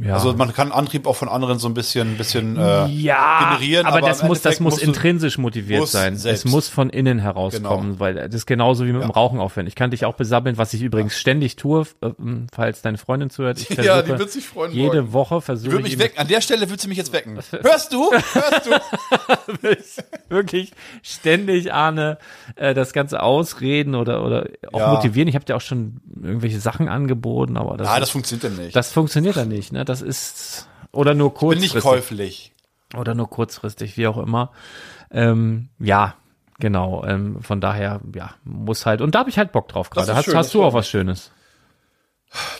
[0.01, 0.13] Ja.
[0.15, 3.97] Also man kann Antrieb auch von anderen so ein bisschen, bisschen äh, ja, generieren, aber,
[3.97, 6.15] aber das muss, das muss intrinsisch motiviert musst sein.
[6.15, 6.45] selbst.
[6.45, 7.99] Es muss von innen herauskommen, Genau.
[7.99, 9.13] weil das ist genauso wie mit dem Ja.
[9.15, 9.67] Rauchen aufhören.
[9.67, 12.09] Ich kann dich auch besabbeln, was ich übrigens ständig tue, äh,
[12.53, 13.59] falls deine Freundin zuhört.
[13.59, 15.13] Ich Ja, die wird sich freuen Jede morgen.
[15.13, 16.17] Woche versuche ich mich wecken.
[16.19, 17.37] An der Stelle würde sie mich jetzt wecken.
[17.61, 18.09] Hörst du?
[18.11, 18.71] Hörst du?
[20.29, 20.71] wirklich
[21.01, 22.17] ständig Arne
[22.55, 24.93] äh, das Ganze ausreden oder oder auch Ja.
[24.93, 25.27] motivieren.
[25.27, 28.75] Ich habe dir auch schon irgendwelche Sachen angeboten, aber das, Nein, das funktioniert ja nicht.
[28.75, 29.71] das funktioniert dann nicht.
[29.73, 29.85] Ne?
[29.89, 32.53] Das ist oder nur bin kurzfristig nicht käuflich.
[32.95, 34.51] oder nur kurzfristig, wie auch immer.
[35.09, 36.13] Ähm, ja,
[36.59, 37.03] genau.
[37.05, 39.01] Ähm, von daher, ja, muss halt.
[39.01, 40.13] Und da habe ich halt Bock drauf gerade.
[40.15, 41.31] Hast, schön, hast du auch was Schönes?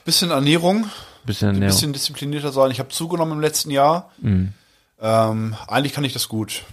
[0.04, 0.88] Bisschen Ernährung,
[1.26, 1.76] Bisschen, ein Ernährung.
[1.76, 2.72] bisschen disziplinierter sein.
[2.72, 4.12] Ich habe zugenommen im letzten Jahr.
[4.18, 4.54] Mhm.
[5.00, 6.64] Ähm, eigentlich kann ich das gut.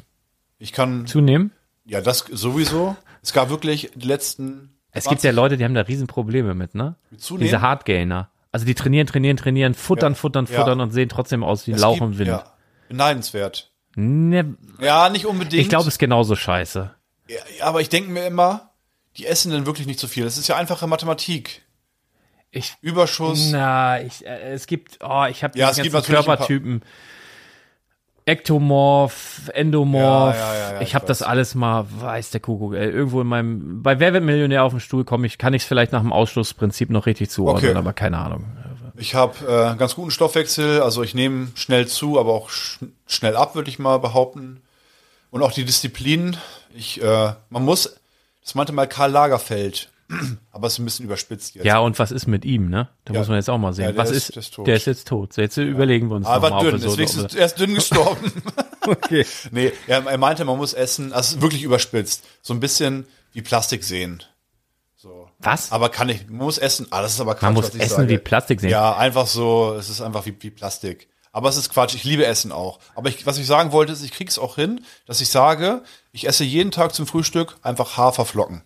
[0.59, 1.53] Ich kann, zunehmen.
[1.85, 2.97] ja, das sowieso.
[3.23, 4.71] Es gab wirklich die letzten.
[4.93, 6.97] Es gibt ja 20 Leute, die haben da Riesenprobleme mit, ne?
[7.11, 7.45] Mit Zunehmen?
[7.45, 8.31] Diese Hardgainer.
[8.57, 10.19] Also die trainieren, trainieren, trainieren, futtern, Ja.
[10.19, 10.59] futtern, Ja.
[10.59, 12.29] futtern und sehen trotzdem aus wie Es Lauch gibt- im Wind.
[12.29, 12.55] Ja,
[12.89, 13.71] beneidenswert.
[13.97, 15.61] Ne, Ja, nicht unbedingt.
[15.61, 16.91] ich glaube, es ist genauso scheiße.
[17.29, 18.71] Ja, aber ich denke mir immer,
[19.19, 20.25] die essen denn wirklich nicht so viel.
[20.25, 21.67] Das ist ja einfache Mathematik.
[22.51, 23.51] Ich, Überschuss.
[23.53, 26.47] na, ich, äh, es gibt, oh, ich habe Ja, es gibt ein paar-
[28.27, 30.37] Ektomorph, Endomorph.
[30.37, 33.83] Ja, ja, ja, ich habe das alles mal, weiß der Kuckuck, ey, irgendwo in meinem,
[33.83, 36.13] bei Wer wird Millionär auf den Stuhl komme ich, kann ich es vielleicht nach dem
[36.13, 37.79] Ausschlussprinzip noch richtig zuordnen, Okay.
[37.79, 38.45] aber keine Ahnung.
[38.99, 43.37] Ich habe äh, ganz guten Stoffwechsel, also ich nehme schnell zu, aber auch sch schnell
[43.37, 44.61] ab, würde ich mal behaupten.
[45.31, 46.37] Und auch die Disziplin.
[46.75, 47.97] Ich, äh, man muss,
[48.43, 49.91] das meinte mal Karl Lagerfeld,
[50.53, 51.65] aber es ist ein bisschen überspitzt jetzt.
[51.65, 52.89] Ja, und was ist mit ihm, ne?
[53.05, 53.21] Da Ja.
[53.21, 53.87] muss man jetzt auch mal sehen.
[53.87, 54.67] Ja, der was ist- ist, der ist tot.
[54.67, 55.33] Der ist jetzt tot.
[55.33, 58.33] So, jetzt überlegen wir uns aber noch mal, dünn, deswegen ist er ist dünn gestorben.
[58.87, 59.27] okay.
[59.51, 63.85] nee, er, er meinte, man muss essen, also wirklich überspitzt, so ein bisschen wie Plastik
[63.85, 64.23] sehen.
[64.95, 65.29] So.
[65.39, 65.73] Was?
[65.73, 67.83] Aber kann ich, man muss essen, ah, das ist aber Quatsch, Man muss was ich
[67.83, 68.09] essen sage.
[68.09, 68.71] wie Plastik sehen.
[68.71, 71.09] Ja, einfach so, es ist einfach wie, wie Plastik.
[71.33, 72.79] Aber es ist Quatsch, ich liebe Essen auch.
[72.95, 75.83] Aber ich, was ich sagen wollte, ist, ich krieg's auch hin, dass ich sage,
[76.13, 78.63] ich esse jeden Tag zum Frühstück einfach Haferflocken.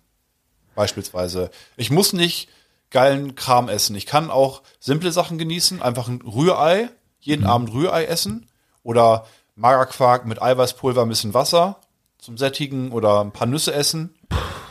[0.75, 1.51] Beispielsweise.
[1.77, 2.49] Ich muss nicht
[2.91, 3.95] geilen Kram essen.
[3.97, 6.89] Ich kann auch simple Sachen genießen, einfach ein Rührei,
[7.21, 7.51] jeden Mhm.
[7.51, 8.47] Abend Rührei essen.
[8.83, 11.77] Oder Magerquark mit Eiweißpulver, ein bisschen Wasser
[12.19, 14.15] zum Sättigen oder ein paar Nüsse essen.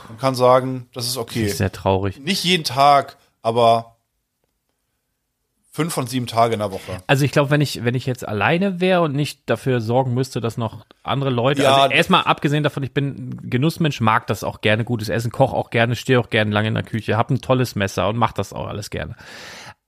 [0.08, 1.42] Und kann sagen, das ist okay.
[1.44, 2.18] Das ist sehr traurig.
[2.18, 3.96] Nicht jeden Tag, aber
[5.80, 7.02] fünf von sieben Tage in der Woche.
[7.06, 10.40] Also ich glaube, wenn ich, wenn ich jetzt alleine wäre und nicht dafür sorgen müsste,
[10.40, 11.76] dass noch andere Leute, Ja.
[11.82, 15.70] also erstmal abgesehen davon, ich bin Genussmensch, mag das auch gerne, gutes Essen, koche auch
[15.70, 18.52] gerne, stehe auch gerne lange in der Küche, habe ein tolles Messer und mach das
[18.52, 19.14] auch alles gerne.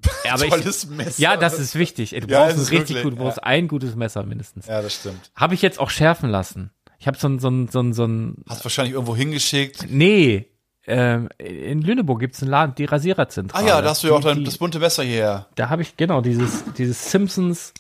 [0.31, 1.21] Aber Tolles ich, Messer.
[1.23, 2.11] Ja, das ist wichtig.
[2.11, 4.67] Du Ja, brauchst ein richtig gut, du brauchst ein gutes Messer mindestens.
[4.67, 5.31] Ja, das stimmt.
[5.37, 6.71] Habe ich jetzt auch schärfen lassen.
[6.99, 9.87] Ich habe so ein, so ein, so ein, so ein, Hast wahrscheinlich irgendwo hingeschickt.
[9.91, 10.49] nee,
[10.87, 13.67] ähm, in Lüneburg gibt's einen Laden, die Ah Rasiererzentrale.
[13.69, 15.47] ja, da hast du ja auch dann das bunte Messer hierher.
[15.55, 17.73] da habe ich genau dieses dieses Simpsons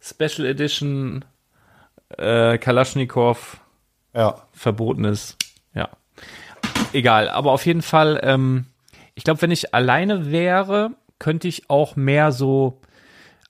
[0.00, 1.24] Special Edition
[2.18, 3.60] äh, Kalaschnikow
[4.14, 4.42] Ja.
[4.52, 5.36] verbotenes.
[5.74, 5.88] Ja,
[6.92, 7.28] egal.
[7.28, 8.66] Aber auf jeden Fall, ähm,
[9.14, 12.79] ich glaube, wenn ich alleine wäre, könnte ich auch mehr so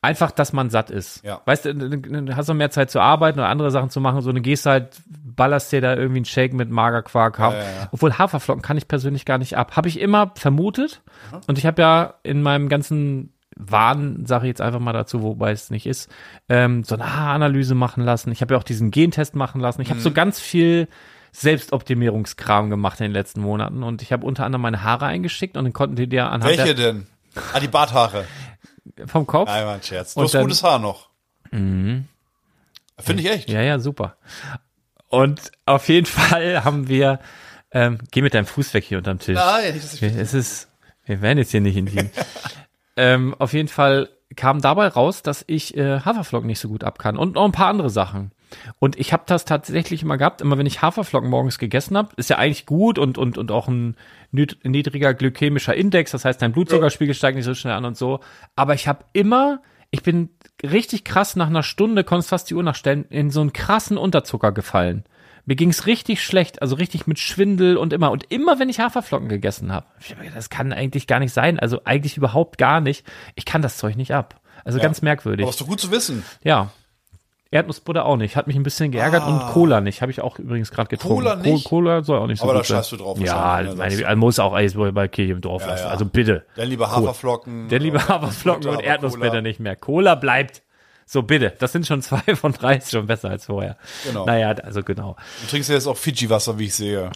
[0.03, 1.23] einfach, dass man satt ist.
[1.25, 1.41] Ja.
[1.45, 4.23] Weißt du, du du hast noch mehr Zeit zu arbeiten oder andere Sachen zu machen.
[4.23, 7.39] So, du gehst halt, ballerst dir da irgendwie einen Shake mit Magerquark.
[7.39, 7.89] Ha ja, ja.
[7.93, 9.77] Obwohl Haferflocken kann ich persönlich gar nicht ab.
[9.77, 11.03] Habe ich immer vermutet.
[11.47, 15.51] Und ich habe ja in meinem ganzen Wahn, sage ich jetzt einfach mal dazu, wobei
[15.53, 16.11] es nicht ist,
[16.49, 18.33] ähm, so eine Haaranalyse machen lassen.
[18.33, 19.83] Ich habe ja auch diesen Gentest machen lassen.
[19.83, 19.93] Ich Mhm.
[19.93, 20.89] habe so ganz viel
[21.33, 25.65] Selbstoptimierungskram gemacht in den letzten Monaten und ich habe unter anderem meine Haare eingeschickt und
[25.65, 27.07] dann konnten die dir anhand Welche denn?
[27.53, 28.25] Ah, die Barthaare.
[29.07, 29.49] Vom Kopf.
[29.49, 30.15] Nein, mein Scherz.
[30.15, 31.09] Du Und hast dann- gutes Haar noch.
[31.51, 32.05] Finde
[33.23, 33.49] ich echt.
[33.51, 34.17] Ja, ja, super.
[35.09, 37.19] Und auf jeden Fall haben wir,
[37.73, 39.37] ähm, geh mit deinem Fuß weg hier unterm Tisch.
[39.37, 40.69] Nein, das ist Es ist,
[41.05, 42.11] wir werden jetzt hier nicht intim.
[42.97, 46.99] ähm, auf jeden Fall kam dabei raus, dass ich äh, Haferflocken nicht so gut ab
[46.99, 48.31] kann und noch ein paar andere Sachen.
[48.79, 52.31] Und ich habe das tatsächlich immer gehabt, immer wenn ich Haferflocken morgens gegessen habe, ist
[52.31, 53.97] ja eigentlich gut und, und, und auch ein
[54.33, 58.21] nied- niedriger glykämischer Index, das heißt, dein Blutzuckerspiegel steigt nicht so schnell an und so.
[58.57, 60.31] Aber ich habe immer, ich bin
[60.63, 64.53] richtig krass nach einer Stunde, konntest fast die Uhr nachstellen, in so einen krassen Unterzucker
[64.53, 65.05] gefallen.
[65.47, 68.11] Mir ging's richtig schlecht, also richtig mit Schwindel und immer.
[68.11, 69.87] Und immer, wenn ich Haferflocken gegessen habe,
[70.35, 71.59] das kann eigentlich gar nicht sein.
[71.59, 73.07] Also eigentlich überhaupt gar nicht.
[73.35, 74.41] Ich kann das Zeug nicht ab.
[74.65, 75.45] Also ganz merkwürdig.
[75.45, 76.23] Aber ist doch gut zu wissen.
[76.45, 76.71] Ja.
[77.53, 78.37] Erdnussbutter auch nicht.
[78.37, 80.03] Hat mich ein bisschen geärgert und Cola nicht.
[80.03, 81.27] Habe ich auch übrigens gerade getrunken.
[81.27, 81.31] Ah.
[81.35, 81.65] Cola nicht?
[81.65, 82.77] Co- Cola soll auch nicht so Aber da gut sein.
[82.79, 85.83] scheißt du drauf Ja, meine, Das- man muss auch alles bei Kirche im Dorf lassen.
[85.85, 85.91] ja.
[85.91, 86.45] Also bitte.
[86.55, 87.69] Dann lieber Haferflocken.
[87.69, 89.75] Der liebe oder Haferflocken und Erdnussbutter nicht mehr.
[89.75, 90.63] Cola bleibt.
[91.07, 91.53] So, bitte.
[91.59, 93.77] Das sind schon zwei von drei, ist schon besser als vorher.
[94.07, 94.27] Genau.
[94.27, 95.17] Naja, also genau.
[95.43, 97.11] Du trinkst ja jetzt auch Fiji-Wasser, wie ich sehe.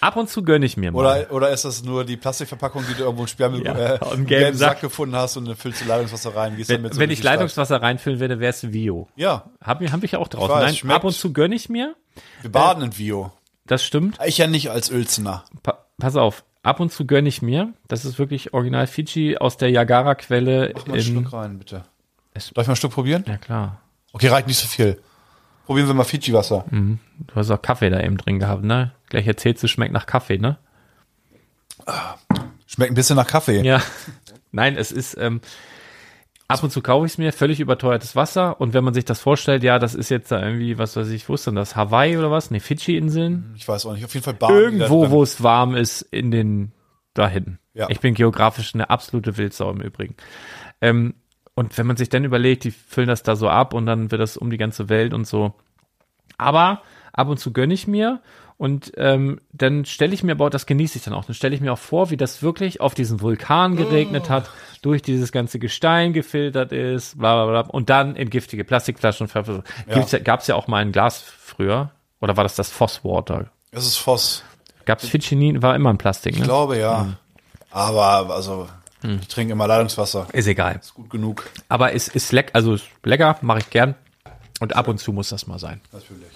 [0.00, 0.98] Ab und zu gönne ich mir mal.
[0.98, 3.98] Oder, oder ist das nur die Plastikverpackung, die du irgendwo im Sperrmüll Ja, äh, im
[4.00, 4.68] gelben gelben Sack.
[4.74, 4.80] Sack.
[4.82, 6.56] gefunden hast und dann füllst du Leitungswasser rein.
[6.56, 7.22] Gehst wenn damit so wenn ich.
[7.22, 9.08] Leitungswasser reinfüllen würde, wäre es Vio.
[9.16, 10.54] Ja, Hab, hab ich auch draußen.
[10.54, 10.96] weiß, Nein, schmeckt.
[10.96, 11.94] ab und zu gönne ich mir.
[12.42, 13.32] wir baden in Vio.
[13.66, 14.18] Das stimmt.
[14.24, 15.44] Ich ja nicht als Uelzener.
[15.62, 16.44] Pa pass auf.
[16.62, 17.72] Ab und zu gönne ich mir.
[17.88, 20.72] Das ist wirklich original Fiji aus der Yagara-Quelle.
[20.74, 21.84] Mach mal einen in- Schluck rein, bitte.
[22.34, 23.24] Darf ich mal einen Schluck probieren?
[23.26, 23.80] Ja, klar.
[24.12, 25.00] Okay, reicht nicht so viel.
[25.66, 26.64] Probieren wir mal Fiji-Wasser.
[26.70, 28.92] Du hast auch Kaffee da eben drin gehabt, ne?
[29.08, 30.58] Gleich erzählst du, schmeckt nach Kaffee, ne?
[32.66, 33.62] Schmeckt ein bisschen nach Kaffee.
[33.62, 33.82] Ja.
[34.52, 35.40] Nein, es ist, ähm,
[36.48, 38.60] ab und zu kaufe ich es mir, völlig überteuertes Wasser.
[38.60, 41.28] Und wenn man sich das vorstellt, ja, das ist jetzt da irgendwie, was weiß ich,
[41.28, 41.76] wo ist denn das?
[41.76, 42.50] Hawaii oder was?
[42.50, 43.54] Ne, Fidschi-Inseln?
[43.56, 44.04] Ich weiß auch nicht.
[44.04, 46.72] Auf jeden Fall da Irgendwo, wo es warm ist, in den,
[47.14, 47.58] dahin.
[47.74, 47.88] Ja.
[47.90, 50.16] Ich bin geografisch eine absolute Wildsau im Übrigen.
[50.80, 51.14] Ähm,
[51.54, 54.20] und wenn man sich dann überlegt, die füllen das da so ab und dann wird
[54.20, 55.54] das um die ganze Welt und so.
[56.38, 56.82] Aber
[57.12, 58.20] ab und zu gönne ich mir
[58.58, 61.60] und ähm, dann stelle ich mir, aber das genieße ich dann auch, dann stelle ich
[61.60, 64.50] mir auch vor, wie das wirklich auf diesen Vulkan geregnet hat,
[64.82, 69.28] durch dieses ganze Gestein gefiltert ist, bla bla bla, und dann in giftige Plastikflaschen.
[69.88, 70.18] Ja.
[70.20, 71.90] Gab es ja auch mal ein Glas früher,
[72.20, 73.50] oder war das das Fosswater?
[73.72, 74.42] Das ist Voss.
[74.86, 76.44] Gab es Fidschi war immer ein Plastik, Ich ne?
[76.46, 77.02] glaube, ja.
[77.02, 77.16] Hm.
[77.70, 78.68] Aber, also,
[79.02, 80.28] ich trinke immer Leitungswasser.
[80.32, 80.76] Ist egal.
[80.80, 81.48] Ist gut genug.
[81.68, 83.94] Aber ist, ist leck, also ist lecker, mache ich gern.
[84.60, 85.80] Und ab und zu muss das mal sein.
[85.92, 86.32] Natürlich.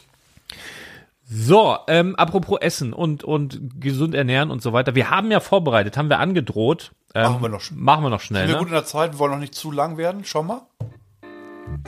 [1.33, 4.97] So, ähm, apropos Essen und, und gesund ernähren und so weiter.
[4.97, 6.91] Wir haben ja vorbereitet, haben wir angedroht.
[7.15, 7.79] Ähm, Machen wir noch schnell.
[7.81, 8.49] Machen wir noch schnell.
[8.49, 8.59] Sind wir Ne?
[8.59, 10.23] gut in der Zeit, wir wollen noch nicht zu lang werden.
[10.25, 10.63] Schau mal.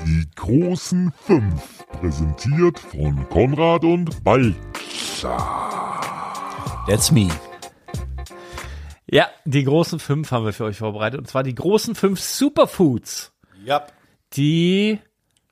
[0.06, 4.54] Die großen fünf, präsentiert von Konrad und Ball.
[6.86, 7.28] That's me.
[9.10, 11.18] Ja, die großen fünf haben wir für euch vorbereitet.
[11.18, 13.32] Und zwar die großen fünf Superfoods,
[13.64, 13.82] Ja.
[14.34, 15.00] die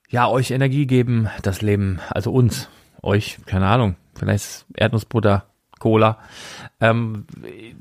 [0.08, 2.68] ja euch Energie geben, das Leben, also uns,
[3.02, 5.46] euch, keine Ahnung, vielleicht Erdnussbutter,
[5.78, 6.18] Cola.
[6.80, 7.26] Ähm,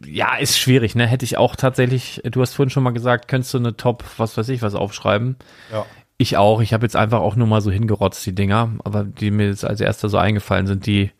[0.05, 1.05] ja, ist schwierig, ne?
[1.05, 4.37] Hätte ich auch tatsächlich, du hast vorhin schon mal gesagt, könntest du eine Top, was
[4.37, 5.35] weiß ich, was aufschreiben.
[5.71, 5.85] Ja.
[6.17, 6.61] Ich auch.
[6.61, 9.63] Ich habe jetzt einfach auch nur mal so hingerotzt, die Dinger, aber die mir jetzt
[9.63, 11.11] als erster so eingefallen sind, die,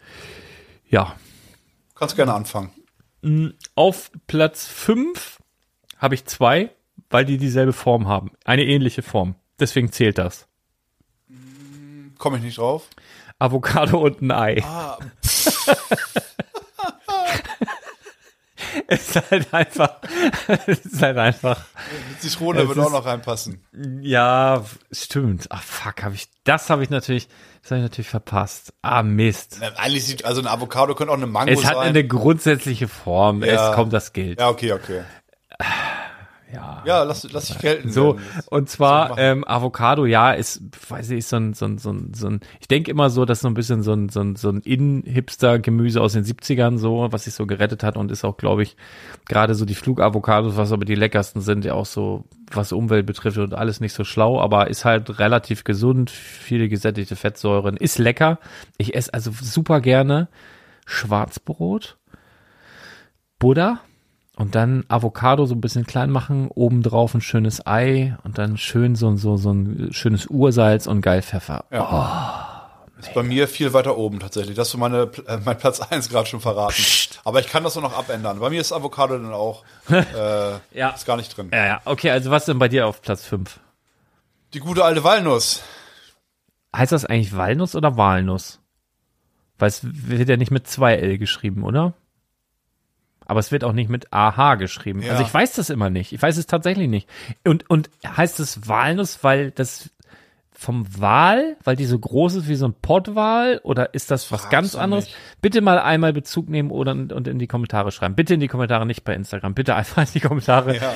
[0.89, 1.15] ja.
[1.95, 2.71] Kannst gerne anfangen.
[3.75, 5.39] Auf Platz fünf
[5.97, 6.71] habe ich zwei,
[7.09, 8.31] weil die dieselbe Form haben.
[8.45, 9.35] Eine ähnliche Form.
[9.59, 10.47] Deswegen zählt das.
[12.17, 12.89] Komme ich nicht drauf.
[13.39, 14.63] Avocado und ein Ei.
[14.63, 14.97] Ah,
[18.87, 19.95] Es ist halt einfach,
[20.67, 21.63] es ist halt einfach,
[22.21, 23.63] die wird ist- auch noch reinpassen.
[24.01, 25.47] ja, stimmt.
[25.49, 27.27] Ach fuck, habe ich, das habe ich natürlich,
[27.61, 28.73] das habe ich natürlich verpasst.
[28.81, 29.59] Ah Mist.
[29.77, 31.87] Eigentlich sieht, also ein Avocado könnte auch eine Mango Es hat sein.
[31.89, 33.43] eine grundsätzliche Form.
[33.43, 33.69] Ja.
[33.71, 34.39] Es kommt das Geld.
[34.39, 35.03] ja, okay, okay.
[36.51, 36.83] Ja.
[36.85, 37.91] Ja, lass, lass dich gelten.
[37.91, 38.43] So, werden.
[38.49, 42.27] und zwar ähm, Avocado, ja, ist, weiß ich, so ein, so ein, so ein, so
[42.27, 44.61] ein ich denke immer so, dass so ein bisschen so ein, so ein, so ein
[44.61, 48.77] In-Hipster-Gemüse aus den 70ern so, was sich so gerettet hat und ist auch, glaube ich,
[49.27, 53.37] gerade so die Flugavocados, was aber die leckersten sind, ja auch so, was Umwelt betrifft
[53.37, 58.39] und alles nicht so schlau, aber ist halt relativ gesund, viele gesättigte Fettsäuren, ist lecker.
[58.77, 60.29] Ich esse also super gerne
[60.87, 61.97] Schwarzbrot,
[63.37, 63.81] Butter,
[64.39, 68.95] und dann Avocado so ein bisschen klein machen, obendrauf ein schönes Ei und dann schön
[68.95, 71.65] so, so, so ein schönes Ursalz und geil Pfeffer.
[72.99, 74.55] Ist bei mir viel weiter oben tatsächlich.
[74.55, 76.81] Das ist so meine, äh, mein Platz 1 gerade schon verraten.
[77.25, 78.39] Aber ich kann das so noch abändern.
[78.39, 80.89] Bei mir ist Avocado dann auch äh, Ja.
[80.91, 81.49] ist gar nicht drin.
[81.53, 83.59] Ja, ja, okay, also was denn bei dir auf Platz 5?
[84.53, 85.63] Die gute alte Walnuss.
[86.73, 88.59] Heißt das eigentlich Walnuss oder Walnuss?
[89.57, 91.93] Weil es wird ja nicht mit zwei L geschrieben, oder?
[93.30, 95.03] Aber es wird auch nicht mit AH geschrieben.
[95.03, 95.11] Ja.
[95.11, 96.13] Also ich weiß das immer nicht.
[96.13, 97.07] Ich weiß es tatsächlich nicht.
[97.45, 99.91] Und, und heißt es Walnuss, weil das
[100.51, 104.41] vom Wal, weil die so groß ist wie so ein Pottwal oder ist das was
[104.41, 105.05] Frag's ganz anderes?
[105.05, 105.17] nicht.
[105.41, 108.15] Bitte mal einmal Bezug nehmen oder und in die Kommentare schreiben.
[108.15, 109.53] Bitte in die Kommentare, nicht bei Instagram.
[109.53, 110.75] Bitte einfach in die Kommentare.
[110.77, 110.95] Ja.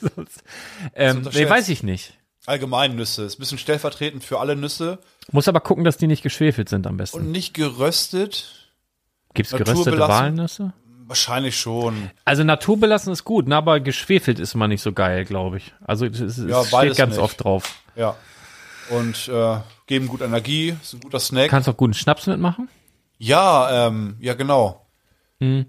[0.00, 0.42] Sonst,
[0.94, 2.14] ähm, nee, weiß ich nicht.
[2.46, 3.24] Allgemein Nüsse.
[3.24, 4.98] Ist ein bisschen stellvertretend für alle Nüsse.
[5.30, 7.18] Muss aber gucken, dass die nicht geschwefelt sind am besten.
[7.18, 8.70] Und nicht geröstet.
[9.34, 9.98] Gibt's geröstete?
[9.98, 10.72] Walnüsse?
[11.06, 12.10] Wahrscheinlich schon.
[12.24, 15.74] Also naturbelassen ist gut, ne, aber geschwefelt ist immer nicht so geil, glaube ich.
[15.84, 17.22] Also es, es Ja, steht ganz nicht.
[17.22, 17.74] oft drauf.
[17.94, 18.16] Ja.
[18.90, 20.76] Und äh, geben gut Energie.
[20.82, 21.50] Ist ein guter Snack.
[21.50, 22.68] Kannst auch guten Schnaps mitmachen?
[23.18, 24.84] ja, ähm, ja genau.
[25.40, 25.66] Hm.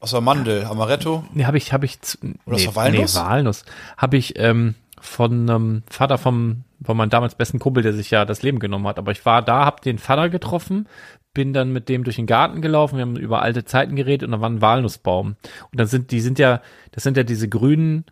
[0.00, 0.64] Aus der Mandel.
[0.64, 1.24] Amaretto.
[1.34, 1.98] Nee, habe ich, habe ich,
[2.46, 3.14] Oder nee, Walnuss?
[3.14, 3.64] Nee, Walnuss.
[3.96, 8.24] Habe ich ähm, von ähm, Vater vom, von meinem damals besten Kumpel, der sich ja
[8.24, 8.98] das Leben genommen hat.
[8.98, 10.86] Aber ich war da, hab den Vater getroffen,
[11.34, 14.32] bin dann mit dem durch den Garten gelaufen, wir haben über alte Zeiten geredet und
[14.32, 15.36] da war ein Walnussbaum.
[15.70, 16.60] Und dann sind, die sind ja,
[16.92, 18.04] das sind ja diese grünen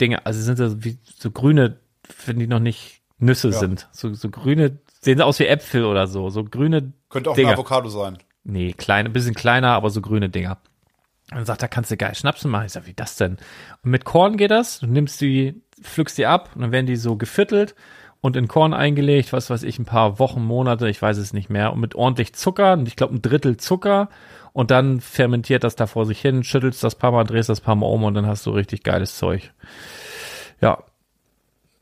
[0.00, 1.78] Dinge, also sind ja wie so grüne,
[2.26, 3.88] wenn die noch nicht Nüsse sind.
[3.92, 7.48] So, so grüne, sehen aus wie Äpfel oder so, so grüne Könnte auch Dinger.
[7.48, 8.18] ein Avocado sein.
[8.44, 10.58] Nee, klein, ein bisschen kleiner, aber so grüne Dinger.
[11.30, 12.66] Und dann sagt er, kannst du geil Schnapsen machen?
[12.66, 13.38] Ich sag, wie das denn?
[13.82, 14.80] Und mit Korn geht das.
[14.80, 17.74] Du nimmst die, pflückst die ab und dann werden die so geviertelt
[18.20, 21.50] und in Korn eingelegt, was weiß ich, ein paar Wochen, Monate, ich weiß es nicht
[21.50, 21.72] mehr.
[21.72, 24.08] Und mit ordentlich Zucker, ich glaube ein Drittel Zucker.
[24.52, 27.76] Und dann fermentiert das da vor sich hin, schüttelst das paar Mal, drehst das paar
[27.76, 29.52] Mal um und dann hast du richtig geiles Zeug.
[30.60, 30.78] Ja.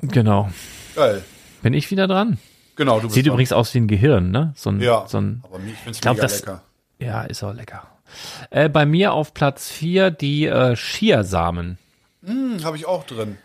[0.01, 0.51] Genau.
[0.95, 1.25] Geil.
[1.63, 2.39] Bin ich wieder dran?
[2.77, 3.33] Genau, du bist Sieht dran.
[3.35, 4.53] übrigens aus wie ein Gehirn, ne?
[4.57, 6.63] So ein, Ja, so ein aber ich finde es das- lecker.
[6.99, 7.87] Ja, ist auch lecker.
[8.51, 11.79] Äh, bei mir auf Platz vier die äh, Chiasamen.
[12.25, 13.39] Hm, habe ich auch drin.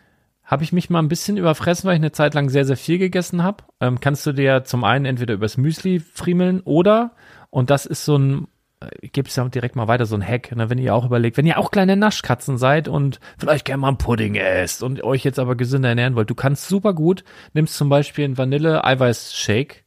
[0.52, 2.98] Habe ich mich mal ein bisschen überfressen, weil ich eine Zeit lang sehr, sehr viel
[2.98, 3.64] gegessen habe.
[3.80, 7.12] Ähm, kannst du dir zum einen entweder übers Müsli friemeln oder,
[7.50, 8.48] und das ist so ein,
[8.82, 11.06] äh, ich gebe es ja direkt mal weiter, so ein Hack, ne, wenn ihr auch
[11.06, 15.02] überlegt, wenn ihr auch kleine Naschkatzen seid und vielleicht gerne mal einen Pudding esst und
[15.06, 17.24] euch jetzt aber gesünder ernähren wollt, du kannst super gut,
[17.54, 19.86] nimmst zum Beispiel einen Vanille-Eiweiß-Shake,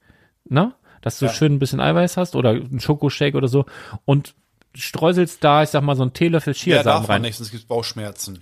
[0.48, 0.72] ne?
[1.02, 3.66] Dass du schön ein bisschen Eiweiß hast oder einen Schokoshake oder so
[4.06, 4.34] und
[4.74, 7.22] streuselst da, ich sag mal, so einen Teelöffel Ja, Chiasamen darf man rein.
[7.22, 8.40] nicht, sonst gibt Bauchschmerzen.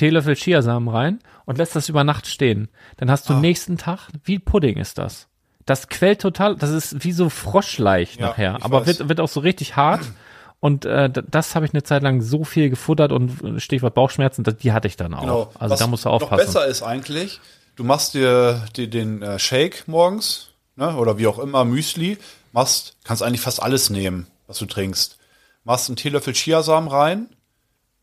[0.00, 2.68] Teelöffel Chiasamen rein und lässt das über Nacht stehen.
[2.96, 5.28] Dann hast du nächsten Tag, wie Pudding ist das.
[5.66, 8.98] Das quält total, das ist wie so Froschleich Ja, nachher, aber weiß.
[8.98, 10.00] wird, wird auch so richtig hart.
[10.60, 14.44] Und äh, das habe ich eine Zeit lang so viel gefuttert und äh, Stichwort Bauchschmerzen,
[14.44, 15.20] die hatte ich dann auch.
[15.22, 15.52] Genau.
[15.58, 16.44] Also Was da musst du Noch aufpassen.
[16.44, 17.40] besser ist eigentlich,
[17.76, 22.18] du machst dir die, den äh, Shake morgens ne, oder wie auch immer, Müsli,
[22.52, 25.16] machst, kannst eigentlich fast alles nehmen, was du trinkst.
[25.64, 27.30] Machst einen Teelöffel Chiasamen rein,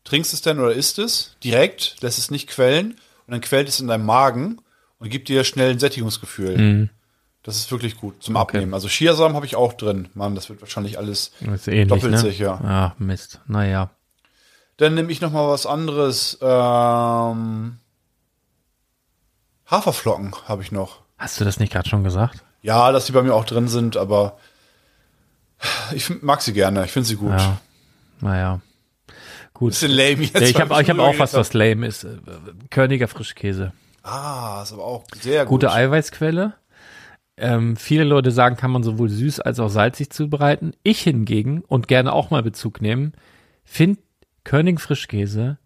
[0.04, 2.92] trinkst es denn oder isst es direkt, lässt es nicht quellen
[3.26, 4.60] und dann quält es in deinem Magen
[4.98, 6.88] und gibt dir schnell ein Sättigungsgefühl.
[7.42, 8.74] Das ist wirklich gut zum Abnehmen.
[8.74, 10.08] Also Chiasamen habe ich auch drin.
[10.14, 12.18] Mann, das wird wahrscheinlich alles ähnlich, doppelt ne?
[12.18, 12.60] sicher.
[12.62, 13.40] Ah, Mist.
[13.46, 13.90] Naja.
[14.76, 16.38] Dann nehme ich noch mal was anderes.
[16.40, 17.78] Ähm,
[19.66, 21.00] Haferflocken habe ich noch.
[21.16, 22.44] Hast du das nicht gerade schon gesagt?
[22.62, 24.38] Ja, dass die bei mir auch drin sind, aber
[25.92, 26.84] ich mag sie gerne.
[26.84, 27.30] Ich finde sie gut.
[27.30, 27.60] Ja.
[28.20, 28.60] Naja.
[29.58, 29.70] Gut.
[29.70, 30.34] Bisschen lame jetzt.
[30.34, 32.04] Ja, ich habe hab auch was, was lame ist.
[32.04, 32.18] Äh,
[32.70, 33.72] Körniger Frischkäse.
[34.04, 35.62] Ah, ist aber auch sehr gut.
[35.62, 36.54] Gute Eiweißquelle.
[37.36, 40.74] Ähm, viele Leute sagen, kann man sowohl süß als auch salzig zubereiten.
[40.84, 43.14] Ich hingegen, und gerne auch mal Bezug nehmen,
[43.64, 44.00] finde
[44.44, 45.58] Körnig Frischkäse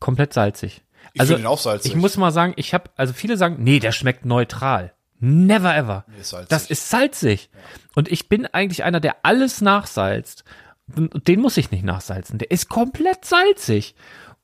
[0.00, 0.82] komplett salzig.
[1.12, 1.92] Ich finde ihn auch salzig.
[1.92, 4.94] Ich muss mal sagen, ich habe, also viele sagen, nee, der schmeckt neutral.
[5.18, 6.06] Never ever.
[6.18, 6.48] ist salzig.
[6.48, 7.50] Das ist salzig.
[7.94, 10.44] Und ich bin eigentlich einer, der alles nachsalzt.
[10.88, 12.38] Den muss ich nicht nachsalzen.
[12.38, 13.94] Der ist komplett salzig.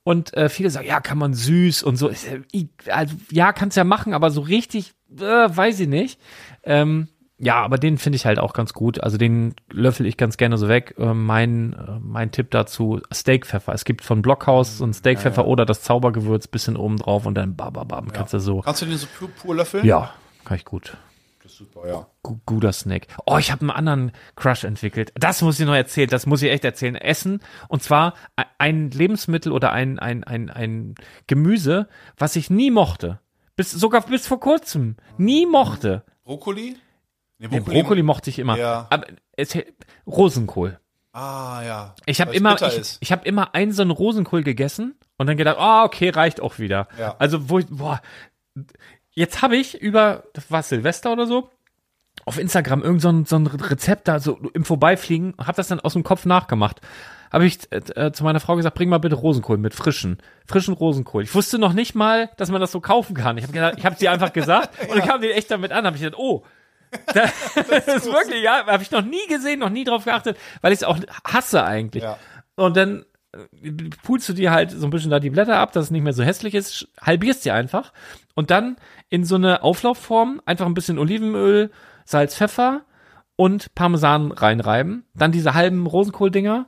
[0.03, 2.09] Und äh, viele sagen, ja, kann man süß und so.
[2.09, 6.19] Ja Also, ja, kannst ja machen, aber so richtig, äh, weiß ich nicht.
[6.63, 7.07] Ähm,
[7.39, 9.01] ja, aber den finde ich halt auch ganz gut.
[9.01, 10.95] Also den löffel ich ganz gerne so weg.
[10.97, 13.73] Äh, mein, äh, mein Tipp dazu, Steakpfeffer.
[13.73, 17.55] Es gibt von Blockhaus so ein Steakpfeffer oder das Zaubergewürz bisschen oben drauf und dann
[17.55, 18.61] bababam, kannst du so.
[18.61, 19.85] Kannst du den so pur, pur löffeln?
[19.85, 20.13] Ja,
[20.45, 20.97] kann ich gut.
[21.63, 22.07] Super, ja.
[22.23, 23.07] Gu- guter Snack.
[23.25, 25.11] Oh, ich habe einen anderen Crush entwickelt.
[25.15, 26.09] Das muss ich noch erzählen.
[26.09, 26.95] Das muss ich echt erzählen.
[26.95, 27.39] Essen.
[27.67, 30.95] Und zwar e- ein Lebensmittel oder ein, ein, ein, ein
[31.27, 31.87] Gemüse,
[32.17, 33.19] was ich nie mochte.
[33.55, 34.95] Bis, sogar bis vor kurzem.
[35.17, 36.03] Nie mochte.
[36.23, 36.75] Brokkoli?
[37.37, 38.57] Nee, Nee, Brokkoli mochte ich immer.
[38.57, 38.87] Ja.
[38.89, 39.57] Aber es,
[40.07, 40.79] Rosenkohl.
[41.11, 41.95] Ah, ja.
[42.05, 45.57] Ich habe immer, ich, ich habe immer einen so einen Rosenkohl gegessen und dann gedacht,
[45.59, 46.87] ah, okay, reicht auch wieder.
[46.97, 47.15] Ja.
[47.19, 48.01] Also wo ich, boah,
[49.13, 51.49] jetzt habe ich über, das war Silvester oder so,
[52.25, 55.79] auf Instagram irgend so ein, so ein Rezept da so im Vorbeifliegen, habe das dann
[55.79, 56.81] aus dem Kopf nachgemacht.
[57.31, 60.75] Habe ich äh, äh, zu meiner Frau gesagt, bring mal bitte Rosenkohl mit frischen, frischen
[60.75, 61.23] Rosenkohl.
[61.23, 63.37] Ich wusste noch nicht mal, dass man das so kaufen kann.
[63.37, 65.85] Ich habe ich habe sie einfach gesagt und dann kam die echt damit an.
[65.85, 66.43] Habe ich gedacht, oh,
[67.13, 67.31] das,
[67.87, 70.83] ist wirklich, ja, habe ich noch nie gesehen, noch nie drauf geachtet, weil ich es
[70.83, 72.03] auch hasse eigentlich.
[72.03, 72.19] Ja.
[72.55, 73.03] Und dann
[74.03, 76.13] pulst du dir halt so ein bisschen da die Blätter ab, dass es nicht mehr
[76.13, 77.93] so hässlich ist, halbierst die einfach
[78.35, 78.77] und dann
[79.09, 81.71] in so eine Auflaufform einfach ein bisschen Olivenöl,
[82.05, 82.81] Salz, Pfeffer
[83.35, 86.67] und Parmesan reinreiben, dann diese halben Rosenkohldinger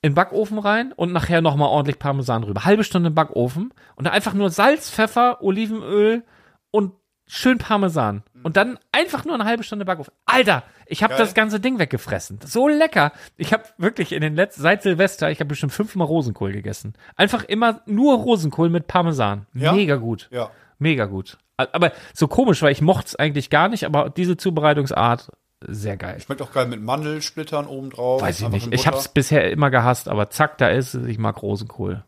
[0.00, 2.64] in den Backofen rein und nachher nochmal ordentlich Parmesan drüber.
[2.64, 6.24] Halbe Stunde im Backofen und dann einfach nur Salz, Pfeffer, Olivenöl
[6.70, 6.92] und
[7.28, 8.24] schön Parmesan.
[8.42, 10.12] Und dann einfach nur eine halbe Stunde Backofen.
[10.26, 12.40] Alter, ich habe das ganze Ding weggefressen.
[12.44, 13.12] So lecker.
[13.36, 16.94] Ich habe wirklich in den letzten, seit Silvester, ich habe bestimmt fünfmal Rosenkohl gegessen.
[17.16, 19.46] Einfach immer nur Rosenkohl mit Parmesan.
[19.54, 19.72] Ja?
[19.72, 20.28] Mega gut.
[20.30, 20.50] Ja.
[20.78, 21.38] Mega gut.
[21.56, 25.30] Aber so komisch, weil ich mochte es eigentlich gar nicht, aber diese Zubereitungsart,
[25.66, 26.20] sehr geil.
[26.20, 28.22] Schmeckt auch geil mit Mandelsplittern oben drauf.
[28.22, 28.72] Weiß ich nicht.
[28.72, 31.06] Ich habe es bisher immer gehasst, aber zack, da ist es.
[31.06, 32.04] Ich mag Rosenkohl.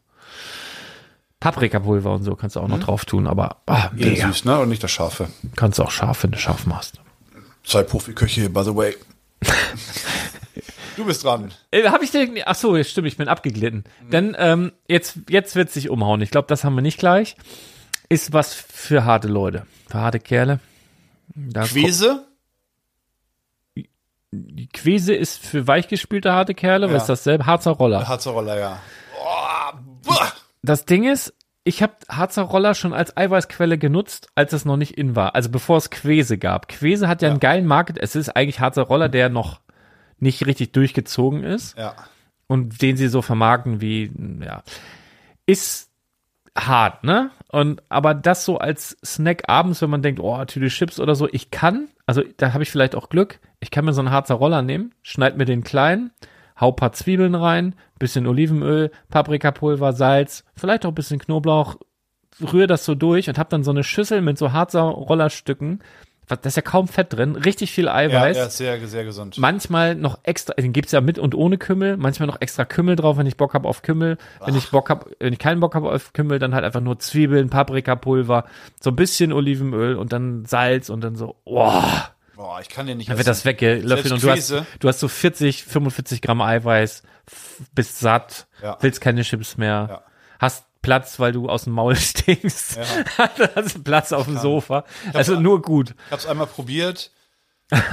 [1.41, 4.27] Paprikapulver und so kannst du auch noch drauf tun, aber ah, mega.
[4.29, 4.59] süß, ne?
[4.61, 5.29] Und nicht das Scharfe.
[5.57, 7.01] Kannst du auch scharf, wenn du scharf machst.
[7.65, 8.95] Zwei Profiköche, by the way.
[10.97, 11.51] du bist dran.
[11.71, 13.85] Äh, hab ich den, ach so, jetzt stimmt, ich bin abgeglitten.
[14.11, 16.21] Dann, ähm, jetzt, jetzt wird sich umhauen.
[16.21, 17.37] Ich glaube, das haben wir nicht gleich.
[18.11, 19.67] Ist was für harte Leute.
[19.89, 20.61] Für harte Kerle.
[21.35, 22.27] Da Quese?
[24.75, 26.93] Quese ist für weichgespülte harte Kerle, Ja.
[26.93, 27.47] was ist dasselbe?
[27.47, 28.07] Harzer Roller.
[28.07, 28.79] Harzer Roller, ja.
[29.19, 30.13] Oh.
[30.63, 31.35] Das Ding ist,
[31.65, 35.35] ich habe Harzer Roller schon als Eiweißquelle genutzt, als es noch nicht in war.
[35.35, 36.69] Also bevor es Quese gab.
[36.69, 37.99] Quese hat ja, einen geilen Market.
[37.99, 39.61] Es ist eigentlich Harzer Roller, der noch
[40.19, 41.95] nicht richtig durchgezogen ist ja.
[42.47, 44.11] und den sie so vermarkten wie,
[44.43, 44.63] ja,
[45.47, 45.91] ist
[46.57, 47.31] hart, ne?
[47.49, 51.29] Und aber das so als Snack abends, wenn man denkt, oh, Tüte Chips oder so,
[51.31, 54.35] ich kann, also da habe ich vielleicht auch Glück, ich kann mir so einen Harzer
[54.35, 56.11] Roller nehmen, schneid mir den klein,
[56.61, 61.77] hau paar Zwiebeln rein, bisschen Olivenöl, Paprikapulver, Salz, vielleicht auch ein bisschen Knoblauch,
[62.41, 65.81] rühre das so durch und habe dann so eine Schüssel mit so Harzer Rollerstücken.
[66.29, 68.37] Da ist ja kaum Fett drin, richtig viel Ja, Eiweiß.
[68.37, 69.37] ja, sehr, sehr gesund.
[69.39, 73.17] Manchmal noch extra, den gibt's ja mit und ohne Kümmel, manchmal noch extra Kümmel drauf,
[73.17, 74.17] wenn ich Bock hab auf Kümmel.
[74.45, 77.01] Wenn ich Bock hab, wenn ich keinen Bock hab auf Kümmel, dann halt einfach nur
[77.01, 78.45] Zwiebeln, Paprikapulver,
[78.81, 82.11] so ein bisschen Olivenöl und dann Salz und dann so, boah,
[82.41, 85.09] Boah, ich kann den nicht dann wird das weggelöffelt und du hast, du hast so
[85.09, 87.03] 40, 45 Gramm Eiweiß,
[87.75, 88.79] bist satt, Ja.
[88.81, 90.03] willst keine Chips mehr, Ja.
[90.39, 92.79] hast Platz, weil du aus dem Maul stinkst,
[93.55, 95.95] hast Platz auf dem Sofa, also nur gut.
[96.07, 97.11] Ich hab's einmal probiert.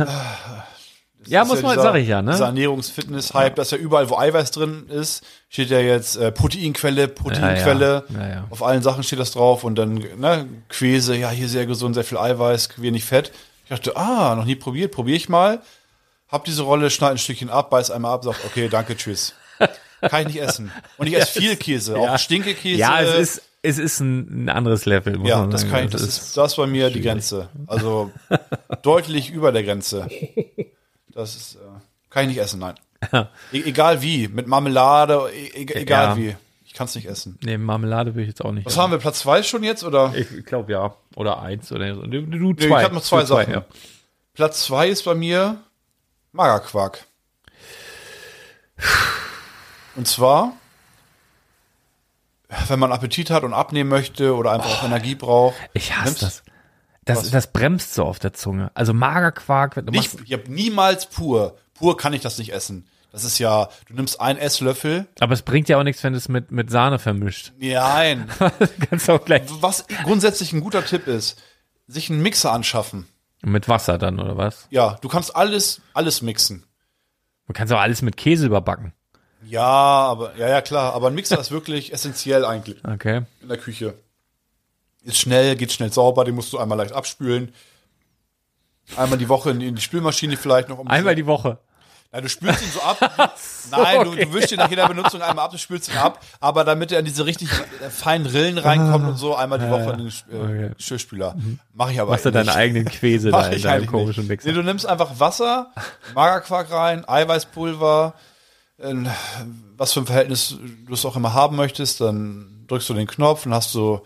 [1.26, 2.32] Ja, Das muss ist man, dieser- sag ich ja, ne?
[2.32, 8.06] Dieser Ernährungsfitness-Hype, dass ja überall, wo Eiweiß drin ist, steht ja jetzt äh, Proteinquelle, Proteinquelle.
[8.08, 8.28] Ja, ja.
[8.28, 8.48] Ja, ja.
[8.50, 12.06] Auf allen Sachen steht das drauf und dann ne, Quäse, ja, hier sehr gesund, sehr
[12.06, 13.34] viel Eiweiß, wenig Fett.
[13.68, 15.62] Ich dachte, ah, noch nie probiert, probiere ich mal.
[16.30, 19.34] Hab diese Rolle, schneid ein Stückchen ab, beiß einmal ab, sag, okay, danke, tschüss.
[20.02, 20.72] Kann ich nicht essen.
[20.98, 22.80] Und ich esse viel Käse, auch Stinkekäse.
[22.80, 25.20] Ja, es ist, es ist ein, anderes Level.
[25.28, 25.74] Ja, das sagen.
[25.74, 27.50] kann ich, das ist, das ist bei mir die Grenze.
[27.66, 28.12] Also
[28.84, 30.08] deutlich über der Grenze.
[31.14, 31.60] Das ist, äh,
[32.10, 32.76] kann ich nicht essen, nein.
[33.52, 36.18] E egal wie, mit Marmelade, e e egal Ja.
[36.18, 36.36] wie.
[36.78, 37.40] Ich kann es nicht essen.
[37.42, 38.64] Nee, Marmelade will ich jetzt auch nicht.
[38.68, 40.14] Was haben wir, Platz zwei schon jetzt, oder?
[40.14, 40.94] Ich glaube ja.
[41.16, 42.02] Oder eins oder so.
[42.04, 42.78] Du, du Nee, zwei.
[42.82, 43.52] ich habe noch zwei Du Sachen.
[43.52, 43.66] ja.
[44.36, 45.58] Platz zwei ist bei mir
[46.34, 47.04] Magerquark.
[49.96, 50.54] Und zwar,
[52.68, 55.56] wenn man Appetit hat und abnehmen möchte oder einfach auch Energie braucht.
[55.74, 56.44] Ich hasse nimmst- das.
[57.06, 57.32] Das, Was?
[57.32, 58.70] das bremst so auf der Zunge.
[58.76, 61.58] Also Magerquark, du Nicht, ich habe niemals pur.
[61.74, 62.86] Pur kann ich das nicht essen.
[63.12, 65.08] Das ist ja, du nimmst einen Esslöffel.
[65.20, 67.54] aber es bringt ja auch nichts, wenn du es mit, mit Sahne vermischt.
[67.58, 68.30] Nein.
[68.90, 69.44] Kannst auch gleich.
[69.62, 71.42] Was grundsätzlich ein guter Tipp ist,
[71.88, 73.08] sich einen Mixer anschaffen.
[73.42, 74.68] Mit Wasser dann, oder was?
[74.72, 76.64] Ja, du kannst alles, alles mixen.
[77.46, 78.94] Man kann auch alles mit Käse überbacken.
[79.46, 80.94] Ja, aber, ja, ja, klar.
[80.94, 82.84] Aber ein Mixer ist wirklich essentiell eigentlich.
[82.84, 83.22] Okay.
[83.42, 83.94] in der Küche.
[85.04, 87.54] Ist schnell, geht schnell sauber, den musst du einmal leicht abspülen.
[88.96, 90.80] Einmal die Woche in, in die Spülmaschine vielleicht noch.
[90.80, 91.60] Um Einmal die Woche.
[92.12, 92.98] Nein, du spülst ihn so ab.
[93.72, 94.26] Nein, du, okay.
[94.26, 97.00] du wischst ihn nach jeder Benutzung einmal ab, du spülst ihn ab, aber damit er
[97.00, 97.50] in diese richtig
[97.82, 100.36] äh, feinen Rillen reinkommt und so, einmal die Woche in den äh,
[100.68, 100.72] Okay.
[100.78, 101.36] Geschirrspüler.
[101.74, 102.56] Mach ich aber Machst du deine nicht.
[102.56, 104.26] eigenen Quäse da in deinem komischen.
[104.28, 104.48] Mixer.
[104.50, 105.72] Nee, du nimmst einfach Wasser,
[106.16, 108.14] Magerquark rein, Eiweißpulver,
[108.80, 109.10] in,
[109.76, 110.56] was für ein Verhältnis
[110.86, 114.06] du es auch immer haben möchtest, dann drückst du den Knopf und hast so,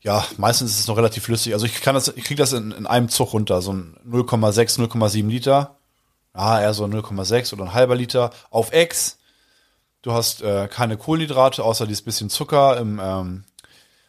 [0.00, 1.54] ja, meistens ist es noch relativ flüssig.
[1.54, 4.80] Also ich kann das, ich krieg das in, in einem Zug runter, so ein 0,6,
[4.80, 5.76] 0,7 Liter.
[6.34, 9.18] Ja, eher so 0,6 oder ein halber Liter auf Ex.
[10.02, 13.44] Du hast äh, keine Kohlenhydrate, außer dieses bisschen Zucker im ähm,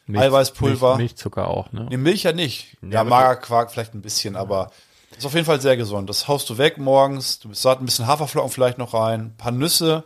[0.07, 0.95] Milch- Eiweißpulver.
[0.97, 1.87] Milch, Milchzucker auch, ne?
[1.89, 2.77] Nee, Milch ja nicht.
[2.81, 4.71] Ja, aber Magerquark vielleicht ein bisschen, aber
[5.17, 6.09] ist auf jeden Fall sehr gesund.
[6.09, 7.39] Das haust du weg morgens.
[7.39, 10.03] Du bist ein bisschen Haferflocken vielleicht noch rein, ein paar Nüsse,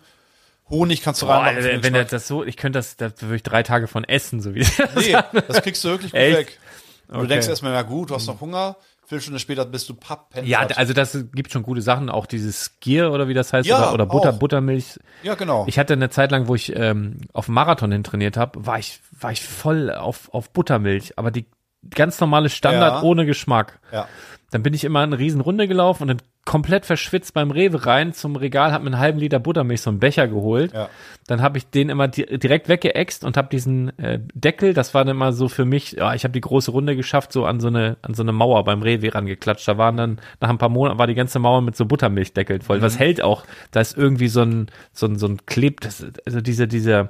[0.70, 1.58] Honig kannst du Boah, reinmachen.
[1.64, 2.10] wenn, wenn er Geschmack.
[2.10, 5.16] das so, ich könnte das, da würde ich drei Tage von essen, so wie nee,
[5.48, 6.38] das kriegst du wirklich gut Echt?
[6.38, 6.60] weg.
[7.08, 7.28] Und Du Okay.
[7.30, 8.76] denkst erstmal, na gut, du hast noch Hunger.
[9.08, 10.46] Viertelstunde später bist du pappend.
[10.48, 13.78] Ja, also das gibt schon gute Sachen, auch dieses Skier oder wie das heißt, Ja,
[13.86, 14.40] oder, oder Butter, auch.
[14.40, 15.00] Buttermilch.
[15.24, 15.64] ja, genau.
[15.68, 19.00] Ich hatte eine Zeit lang, wo ich ähm, auf Marathon hin trainiert habe, war ich,
[19.18, 21.46] war ich voll auf, auf Buttermilch, aber die
[21.90, 23.02] ganz normale Standard Ja.
[23.04, 23.80] ohne Geschmack.
[23.94, 24.08] ja.
[24.52, 28.14] Dann bin ich immer eine riesen Runde gelaufen und dann komplett verschwitzt beim Rewe rein
[28.14, 30.72] zum Regal, habe mir einen halben Liter Buttermilch, so einen Becher geholt.
[30.74, 30.90] Ja.
[31.28, 35.04] Dann habe ich den immer di direkt weggeext und habe diesen äh, Deckel, das war
[35.04, 37.68] dann immer so für mich, ja, ich habe die große Runde geschafft, so an so
[37.68, 39.68] eine an so eine Mauer beim Rewe rangeklatscht.
[39.68, 42.78] Da waren dann nach ein paar Monaten war die ganze Mauer mit so Buttermilchdeckeln voll.
[42.78, 42.84] Mhm.
[42.84, 43.44] Was hält auch?
[43.72, 47.10] Da ist irgendwie so ein so ein so ein Kleb, das, also diese diese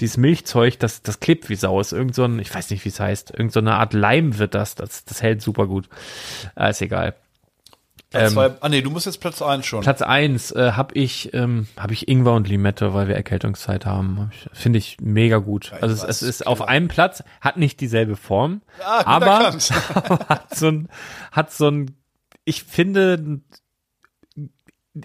[0.00, 1.80] dieses Milchzeug, das, das klebt wie Sau.
[1.80, 4.38] Ist irgend so ein, ich weiß nicht, wie es heißt, irgend so eine Art Leim
[4.38, 4.74] wird das.
[4.74, 5.88] Das, das hält super gut.
[6.56, 7.14] Äh, ist egal.
[8.12, 9.80] Platz ähm, zwei, ah nee, du musst jetzt Platz eins schon.
[9.80, 14.30] Platz eins äh, habe ich, ähm, hab ich Ingwer und Limette, weil wir Erkältungszeit haben.
[14.52, 15.72] Finde ich mega gut.
[15.74, 19.38] ich also es, es ist auf einem Platz, hat nicht dieselbe Form, ah, gut aber
[20.28, 20.88] hat so ein,
[21.30, 21.96] hat so ein,
[22.44, 23.40] ich finde,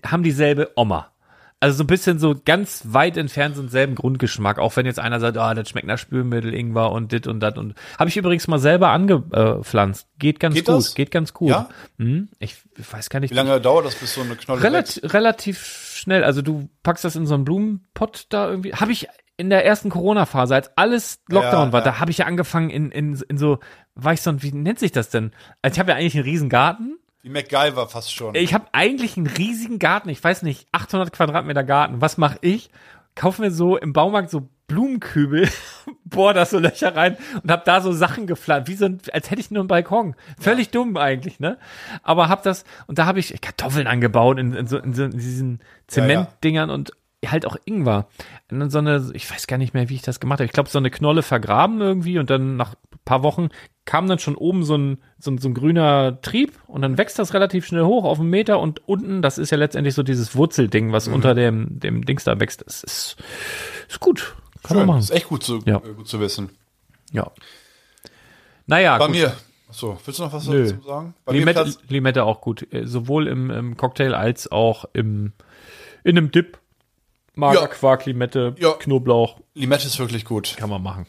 [0.05, 1.11] haben dieselbe Oma.
[1.60, 5.20] Also so ein bisschen so ganz weit entfernt so denselben Grundgeschmack, auch wenn jetzt einer
[5.20, 8.48] sagt, ah, das schmeckt nach Spülmittel, Ingwer und dit und dat und habe ich übrigens
[8.48, 10.08] mal selber angepflanzt.
[10.20, 10.94] Geht ganz Geht gut, das?
[10.94, 11.50] geht ganz gut.
[11.50, 11.70] Ja?
[11.98, 12.56] Hm, ich
[12.92, 15.02] weiß gar nicht, Wie lange dauert das, bis so eine Knolle wächst?
[15.14, 16.24] Relativ, schnell.
[16.24, 18.74] Also du packst das in so einen Blumenpott da irgendwie.
[18.74, 21.86] Habe ich in der ersten Corona-Phase, als alles Lockdown Ja, war, ja.
[21.86, 23.60] da habe ich ja angefangen in, in, in so,
[23.96, 25.32] war ich so wie nennt sich das denn?
[25.62, 26.98] Also ich habe ja eigentlich einen riesen Garten.
[27.22, 28.35] Wie MacGyver fast schon.
[28.35, 30.10] Ich habe eigentlich einen riesigen Garten.
[30.10, 32.02] Ich weiß nicht, 800 Quadratmeter Garten.
[32.02, 32.69] Was mache ich?
[33.15, 35.49] Kauf mir so im Baumarkt so Blumenkübel,
[36.06, 39.31] bohr da so Löcher rein und hab da so Sachen gepflanzt, wie so ein, als
[39.31, 40.15] hätte ich nur einen Balkon.
[40.38, 41.57] Völlig dumm eigentlich, ne?
[42.03, 45.11] Aber hab das und da habe ich Kartoffeln angebaut in, in, so, in, so, in
[45.11, 46.91] diesen Zementdingern und
[47.26, 48.07] halt auch Ingwer.
[48.52, 50.45] Und dann so eine, ich weiß gar nicht mehr, wie ich das gemacht habe.
[50.45, 52.76] Ich glaube, so eine Knolle vergraben irgendwie und dann nach
[53.08, 53.50] paar Wochen
[53.86, 57.18] kam dann schon oben so ein, so ein, so ein grüner Trieb und dann wächst
[57.18, 60.36] das relativ schnell hoch auf einen Meter und unten, das ist ja letztendlich so dieses
[60.36, 62.64] Wurzelding, was unter dem, dem Dings da wächst.
[62.66, 63.16] Das ist,
[63.90, 64.36] ist gut.
[64.64, 64.88] Kann man Schön.
[64.88, 65.00] machen.
[65.00, 65.78] Ist echt gut zu, Ja.
[65.78, 66.50] äh, gut zu wissen.
[67.12, 67.32] Ja.
[68.66, 69.16] Naja, Bei gut.
[69.16, 69.34] mir.
[69.70, 70.64] Achso, willst du noch was Nö.
[70.70, 71.14] dazu sagen?
[71.26, 72.68] Bei mir Limette, Platz, Limette auch gut.
[72.74, 75.34] Äh, Sowohl im, im Cocktail als auch im,
[76.04, 76.58] in einem Dip.
[77.36, 78.72] Magerquark, Limette, Ja.
[78.74, 79.40] Knoblauch.
[79.54, 80.56] Limette ist wirklich gut.
[80.58, 81.06] Kann man machen.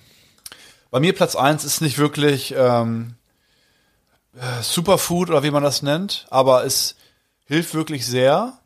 [0.90, 3.15] Bei mir Platz eins ist nicht wirklich ähm,
[4.35, 6.97] äh, Superfood oder wie man das nennt, aber es
[7.44, 8.59] hilft wirklich sehr.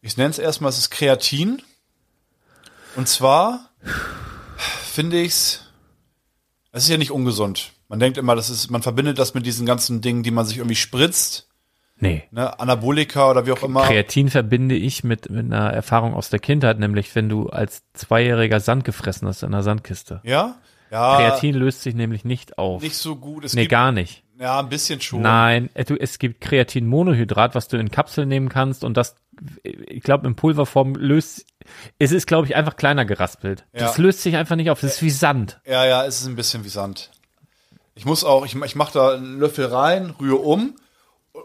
[0.00, 1.62] Ich nenne es erstmal, es ist Kreatin.
[2.96, 3.70] Und zwar
[4.84, 5.64] finde ich's,
[6.72, 7.72] es ist ja nicht ungesund.
[7.88, 10.58] Man denkt immer, das ist, man verbindet das mit diesen ganzen Dingen, die man sich
[10.58, 11.48] irgendwie spritzt,
[12.00, 12.24] Nee.
[12.30, 13.82] ne, Anabolika oder wie auch immer.
[13.84, 18.60] Kreatin verbinde ich mit, mit einer Erfahrung aus der Kindheit, nämlich wenn du als Zweijähriger
[18.60, 20.20] Sand gefressen hast in einer Sandkiste.
[20.22, 20.56] Ja?
[20.90, 21.16] Ja.
[21.16, 22.82] Kreatin löst sich nämlich nicht auf.
[22.82, 23.44] Nicht so gut.
[23.44, 24.22] Es nee, gibt, gar nicht.
[24.38, 25.22] Ja, ein bisschen schon.
[25.22, 29.16] Nein, äh, es gibt Kreatinmonohydrat, was du in Kapseln nehmen kannst und das,
[29.62, 31.44] ich glaube, in Pulverform löst,
[31.98, 33.64] es ist, glaube ich, einfach kleiner geraspelt.
[33.72, 33.80] Ja.
[33.80, 35.60] Das löst sich einfach nicht auf, das ist wie Sand.
[35.66, 37.10] Ja, ja, es ist ein bisschen wie Sand.
[37.94, 40.76] Ich muss auch, ich, ich mache da einen Löffel rein, rühre um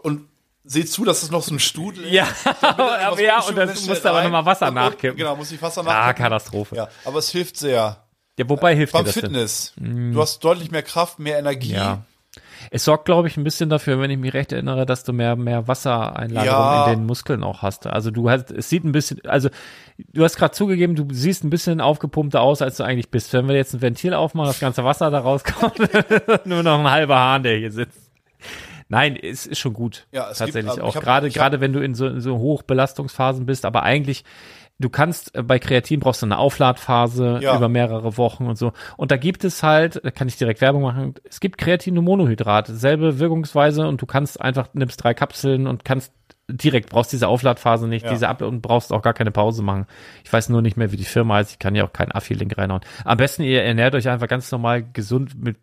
[0.02, 0.28] und
[0.62, 2.26] sehe zu, dass es noch so ein Strudel Ja,
[2.60, 5.18] aber aber ja, und dann musst du aber nochmal Wasser nachkippen.
[5.18, 6.22] Genau, muss ich Wasser Ah, nachkippen.
[6.22, 6.76] Katastrophe.
[6.76, 8.03] Ja, Ja, aber es hilft sehr.
[8.46, 9.22] Wobei hilft dir Beim das denn?
[9.24, 9.72] Fitness.
[9.76, 11.72] Du hast deutlich mehr Kraft, mehr Energie.
[11.72, 12.02] Ja.
[12.70, 15.36] Es sorgt, glaube ich, ein bisschen dafür, wenn ich mich recht erinnere, dass du mehr,
[15.36, 16.86] mehr Wassereinlagerung Ja.
[16.86, 17.86] in den Muskeln auch hast.
[17.86, 19.50] Also du hast, es sieht ein bisschen, also
[20.12, 23.32] du hast gerade zugegeben, du siehst ein bisschen aufgepumpter aus, als du eigentlich bist.
[23.34, 25.78] Wenn wir jetzt ein Ventil aufmachen, das ganze Wasser da rauskommt,
[26.46, 28.10] nur noch ein halber Hahn, der hier sitzt.
[28.88, 30.06] Nein, es ist schon gut.
[30.12, 30.94] Ja, es tatsächlich gibt- also auch.
[30.96, 34.24] hab- Gerade, hab- gerade wenn du in so, in so Hochbelastungsphasen bist, aber eigentlich,
[34.84, 37.56] du kannst äh, bei Kreatin brauchst du eine Aufladphase Ja.
[37.56, 38.72] über mehrere Wochen und so.
[38.96, 42.04] Und da gibt es halt, da kann ich direkt Werbung machen, es gibt Kreatin und
[42.04, 46.12] Monohydrat, selbe Wirkungsweise und du kannst einfach, nimmst drei Kapseln und kannst
[46.48, 48.12] direkt, brauchst diese Aufladphase nicht, Ja.
[48.12, 49.86] diese Ab und brauchst auch gar keine Pause machen.
[50.24, 52.58] Ich weiß nur nicht mehr, wie die Firma heißt, ich kann ja auch keinen Affi-Link
[52.58, 52.82] reinhauen.
[53.04, 55.56] Am besten ihr ernährt euch einfach ganz normal gesund mit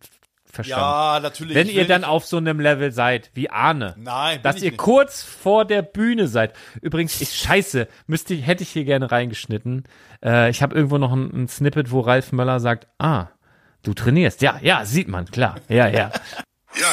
[0.52, 0.80] Verstand.
[0.82, 1.56] Ja, natürlich.
[1.56, 3.95] Wenn ihr dann nicht- auf so einem Level seid, wie Arne.
[3.98, 4.78] Nein, Dass ihr nicht.
[4.78, 6.53] kurz vor der Bühne seid.
[6.82, 9.84] Übrigens, ich scheiße, müsste hätte ich hier gerne reingeschnitten.
[10.23, 13.28] Äh, ich habe irgendwo noch ein, ein Snippet, wo Ralf Möller sagt, ah,
[13.84, 14.41] du trainierst.
[14.41, 15.56] Ja, ja, sieht man, klar.
[15.68, 16.11] Ja, ja.
[16.80, 16.88] Ja,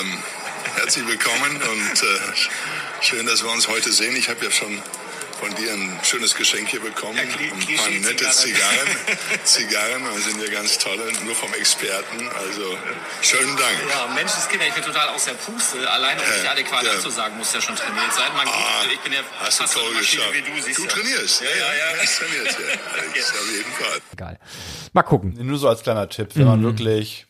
[0.00, 0.18] ähm,
[0.76, 4.14] herzlich willkommen und äh, schön, dass wir uns heute sehen.
[4.16, 4.78] Ich habe ja schon
[5.40, 7.16] von dir ein schönes Geschenk hier bekommen.
[7.16, 8.88] Ja, Kli- ein paar nette Zigarren.
[9.44, 12.28] Zigarren, das sind ja ganz tolle, nur vom Experten.
[12.28, 12.76] Also
[13.22, 13.76] schönen Dank.
[13.90, 15.90] Ja, Menschenskinder, ich bin total aus der Puste.
[15.90, 16.92] Alleine um Ja, sich adäquat ja.
[16.92, 18.30] anzusagen, muss ja schon trainiert sein.
[18.36, 20.46] Man, Ah, ich bin ja Hast du fast so toll eine Maschine geschafft.
[20.46, 20.88] wie du, siehst du ja.
[20.88, 21.40] trainierst.
[21.42, 22.02] Ja, ja, ja.
[22.02, 23.00] Ich trainiert, ja.
[23.00, 24.00] Alex, auf jeden Fall.
[24.16, 24.38] Geil.
[24.92, 25.34] Mal gucken.
[25.40, 26.48] Nur so als kleiner Tipp, wenn Mhm.
[26.48, 27.26] man wirklich.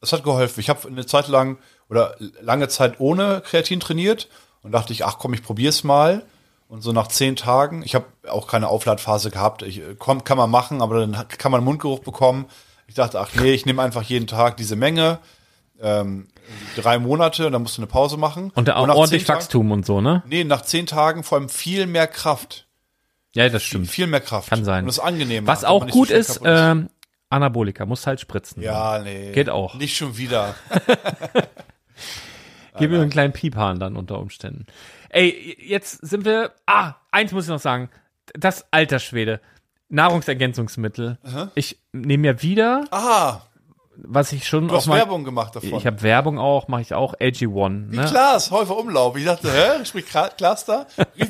[0.00, 0.60] Das hat geholfen.
[0.60, 1.58] Ich habe eine Zeit lang
[1.88, 4.28] oder lange Zeit ohne Kreatin trainiert
[4.62, 6.26] und dachte ich, ach komm, ich probier's mal.
[6.74, 9.62] Und so nach zehn Tagen, ich habe auch keine Aufladphase gehabt.
[9.62, 12.46] Ich, äh, komm, kann man machen, aber dann kann man Mundgeruch bekommen.
[12.88, 15.20] Ich dachte, ach nee, ich nehme einfach jeden Tag diese Menge.
[15.80, 16.26] Ähm,
[16.74, 18.50] drei Monate, dann musst du eine Pause machen.
[18.56, 20.24] Und auch nach ordentlich Wachstum und so, ne?
[20.26, 22.66] Nee, nach zehn Tagen vor allem viel mehr Kraft.
[23.36, 23.88] Ja, das stimmt.
[23.88, 24.50] viel mehr Kraft.
[24.50, 24.80] Kann sein.
[24.80, 25.46] Und das ist angenehm.
[25.46, 26.90] Was auch so gut schnell ist, ähm,
[27.30, 28.64] Anabolika, muss halt spritzen.
[28.64, 29.30] Ja, nee.
[29.30, 29.76] Geht auch.
[29.76, 30.56] Nicht schon wieder.
[32.78, 34.66] Gib mir einen kleinen Piephahn dann unter Umständen.
[35.14, 36.52] Ey, jetzt sind wir.
[36.66, 37.88] Ah, eins muss ich noch sagen.
[38.34, 39.40] Das alter Schwede.
[39.88, 41.18] Nahrungsergänzungsmittel.
[41.54, 43.42] Ich nehme ja wieder, Ah,
[43.96, 44.96] was ich schon du hast mal.
[44.98, 45.74] Werbung gemacht davon.
[45.78, 47.14] Ich habe Werbung auch, mache ich auch.
[47.14, 47.90] AG1.
[47.92, 48.04] Wie Ne?
[48.06, 49.16] Klaas, Häufer Umlauf.
[49.16, 49.84] Ich dachte, hä?
[49.84, 50.86] Spricht Kla- Klaas da?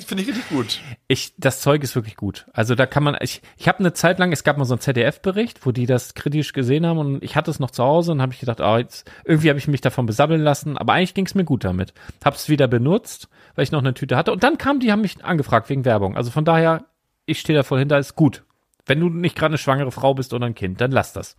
[0.07, 0.81] Finde ich richtig gut.
[1.09, 2.47] Ich, das Zeug ist wirklich gut.
[2.53, 4.81] Also da kann man, ich, ich habe eine Zeit lang, es gab mal so einen
[4.81, 8.23] ZDF-Bericht, wo die das kritisch gesehen haben und ich hatte es noch zu Hause und
[8.23, 11.27] habe ich gedacht, ah, jetzt, irgendwie habe ich mich davon besabbeln lassen, aber eigentlich ging
[11.27, 11.93] es mir gut damit.
[12.24, 15.24] Hab's wieder benutzt, weil ich noch eine Tüte hatte und dann kamen die, haben mich
[15.24, 16.16] angefragt wegen Werbung.
[16.16, 16.85] Also von daher,
[17.27, 18.43] ich stehe da voll hinter, ist gut.
[18.86, 21.36] Wenn du nicht gerade eine schwangere Frau bist oder ein Kind, dann lass das.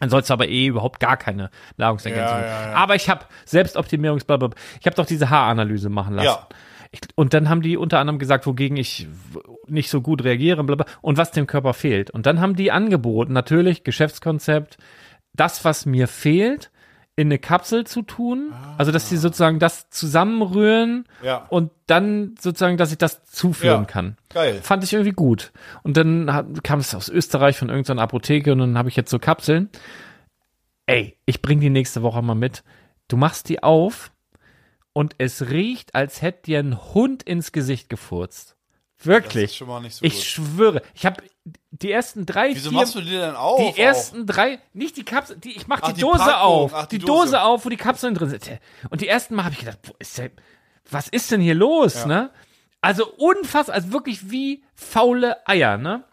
[0.00, 2.38] Dann sollst du aber eh überhaupt gar keine Nahrungsergänzung.
[2.38, 2.74] Ja, ja, ja.
[2.74, 4.60] Aber ich habe Selbstoptimierungsblablabla.
[4.80, 6.26] Ich habe doch diese Haaranalyse machen lassen.
[6.26, 6.48] Ja.
[6.92, 9.08] Ich, und dann haben die unter anderem gesagt, wogegen ich
[9.66, 12.10] nicht so gut reagiere blablabla, und was dem Körper fehlt.
[12.10, 14.76] Und dann haben die angeboten, natürlich Geschäftskonzept,
[15.32, 16.70] das, was mir fehlt,
[17.16, 18.52] in eine Kapsel zu tun.
[18.76, 21.46] Also, dass sie sozusagen das zusammenrühren Ja.
[21.48, 23.86] und dann sozusagen, dass ich das zuführen Ja.
[23.86, 24.16] kann.
[24.28, 24.60] Geil.
[24.62, 25.52] Fand ich irgendwie gut.
[25.82, 29.18] Und dann kam es aus Österreich von irgendeiner Apotheke und dann habe ich jetzt so
[29.18, 29.70] Kapseln.
[30.84, 32.62] Ey, ich bring die nächste Woche mal mit.
[33.08, 34.12] Du machst die auf
[34.92, 38.55] und es riecht, als hätte dir ein Hund ins Gesicht gefurzt.
[39.02, 39.58] Wirklich.
[39.58, 40.22] So ich gut.
[40.22, 41.22] schwöre, ich habe
[41.70, 43.60] die ersten drei, Wieso vier, machst du die denn auf?
[43.74, 46.34] die ersten drei, nicht die Kapsel, die, ich mach Ach, die, die Dose Packung.
[46.34, 47.24] auf, Ach, die, die Dose.
[47.32, 47.42] Dose.
[47.42, 48.50] auf, wo die Kapseln drin sind.
[48.90, 50.30] Und die ersten Mal habe ich gedacht, ist der,
[50.90, 52.30] was ist denn hier los, ne?
[52.80, 56.04] Also unfassbar, also wirklich wie faule Eier, ne?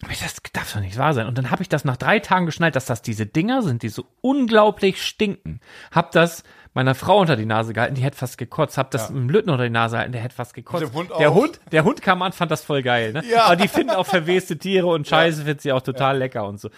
[0.00, 1.26] Das darf doch nicht wahr sein.
[1.26, 3.88] Und dann habe ich das nach drei Tagen geschnallt, dass das diese Dinger sind, die
[3.88, 5.60] so unglaublich stinken.
[5.90, 6.44] Hab das
[6.78, 8.78] meiner Frau unter die Nase gehalten, die hätte fast gekotzt.
[8.78, 10.84] Hab das dem Lütten unter die Nase gehalten, der hätte fast gekotzt.
[10.84, 11.34] Dem Hund der auch.
[11.34, 13.24] Hund, der Hund kam an, fand das voll geil, ne?
[13.28, 13.46] Ja.
[13.46, 16.70] Aber die finden auch verweste Tiere und Scheiße findet sie auch total lecker und so.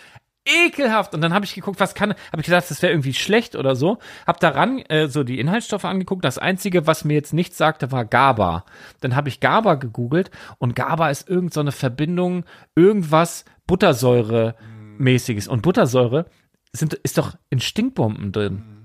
[0.47, 1.15] Ekelhaft.
[1.15, 3.77] Und dann habe ich geguckt, was kann, habe ich gedacht, das wäre irgendwie schlecht oder
[3.77, 3.99] so.
[4.27, 6.25] Hab daran äh, so die Inhaltsstoffe angeguckt.
[6.25, 8.65] Das einzige, was mir jetzt nichts sagte, war GABA.
[9.03, 12.45] Dann habe ich GABA gegoogelt und GABA ist irgend so eine Verbindung,
[12.75, 14.55] irgendwas Buttersäure
[14.97, 15.47] mäßiges.
[15.47, 16.25] Und Buttersäure
[16.73, 18.80] sind, ist doch in Stinkbomben drin.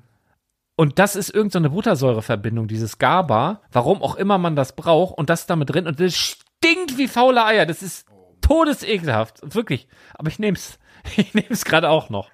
[0.76, 5.30] Und das ist irgendeine so Buttersäureverbindung, dieses GABA, warum auch immer man das braucht, und
[5.30, 7.66] das ist damit drin und das stinkt wie faule Eier.
[7.66, 8.06] Das ist
[8.42, 9.56] todesekelhaft.
[9.56, 9.88] Wirklich.
[10.14, 10.80] Aber ich nehm's.
[11.18, 12.32] Ich nehme es gerade auch noch.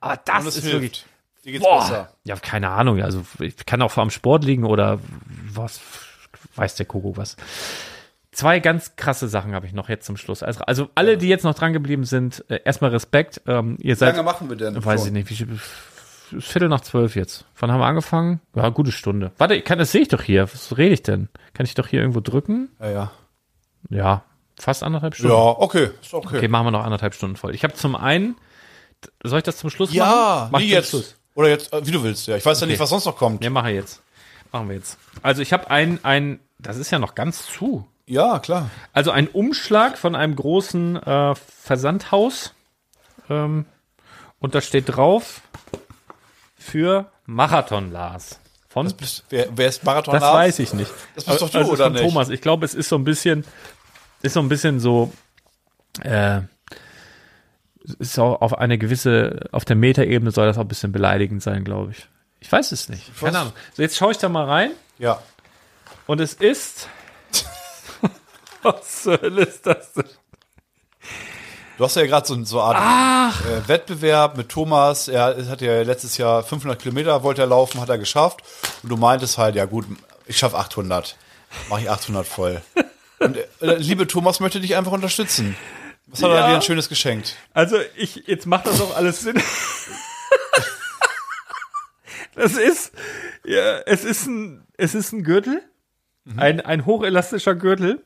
[0.00, 0.74] Aber das es ist hilft.
[0.76, 1.04] wirklich.
[1.44, 1.80] Dir geht's Boah.
[1.80, 2.14] besser.
[2.24, 3.02] Ja, keine Ahnung.
[3.02, 4.98] Also ich kann auch vor am Sport liegen oder
[5.52, 5.78] was
[6.56, 7.36] weiß der Kuckuck was.
[8.32, 10.42] Zwei ganz krasse Sachen habe ich noch jetzt zum Schluss.
[10.42, 13.42] Also, also alle, die jetzt noch dran geblieben sind, äh, erstmal Respekt.
[13.46, 14.82] Ähm, ihr Wie seid, lange machen wir denn?
[14.82, 15.08] weiß schon?
[15.08, 15.58] ich nicht, wie
[16.38, 17.44] Viertel nach zwölf jetzt.
[17.58, 18.40] Wann haben wir angefangen?
[18.54, 19.32] Ja, gute Stunde.
[19.38, 20.42] Warte, kann, das sehe ich doch hier.
[20.52, 21.28] Was rede ich denn?
[21.52, 22.70] Kann ich doch hier irgendwo drücken?
[22.80, 23.12] Ja, ja.
[23.90, 24.22] Ja,
[24.58, 25.34] fast anderthalb Stunden.
[25.34, 25.90] Ja, okay.
[26.00, 26.38] Ist okay.
[26.38, 27.54] Okay, machen wir noch anderthalb Stunden voll.
[27.54, 28.36] Ich habe zum einen,
[29.22, 30.48] soll ich das zum Schluss Ja, machen?
[30.52, 30.88] Mach ich zum jetzt.
[30.90, 31.16] Schluss.
[31.34, 32.26] Oder jetzt, äh, wie du willst.
[32.26, 33.44] Ja, ich weiß ja nicht, was sonst noch kommt.
[33.44, 34.02] Ja, mache jetzt.
[34.52, 34.98] Machen wir jetzt.
[35.22, 37.86] Also ich habe ein, ein, das ist ja noch ganz zu.
[38.06, 38.70] Ja, klar.
[38.92, 42.54] Also ein Umschlag von einem großen äh, Versandhaus.
[43.28, 43.66] Ähm,
[44.38, 45.40] und da steht drauf
[46.64, 48.38] für Marathon Lars.
[48.68, 50.34] Von Bist, wer, wer ist Marathon das Lars?
[50.34, 50.90] weiß ich nicht.
[51.14, 52.02] Das bist doch du, Also oder von nicht?
[52.02, 52.28] Thomas.
[52.30, 53.44] Ich glaube, es ist so ein bisschen,
[54.22, 55.12] ist so ein bisschen so,
[56.02, 56.40] äh,
[57.98, 61.64] ist auch auf eine gewisse, auf der Metaebene soll das auch ein bisschen beleidigend sein,
[61.64, 62.08] glaube ich.
[62.40, 63.16] Ich weiß es nicht.
[63.20, 63.52] Keine weiß- Ahnung.
[63.74, 65.20] So, jetzt schaue ich da mal rein Ja.
[66.06, 66.88] und es ist.
[68.62, 70.04] Was zur Hölle ist das denn?
[71.76, 75.08] Du hast ja gerade so, so eine Art äh, Wettbewerb mit Thomas.
[75.08, 78.42] Er hat ja letztes Jahr 500 Kilometer wollte er laufen, hat er geschafft.
[78.82, 79.84] Und du meintest halt, ja gut,
[80.26, 81.16] ich schaffe 800.
[81.68, 82.62] Mache ich 800 voll.
[83.18, 85.56] Und äh, liebe Thomas möchte dich einfach unterstützen.
[86.06, 86.48] Was hat er Ja.
[86.48, 87.36] dir ein schönes geschenkt?
[87.54, 89.40] Also, ich, jetzt macht das doch alles Sinn.
[92.34, 92.92] das ist,
[93.44, 95.62] ja, es ist ein, es ist ein Gürtel.
[96.36, 98.02] Ein, ein hochelastischer Gürtel.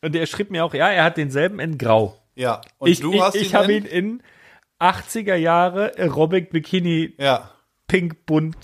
[0.00, 2.18] Und er schrieb mir auch, ja, er hat denselben in Grau.
[2.34, 2.60] Ja.
[2.78, 4.22] Und ich du ich, hast ich ihn habe in- ihn in
[4.80, 7.50] 80er Jahre Aerobic Bikini Ja.
[7.86, 8.56] pink bunt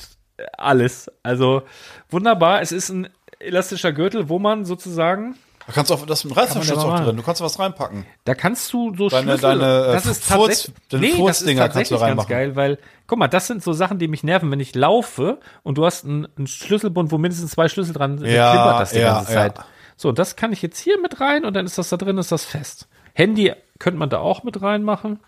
[0.57, 1.11] alles.
[1.23, 1.62] Also
[2.11, 2.61] wunderbar.
[2.62, 3.09] Es ist ein
[3.40, 5.36] elastischer Gürtel, wo man sozusagen
[5.66, 7.16] Da kannst du auch, das ist ein Reißverschluss auch drin.
[7.16, 8.07] Du kannst was reinpacken.
[8.24, 11.47] Da kannst du so Deine- Schlüssel, deine, äh, das ist Furz- deine nee, das ist
[11.47, 12.28] kannst du tatsächlich ganz reinmachen.
[12.31, 15.77] geil, weil, guck mal, das sind so Sachen, die mich nerven, wenn ich laufe und
[15.78, 18.90] du hast einen, einen Schlüsselbund, wo mindestens zwei Schlüssel dran sind, Ja, dann klimpert das
[18.93, 19.59] die ja, ganze Zeit.
[19.59, 19.65] ja.
[19.97, 22.32] So, das kann ich jetzt hier mit rein und dann ist das da drin, ist
[22.32, 22.89] das fest.
[23.14, 25.20] Handy könnte man da auch mit reinmachen.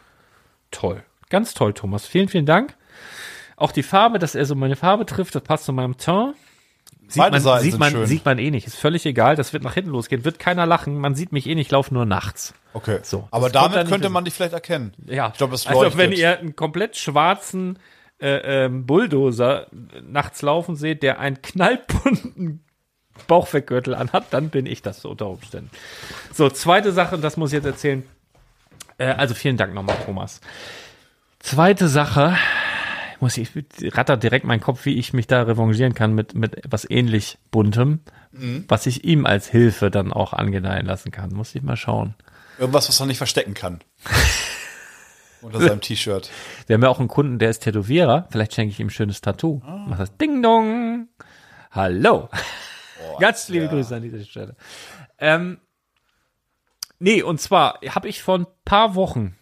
[0.71, 1.03] Toll.
[1.29, 2.07] Ganz toll, Thomas.
[2.07, 2.77] Vielen, vielen Dank.
[3.57, 6.35] Auch die Farbe, dass er so meine Farbe trifft, das passt zu meinem Teint.
[7.09, 8.07] Sieht Beide man, Seiten sieht, sind man, schön.
[8.07, 8.69] sieht man eh nicht.
[8.69, 9.35] Ist völlig egal.
[9.35, 10.25] Das wird nach hinten losgehen.
[10.25, 10.97] Wird keiner lachen.
[10.97, 11.67] Man sieht mich eh nicht.
[11.67, 12.55] Ich laufe nur nachts.
[12.73, 13.01] Okay.
[13.03, 14.93] So, Aber damit könnte man dich vielleicht erkennen.
[15.07, 17.81] Ja, Ich glaube, es also wenn ihr einen komplett schwarzen
[18.21, 19.67] äh, ähm, Bulldozer
[20.03, 22.63] nachts laufen seht, der einen knallbunten
[23.27, 25.71] Bauchweggürtel anhat, dann bin ich das so unter Umständen.
[26.33, 28.03] So, zweite Sache, das muss ich jetzt erzählen.
[28.99, 30.41] Äh, also vielen Dank nochmal, Thomas.
[31.39, 32.37] Zweite Sache,
[33.21, 33.51] muss ich
[33.95, 38.01] ratter direkt meinen Kopf, wie ich mich da revanchieren kann mit mit etwas ähnlich buntem,
[38.33, 38.65] Mhm.
[38.69, 41.31] was ich ihm als Hilfe dann auch angedeihen lassen kann.
[41.33, 42.15] Muss ich mal schauen.
[42.59, 43.81] Irgendwas, was man nicht verstecken kann.
[45.43, 46.31] Unter seinem T-Shirt.
[46.67, 48.29] Wir haben ja auch einen Kunden, der ist Tätowierer.
[48.31, 49.63] Vielleicht schenke ich ihm ein schönes Tattoo.
[49.65, 51.09] Mach das Ding Dong.
[51.73, 52.29] Hallo.
[53.19, 54.57] Ganz liebe Grüße an dieser Stelle.
[55.19, 55.59] Ähm,
[56.99, 59.37] nee, und zwar habe ich vor ein paar Wochen,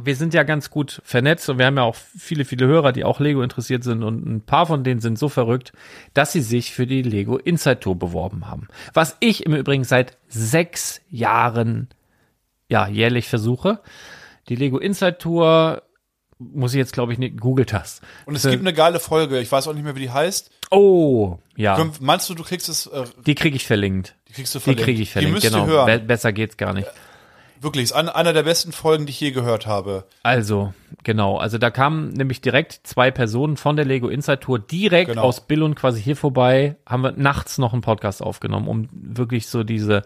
[0.00, 3.04] wir sind ja ganz gut vernetzt und wir haben ja auch viele, viele Hörer, die
[3.04, 5.72] auch Lego interessiert sind und ein paar von denen sind so verrückt,
[6.14, 8.68] dass sie sich für die Lego Inside Tour beworben haben.
[8.94, 11.88] Was ich im Übrigen seit sechs Jahren
[12.72, 13.80] ja, jährlich versuche.
[14.48, 15.82] Die Lego Inside Tour
[16.54, 18.02] muss ich jetzt, glaube ich, nicht googelt hast.
[18.26, 20.50] Und es gibt eine geile Folge, ich weiß auch nicht mehr, wie die heißt.
[20.70, 21.84] Oh, ja.
[22.00, 24.14] Meinst du, du kriegst es, äh, Die kriege ich verlinkt.
[24.28, 24.84] die kriegst du Die verlinkt?
[24.84, 25.66] kriege ich Die verlinkt, müsst genau.
[25.66, 25.86] hören.
[25.86, 26.88] Be besser geht's gar nicht.
[27.60, 30.04] Wirklich, ist eine, einer der besten Folgen, die ich je gehört habe.
[30.24, 30.74] Also,
[31.04, 31.36] genau.
[31.38, 35.22] Also da kamen nämlich direkt zwei Personen von der Lego Inside Tour direkt Genau.
[35.22, 36.74] aus Billund quasi hier vorbei.
[36.86, 40.02] Haben wir nachts noch einen Podcast aufgenommen, um wirklich so diese,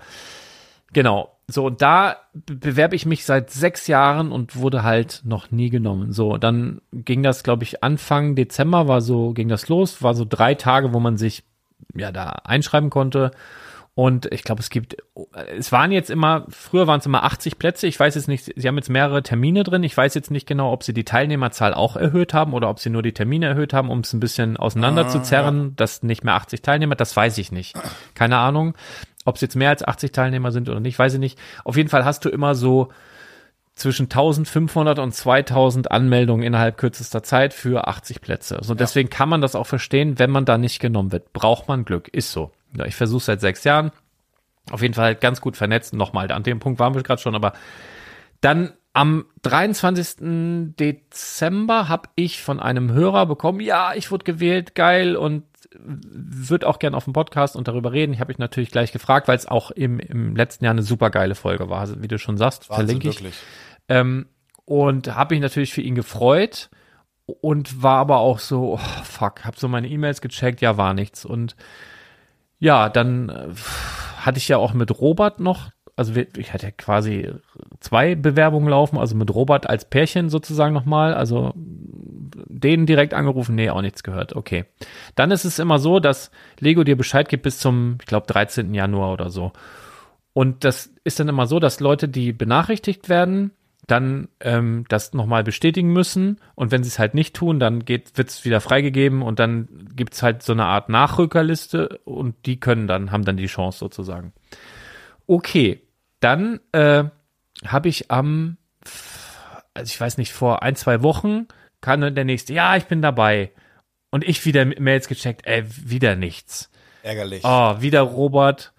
[0.92, 1.32] genau.
[1.48, 5.70] So, und da be- bewerbe ich mich seit sechs Jahren und wurde halt noch nie
[5.70, 6.12] genommen.
[6.12, 10.26] So, dann ging das, glaube ich, Anfang Dezember war so, ging das los, war so
[10.28, 11.44] drei Tage, wo man sich
[11.94, 13.30] ja da einschreiben konnte.
[13.94, 14.96] Und ich glaube, es gibt,
[15.56, 17.86] es waren jetzt immer, früher waren es immer 80 Plätze.
[17.86, 19.84] Ich weiß jetzt nicht, sie haben jetzt mehrere Termine drin.
[19.84, 22.90] Ich weiß jetzt nicht genau, ob sie die Teilnehmerzahl auch erhöht haben oder ob sie
[22.90, 26.34] nur die Termine erhöht haben, um es ein bisschen auseinander zu zerren, dass nicht mehr
[26.34, 27.74] 80 Teilnehmer, das weiß ich nicht.
[28.14, 28.74] Keine Ahnung.
[29.26, 31.38] Ob es jetzt mehr als 80 Teilnehmer sind oder nicht, weiß ich nicht.
[31.64, 32.88] Auf jeden Fall hast du immer so
[33.74, 38.58] zwischen 1500 und 2000 Anmeldungen innerhalb kürzester Zeit für 80 Plätze.
[38.62, 41.34] So deswegen kann man das auch verstehen, wenn man da nicht genommen wird.
[41.34, 42.52] Braucht man Glück, ist so.
[42.74, 43.92] Ja, ich versuche seit sechs Jahren.
[44.70, 45.92] Auf jeden Fall ganz gut vernetzt.
[45.92, 47.52] Nochmal, an dem Punkt waren wir gerade schon, aber
[48.40, 50.74] dann am 23.
[50.78, 55.44] Dezember habe ich von einem Hörer bekommen, ja, ich wurde gewählt, geil und
[55.84, 58.12] würde auch gern auf dem Podcast und darüber reden.
[58.12, 61.10] Ich habe mich natürlich gleich gefragt, weil es auch im, im letzten Jahr eine super
[61.10, 63.16] geile Folge war, also wie du schon sagst, Wahnsinn, verlinke ich.
[63.16, 63.36] wirklich.
[63.88, 64.26] Ähm,
[64.64, 66.70] und habe mich natürlich für ihn gefreut
[67.26, 71.24] und war aber auch so, oh, fuck, habe so meine E-Mails gecheckt, ja, war nichts.
[71.24, 71.56] Und
[72.58, 73.54] ja, dann äh,
[74.18, 77.30] hatte ich ja auch mit Robert noch, also ich hatte quasi
[77.80, 83.70] zwei Bewerbungen laufen, also mit Robert als Pärchen sozusagen nochmal, also denen direkt angerufen, nee,
[83.70, 84.66] auch nichts gehört, okay.
[85.14, 88.74] Dann ist es immer so, dass Lego dir Bescheid gibt bis zum, ich glaube, 13.
[88.74, 89.52] Januar oder so.
[90.34, 93.52] Und das ist dann immer so, dass Leute, die benachrichtigt werden,
[93.86, 96.40] dann ähm, das nochmal bestätigen müssen.
[96.54, 100.22] Und wenn sie es halt nicht tun, dann wird es wieder freigegeben und dann gibt's
[100.22, 104.34] halt so eine Art Nachrückerliste und die können dann, haben dann die Chance sozusagen.
[105.26, 105.85] Okay,
[106.26, 107.04] dann äh,
[107.64, 108.56] habe ich am,
[109.74, 111.46] also ich weiß nicht, vor ein, zwei Wochen
[111.80, 113.52] kam dann der nächste, ja, ich bin dabei.
[114.10, 116.68] Und ich wieder Mails gecheckt, ey, wieder nichts.
[117.04, 117.42] Ärgerlich.
[117.44, 118.72] Oh, wieder Robert,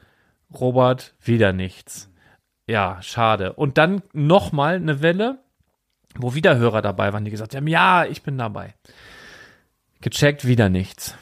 [0.54, 2.10] Robert, wieder nichts.
[2.68, 3.54] Ja, schade.
[3.54, 5.40] Und dann nochmal eine Welle,
[6.16, 8.74] wo wieder Hörer dabei waren, die gesagt haben, ja, ich bin dabei.
[10.02, 11.16] Gecheckt, wieder nichts.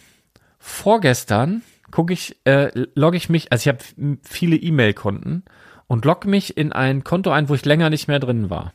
[0.58, 1.62] Vorgestern
[1.92, 5.46] gucke ich, äh, logge ich mich, also ich habe viele E-Mail-Konten
[5.88, 8.74] und logge mich in ein Konto ein, wo ich länger nicht mehr drin war.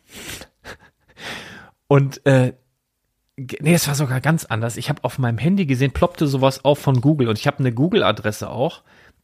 [1.88, 2.52] Und äh,
[3.60, 4.76] Nee, es war sogar ganz anders.
[4.76, 7.72] Ich habe auf meinem Handy gesehen, ploppte sowas auf von Google und ich habe eine
[7.72, 8.82] Google-Adresse auch,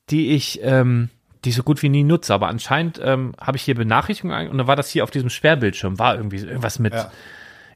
[0.08, 1.10] die ich, ähm,
[1.44, 2.32] die ich so gut wie nie nutze.
[2.32, 5.98] Aber anscheinend ähm, habe ich hier Benachrichtigungen und dann war das hier auf diesem Sperrbildschirm,
[5.98, 7.12] war irgendwie irgendwas mit Ja.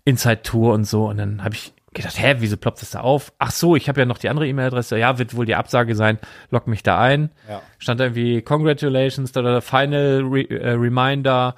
[0.07, 1.09] Inside Tour und so.
[1.11, 3.33] Und dann habe ich gedacht, hä, wieso ploppt das da auf?
[3.39, 4.99] Ach so, ich habe ja noch die andere E-Mail-Adresse.
[4.99, 6.19] Ja, wird wohl die Absage sein.
[6.51, 7.31] Log mich da ein.
[7.49, 7.63] Ja.
[7.79, 11.55] Stand da irgendwie Congratulations oder Final Re äh, Reminder.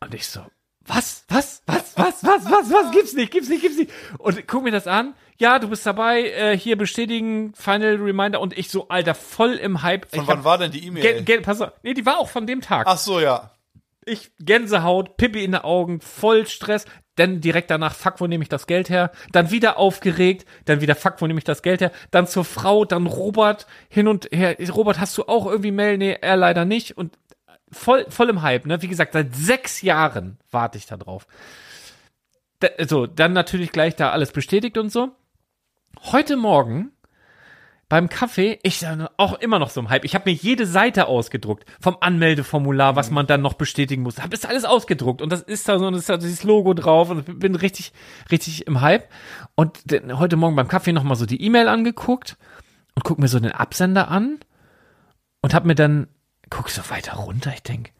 [0.00, 0.40] Und ich so,
[0.86, 3.90] was, was, was, was, was, was, was, gibt's nicht, gibt's nicht, gibt's nicht.
[4.18, 5.14] Und guck mir das an.
[5.36, 8.40] Ja, du bist dabei, äh, hier bestätigen, Final Reminder.
[8.40, 10.08] Und ich so, Alter, voll im Hype.
[10.10, 11.42] Von ich wann hab- war denn die E-Mail?
[11.42, 12.86] Pass auf, nee, die war auch von dem Tag.
[12.88, 13.50] Ach so, ja.
[14.08, 16.86] Ich Gänsehaut, Pippi in den Augen, voll Stress.
[17.16, 19.10] Dann direkt danach, fuck, wo nehme ich das Geld her?
[19.32, 21.90] Dann wieder aufgeregt, dann wieder, fuck, wo nehme ich das Geld her?
[22.10, 24.56] Dann zur Frau, dann Robert, hin und her.
[24.70, 25.98] Robert, hast du auch irgendwie Mail?
[25.98, 26.96] Nee, er leider nicht.
[26.96, 27.18] Und
[27.72, 28.82] voll, voll im Hype, ne?
[28.82, 31.26] Wie gesagt, seit sechs Jahren warte ich da drauf.
[32.60, 35.10] Da, so, dann natürlich gleich da alles bestätigt und so.
[36.12, 36.92] Heute Morgen
[37.88, 40.04] beim Kaffee, ich dann auch immer noch so im Hype.
[40.04, 44.18] Ich habe mir jede Seite ausgedruckt vom Anmeldeformular, was man dann noch bestätigen muss.
[44.18, 46.74] Habe das alles ausgedruckt und das ist da so, und das ist da dieses Logo
[46.74, 47.92] drauf und ich bin richtig,
[48.30, 49.08] richtig im Hype.
[49.54, 49.78] Und
[50.12, 52.36] heute Morgen beim Kaffee noch mal so die E-Mail angeguckt
[52.94, 54.38] und guck mir so den Absender an
[55.40, 56.08] und hab mir dann
[56.50, 57.52] guck so weiter runter.
[57.54, 57.92] Ich denk,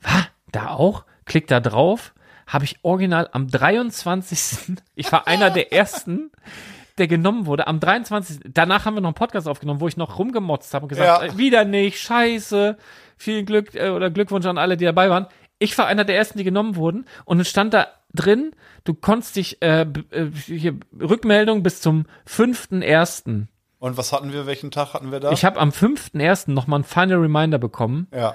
[0.00, 0.26] was?
[0.52, 1.04] Da auch?
[1.24, 2.14] Klick da drauf.
[2.46, 4.78] Habe ich original am 23.
[4.94, 6.30] Ich war einer der ersten,
[6.98, 7.66] der genommen wurde.
[7.66, 8.40] Am 23.
[8.52, 11.28] Danach haben wir noch einen Podcast aufgenommen, wo ich noch rumgemotzt habe und gesagt, Ja.
[11.28, 12.76] äh, wieder nicht, scheiße.
[13.16, 15.26] Vielen Glück äh, oder Glückwunsch an alle, die dabei waren.
[15.58, 17.06] Ich war einer der ersten, die genommen wurden.
[17.24, 18.52] Und es stand da drin,
[18.84, 23.46] du konntest dich äh, äh, hier Rückmeldung bis zum 5.1.
[23.78, 24.46] Und was hatten wir?
[24.46, 25.32] Welchen Tag hatten wir da?
[25.32, 26.50] Ich habe am 5.1.
[26.50, 28.08] nochmal einen Final Reminder bekommen.
[28.14, 28.34] ja.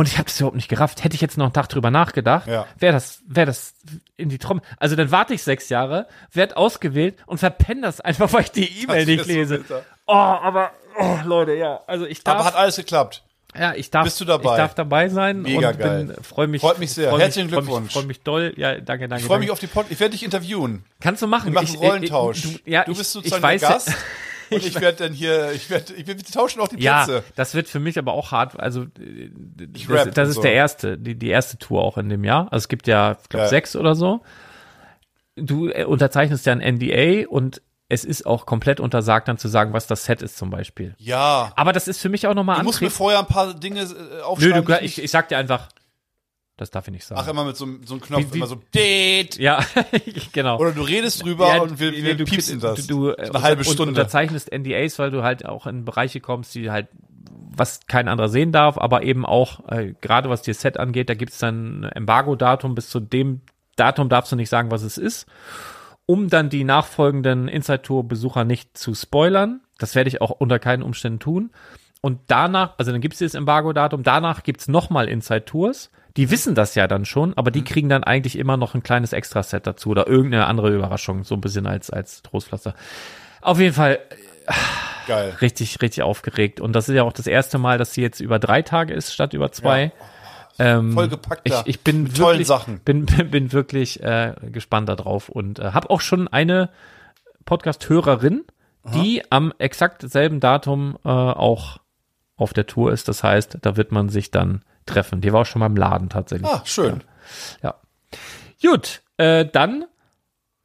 [0.00, 1.04] Und ich habe das überhaupt nicht gerafft.
[1.04, 2.66] Hätte ich jetzt noch einen Tag drüber nachgedacht, Ja.
[2.78, 3.74] wäre das, wäre das
[4.16, 4.62] in die Trommel.
[4.78, 8.82] Also dann warte ich sechs Jahre, werd ausgewählt und verpenne das einfach, weil ich die
[8.82, 9.58] E-Mail nicht so lese.
[9.58, 9.82] bitter.
[10.06, 13.22] oh, aber oh, Leute, ja, also ich darf, Aber hat alles geklappt.
[13.54, 14.52] ja, ich darf, bist du dabei?
[14.52, 16.04] Ich darf dabei sein Mega und geil.
[16.06, 16.62] bin, freue mich.
[16.62, 17.10] Freut mich sehr.
[17.10, 17.92] freu Herzlichen freu mich, Glückwunsch.
[17.92, 18.54] Freue mich doll.
[18.56, 19.20] Ja, danke, danke.
[19.20, 19.84] Ich freue mich auf die Pod.
[19.90, 20.86] Ich werde dich interviewen.
[21.00, 21.46] Kannst du machen?
[21.52, 22.44] Wir machen Ich- einen Rollentausch.
[22.46, 23.92] Ich, du, ja, du ich- bist ich sozusagen weiß, der Gast.
[24.50, 27.24] Und ich werde dann hier, ich werde, ich, wir tauschen auch die Ja, Plätze.
[27.36, 28.58] das wird für mich aber auch hart.
[28.58, 29.30] Also äh,
[29.74, 30.42] Ich das, das ist so.
[30.42, 32.44] der erste, die, die erste Tour auch in dem Jahr.
[32.52, 33.48] Also es gibt ja, ich glaube, Ja.
[33.48, 34.22] sechs oder so.
[35.36, 39.72] Du äh, unterzeichnest ja ein NDA und es ist auch komplett untersagt, dann zu sagen,
[39.72, 40.94] was das Set ist zum Beispiel.
[40.98, 41.52] Ja.
[41.56, 43.84] Aber das ist für mich auch nochmal Du musst mir vorher ein paar Dinge äh,
[43.84, 44.64] Nö, aufschreiben.
[44.64, 45.68] du, ich, ich sag dir einfach,
[46.60, 47.20] das darf ich nicht sagen.
[47.24, 49.38] Ach, immer mit so, einem- so einem Knopf, Wie- wie- immer so, Date.
[49.38, 49.60] ja,
[50.32, 50.58] genau.
[50.58, 52.86] Oder du redest drüber Ja, und wir, wir du, piepsen das.
[52.86, 53.82] Du, du, äh, eine halbe und, Stunde.
[53.82, 56.88] Und unterzeichnest NDAs, weil du halt auch in Bereiche kommst, die halt
[57.52, 61.14] was kein anderer sehen darf, aber eben auch, äh, gerade was dir Set angeht, da
[61.14, 63.40] gibt's dann ein Embargo-Datum, bis zu dem
[63.76, 65.26] Datum darfst du nicht sagen, was es ist,
[66.06, 69.60] um dann die nachfolgenden Inside-Tour-Besucher nicht zu spoilern.
[69.78, 71.50] Das werde ich auch unter keinen Umständen tun.
[72.02, 75.90] Und danach, also dann gibt's dieses Embargo-Datum, danach gibt's nochmal Inside-Tours.
[76.16, 77.54] Die wissen das ja dann schon, aber Mhm.
[77.54, 81.34] die kriegen dann eigentlich immer noch ein kleines Extra-Set dazu oder irgendeine andere Überraschung, so
[81.34, 82.74] ein bisschen als, als Trostpflaster.
[83.42, 83.98] Auf jeden Fall
[85.06, 85.34] Geil.
[85.40, 86.60] richtig, richtig aufgeregt.
[86.60, 89.12] Und das ist ja auch das erste Mal, dass sie jetzt über drei Tage ist
[89.12, 89.92] statt über zwei.
[90.58, 91.42] Ähm, Vollgepackt.
[91.44, 92.80] Ich, ich bin Mit tollen wirklich, Sachen.
[92.80, 96.68] Bin, bin, bin wirklich äh, gespannt darauf und äh, habe auch schon eine
[97.46, 98.44] Podcast-Hörerin,
[98.94, 101.78] die am exakt selben Datum äh, auch
[102.36, 103.08] auf der Tour ist.
[103.08, 105.20] Das heißt, da wird man sich dann treffen.
[105.20, 106.48] Die war auch schon mal im Laden tatsächlich.
[106.50, 107.02] Ah, schön.
[107.62, 107.74] Ja.
[108.62, 109.84] Gut, äh, dann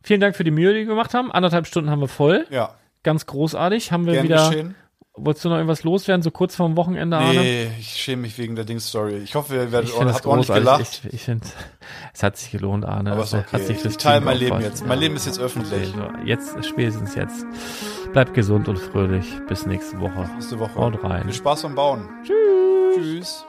[0.04, 1.32] vielen Dank für die Mühe, die wir gemacht haben.
[1.32, 2.46] Anderthalb Stunden haben wir voll.
[2.50, 3.92] Ja, Ganz großartig.
[3.92, 4.50] Haben wir gern wieder.
[4.50, 4.76] geschehen.
[5.18, 7.40] Wolltest du noch irgendwas loswerden, so kurz vorm Wochenende, Arne?
[7.40, 9.18] Nee, ich schäme mich wegen der Dings-Story.
[9.18, 11.02] Ich hoffe, ihr werdet Ich es habt ordentlich gelacht.
[11.06, 11.46] Ich, ich finde,
[12.14, 13.14] es hat sich gelohnt, Arne.
[13.14, 13.48] aber ist Es okay.
[13.54, 14.86] Hat sich fürs ich teile Team mein Leben jetzt.
[14.86, 15.94] Mein Leben ist jetzt öffentlich.
[16.26, 17.46] Jetzt, spätestens jetzt.
[18.12, 19.26] Bleibt gesund und fröhlich.
[19.48, 20.28] Bis nächste Woche.
[20.34, 20.76] Nächste Woche.
[20.76, 21.24] Haut rein.
[21.26, 22.10] Viel Spaß beim Bauen.
[22.26, 22.96] Tschüss.
[22.96, 23.46] Tschüss.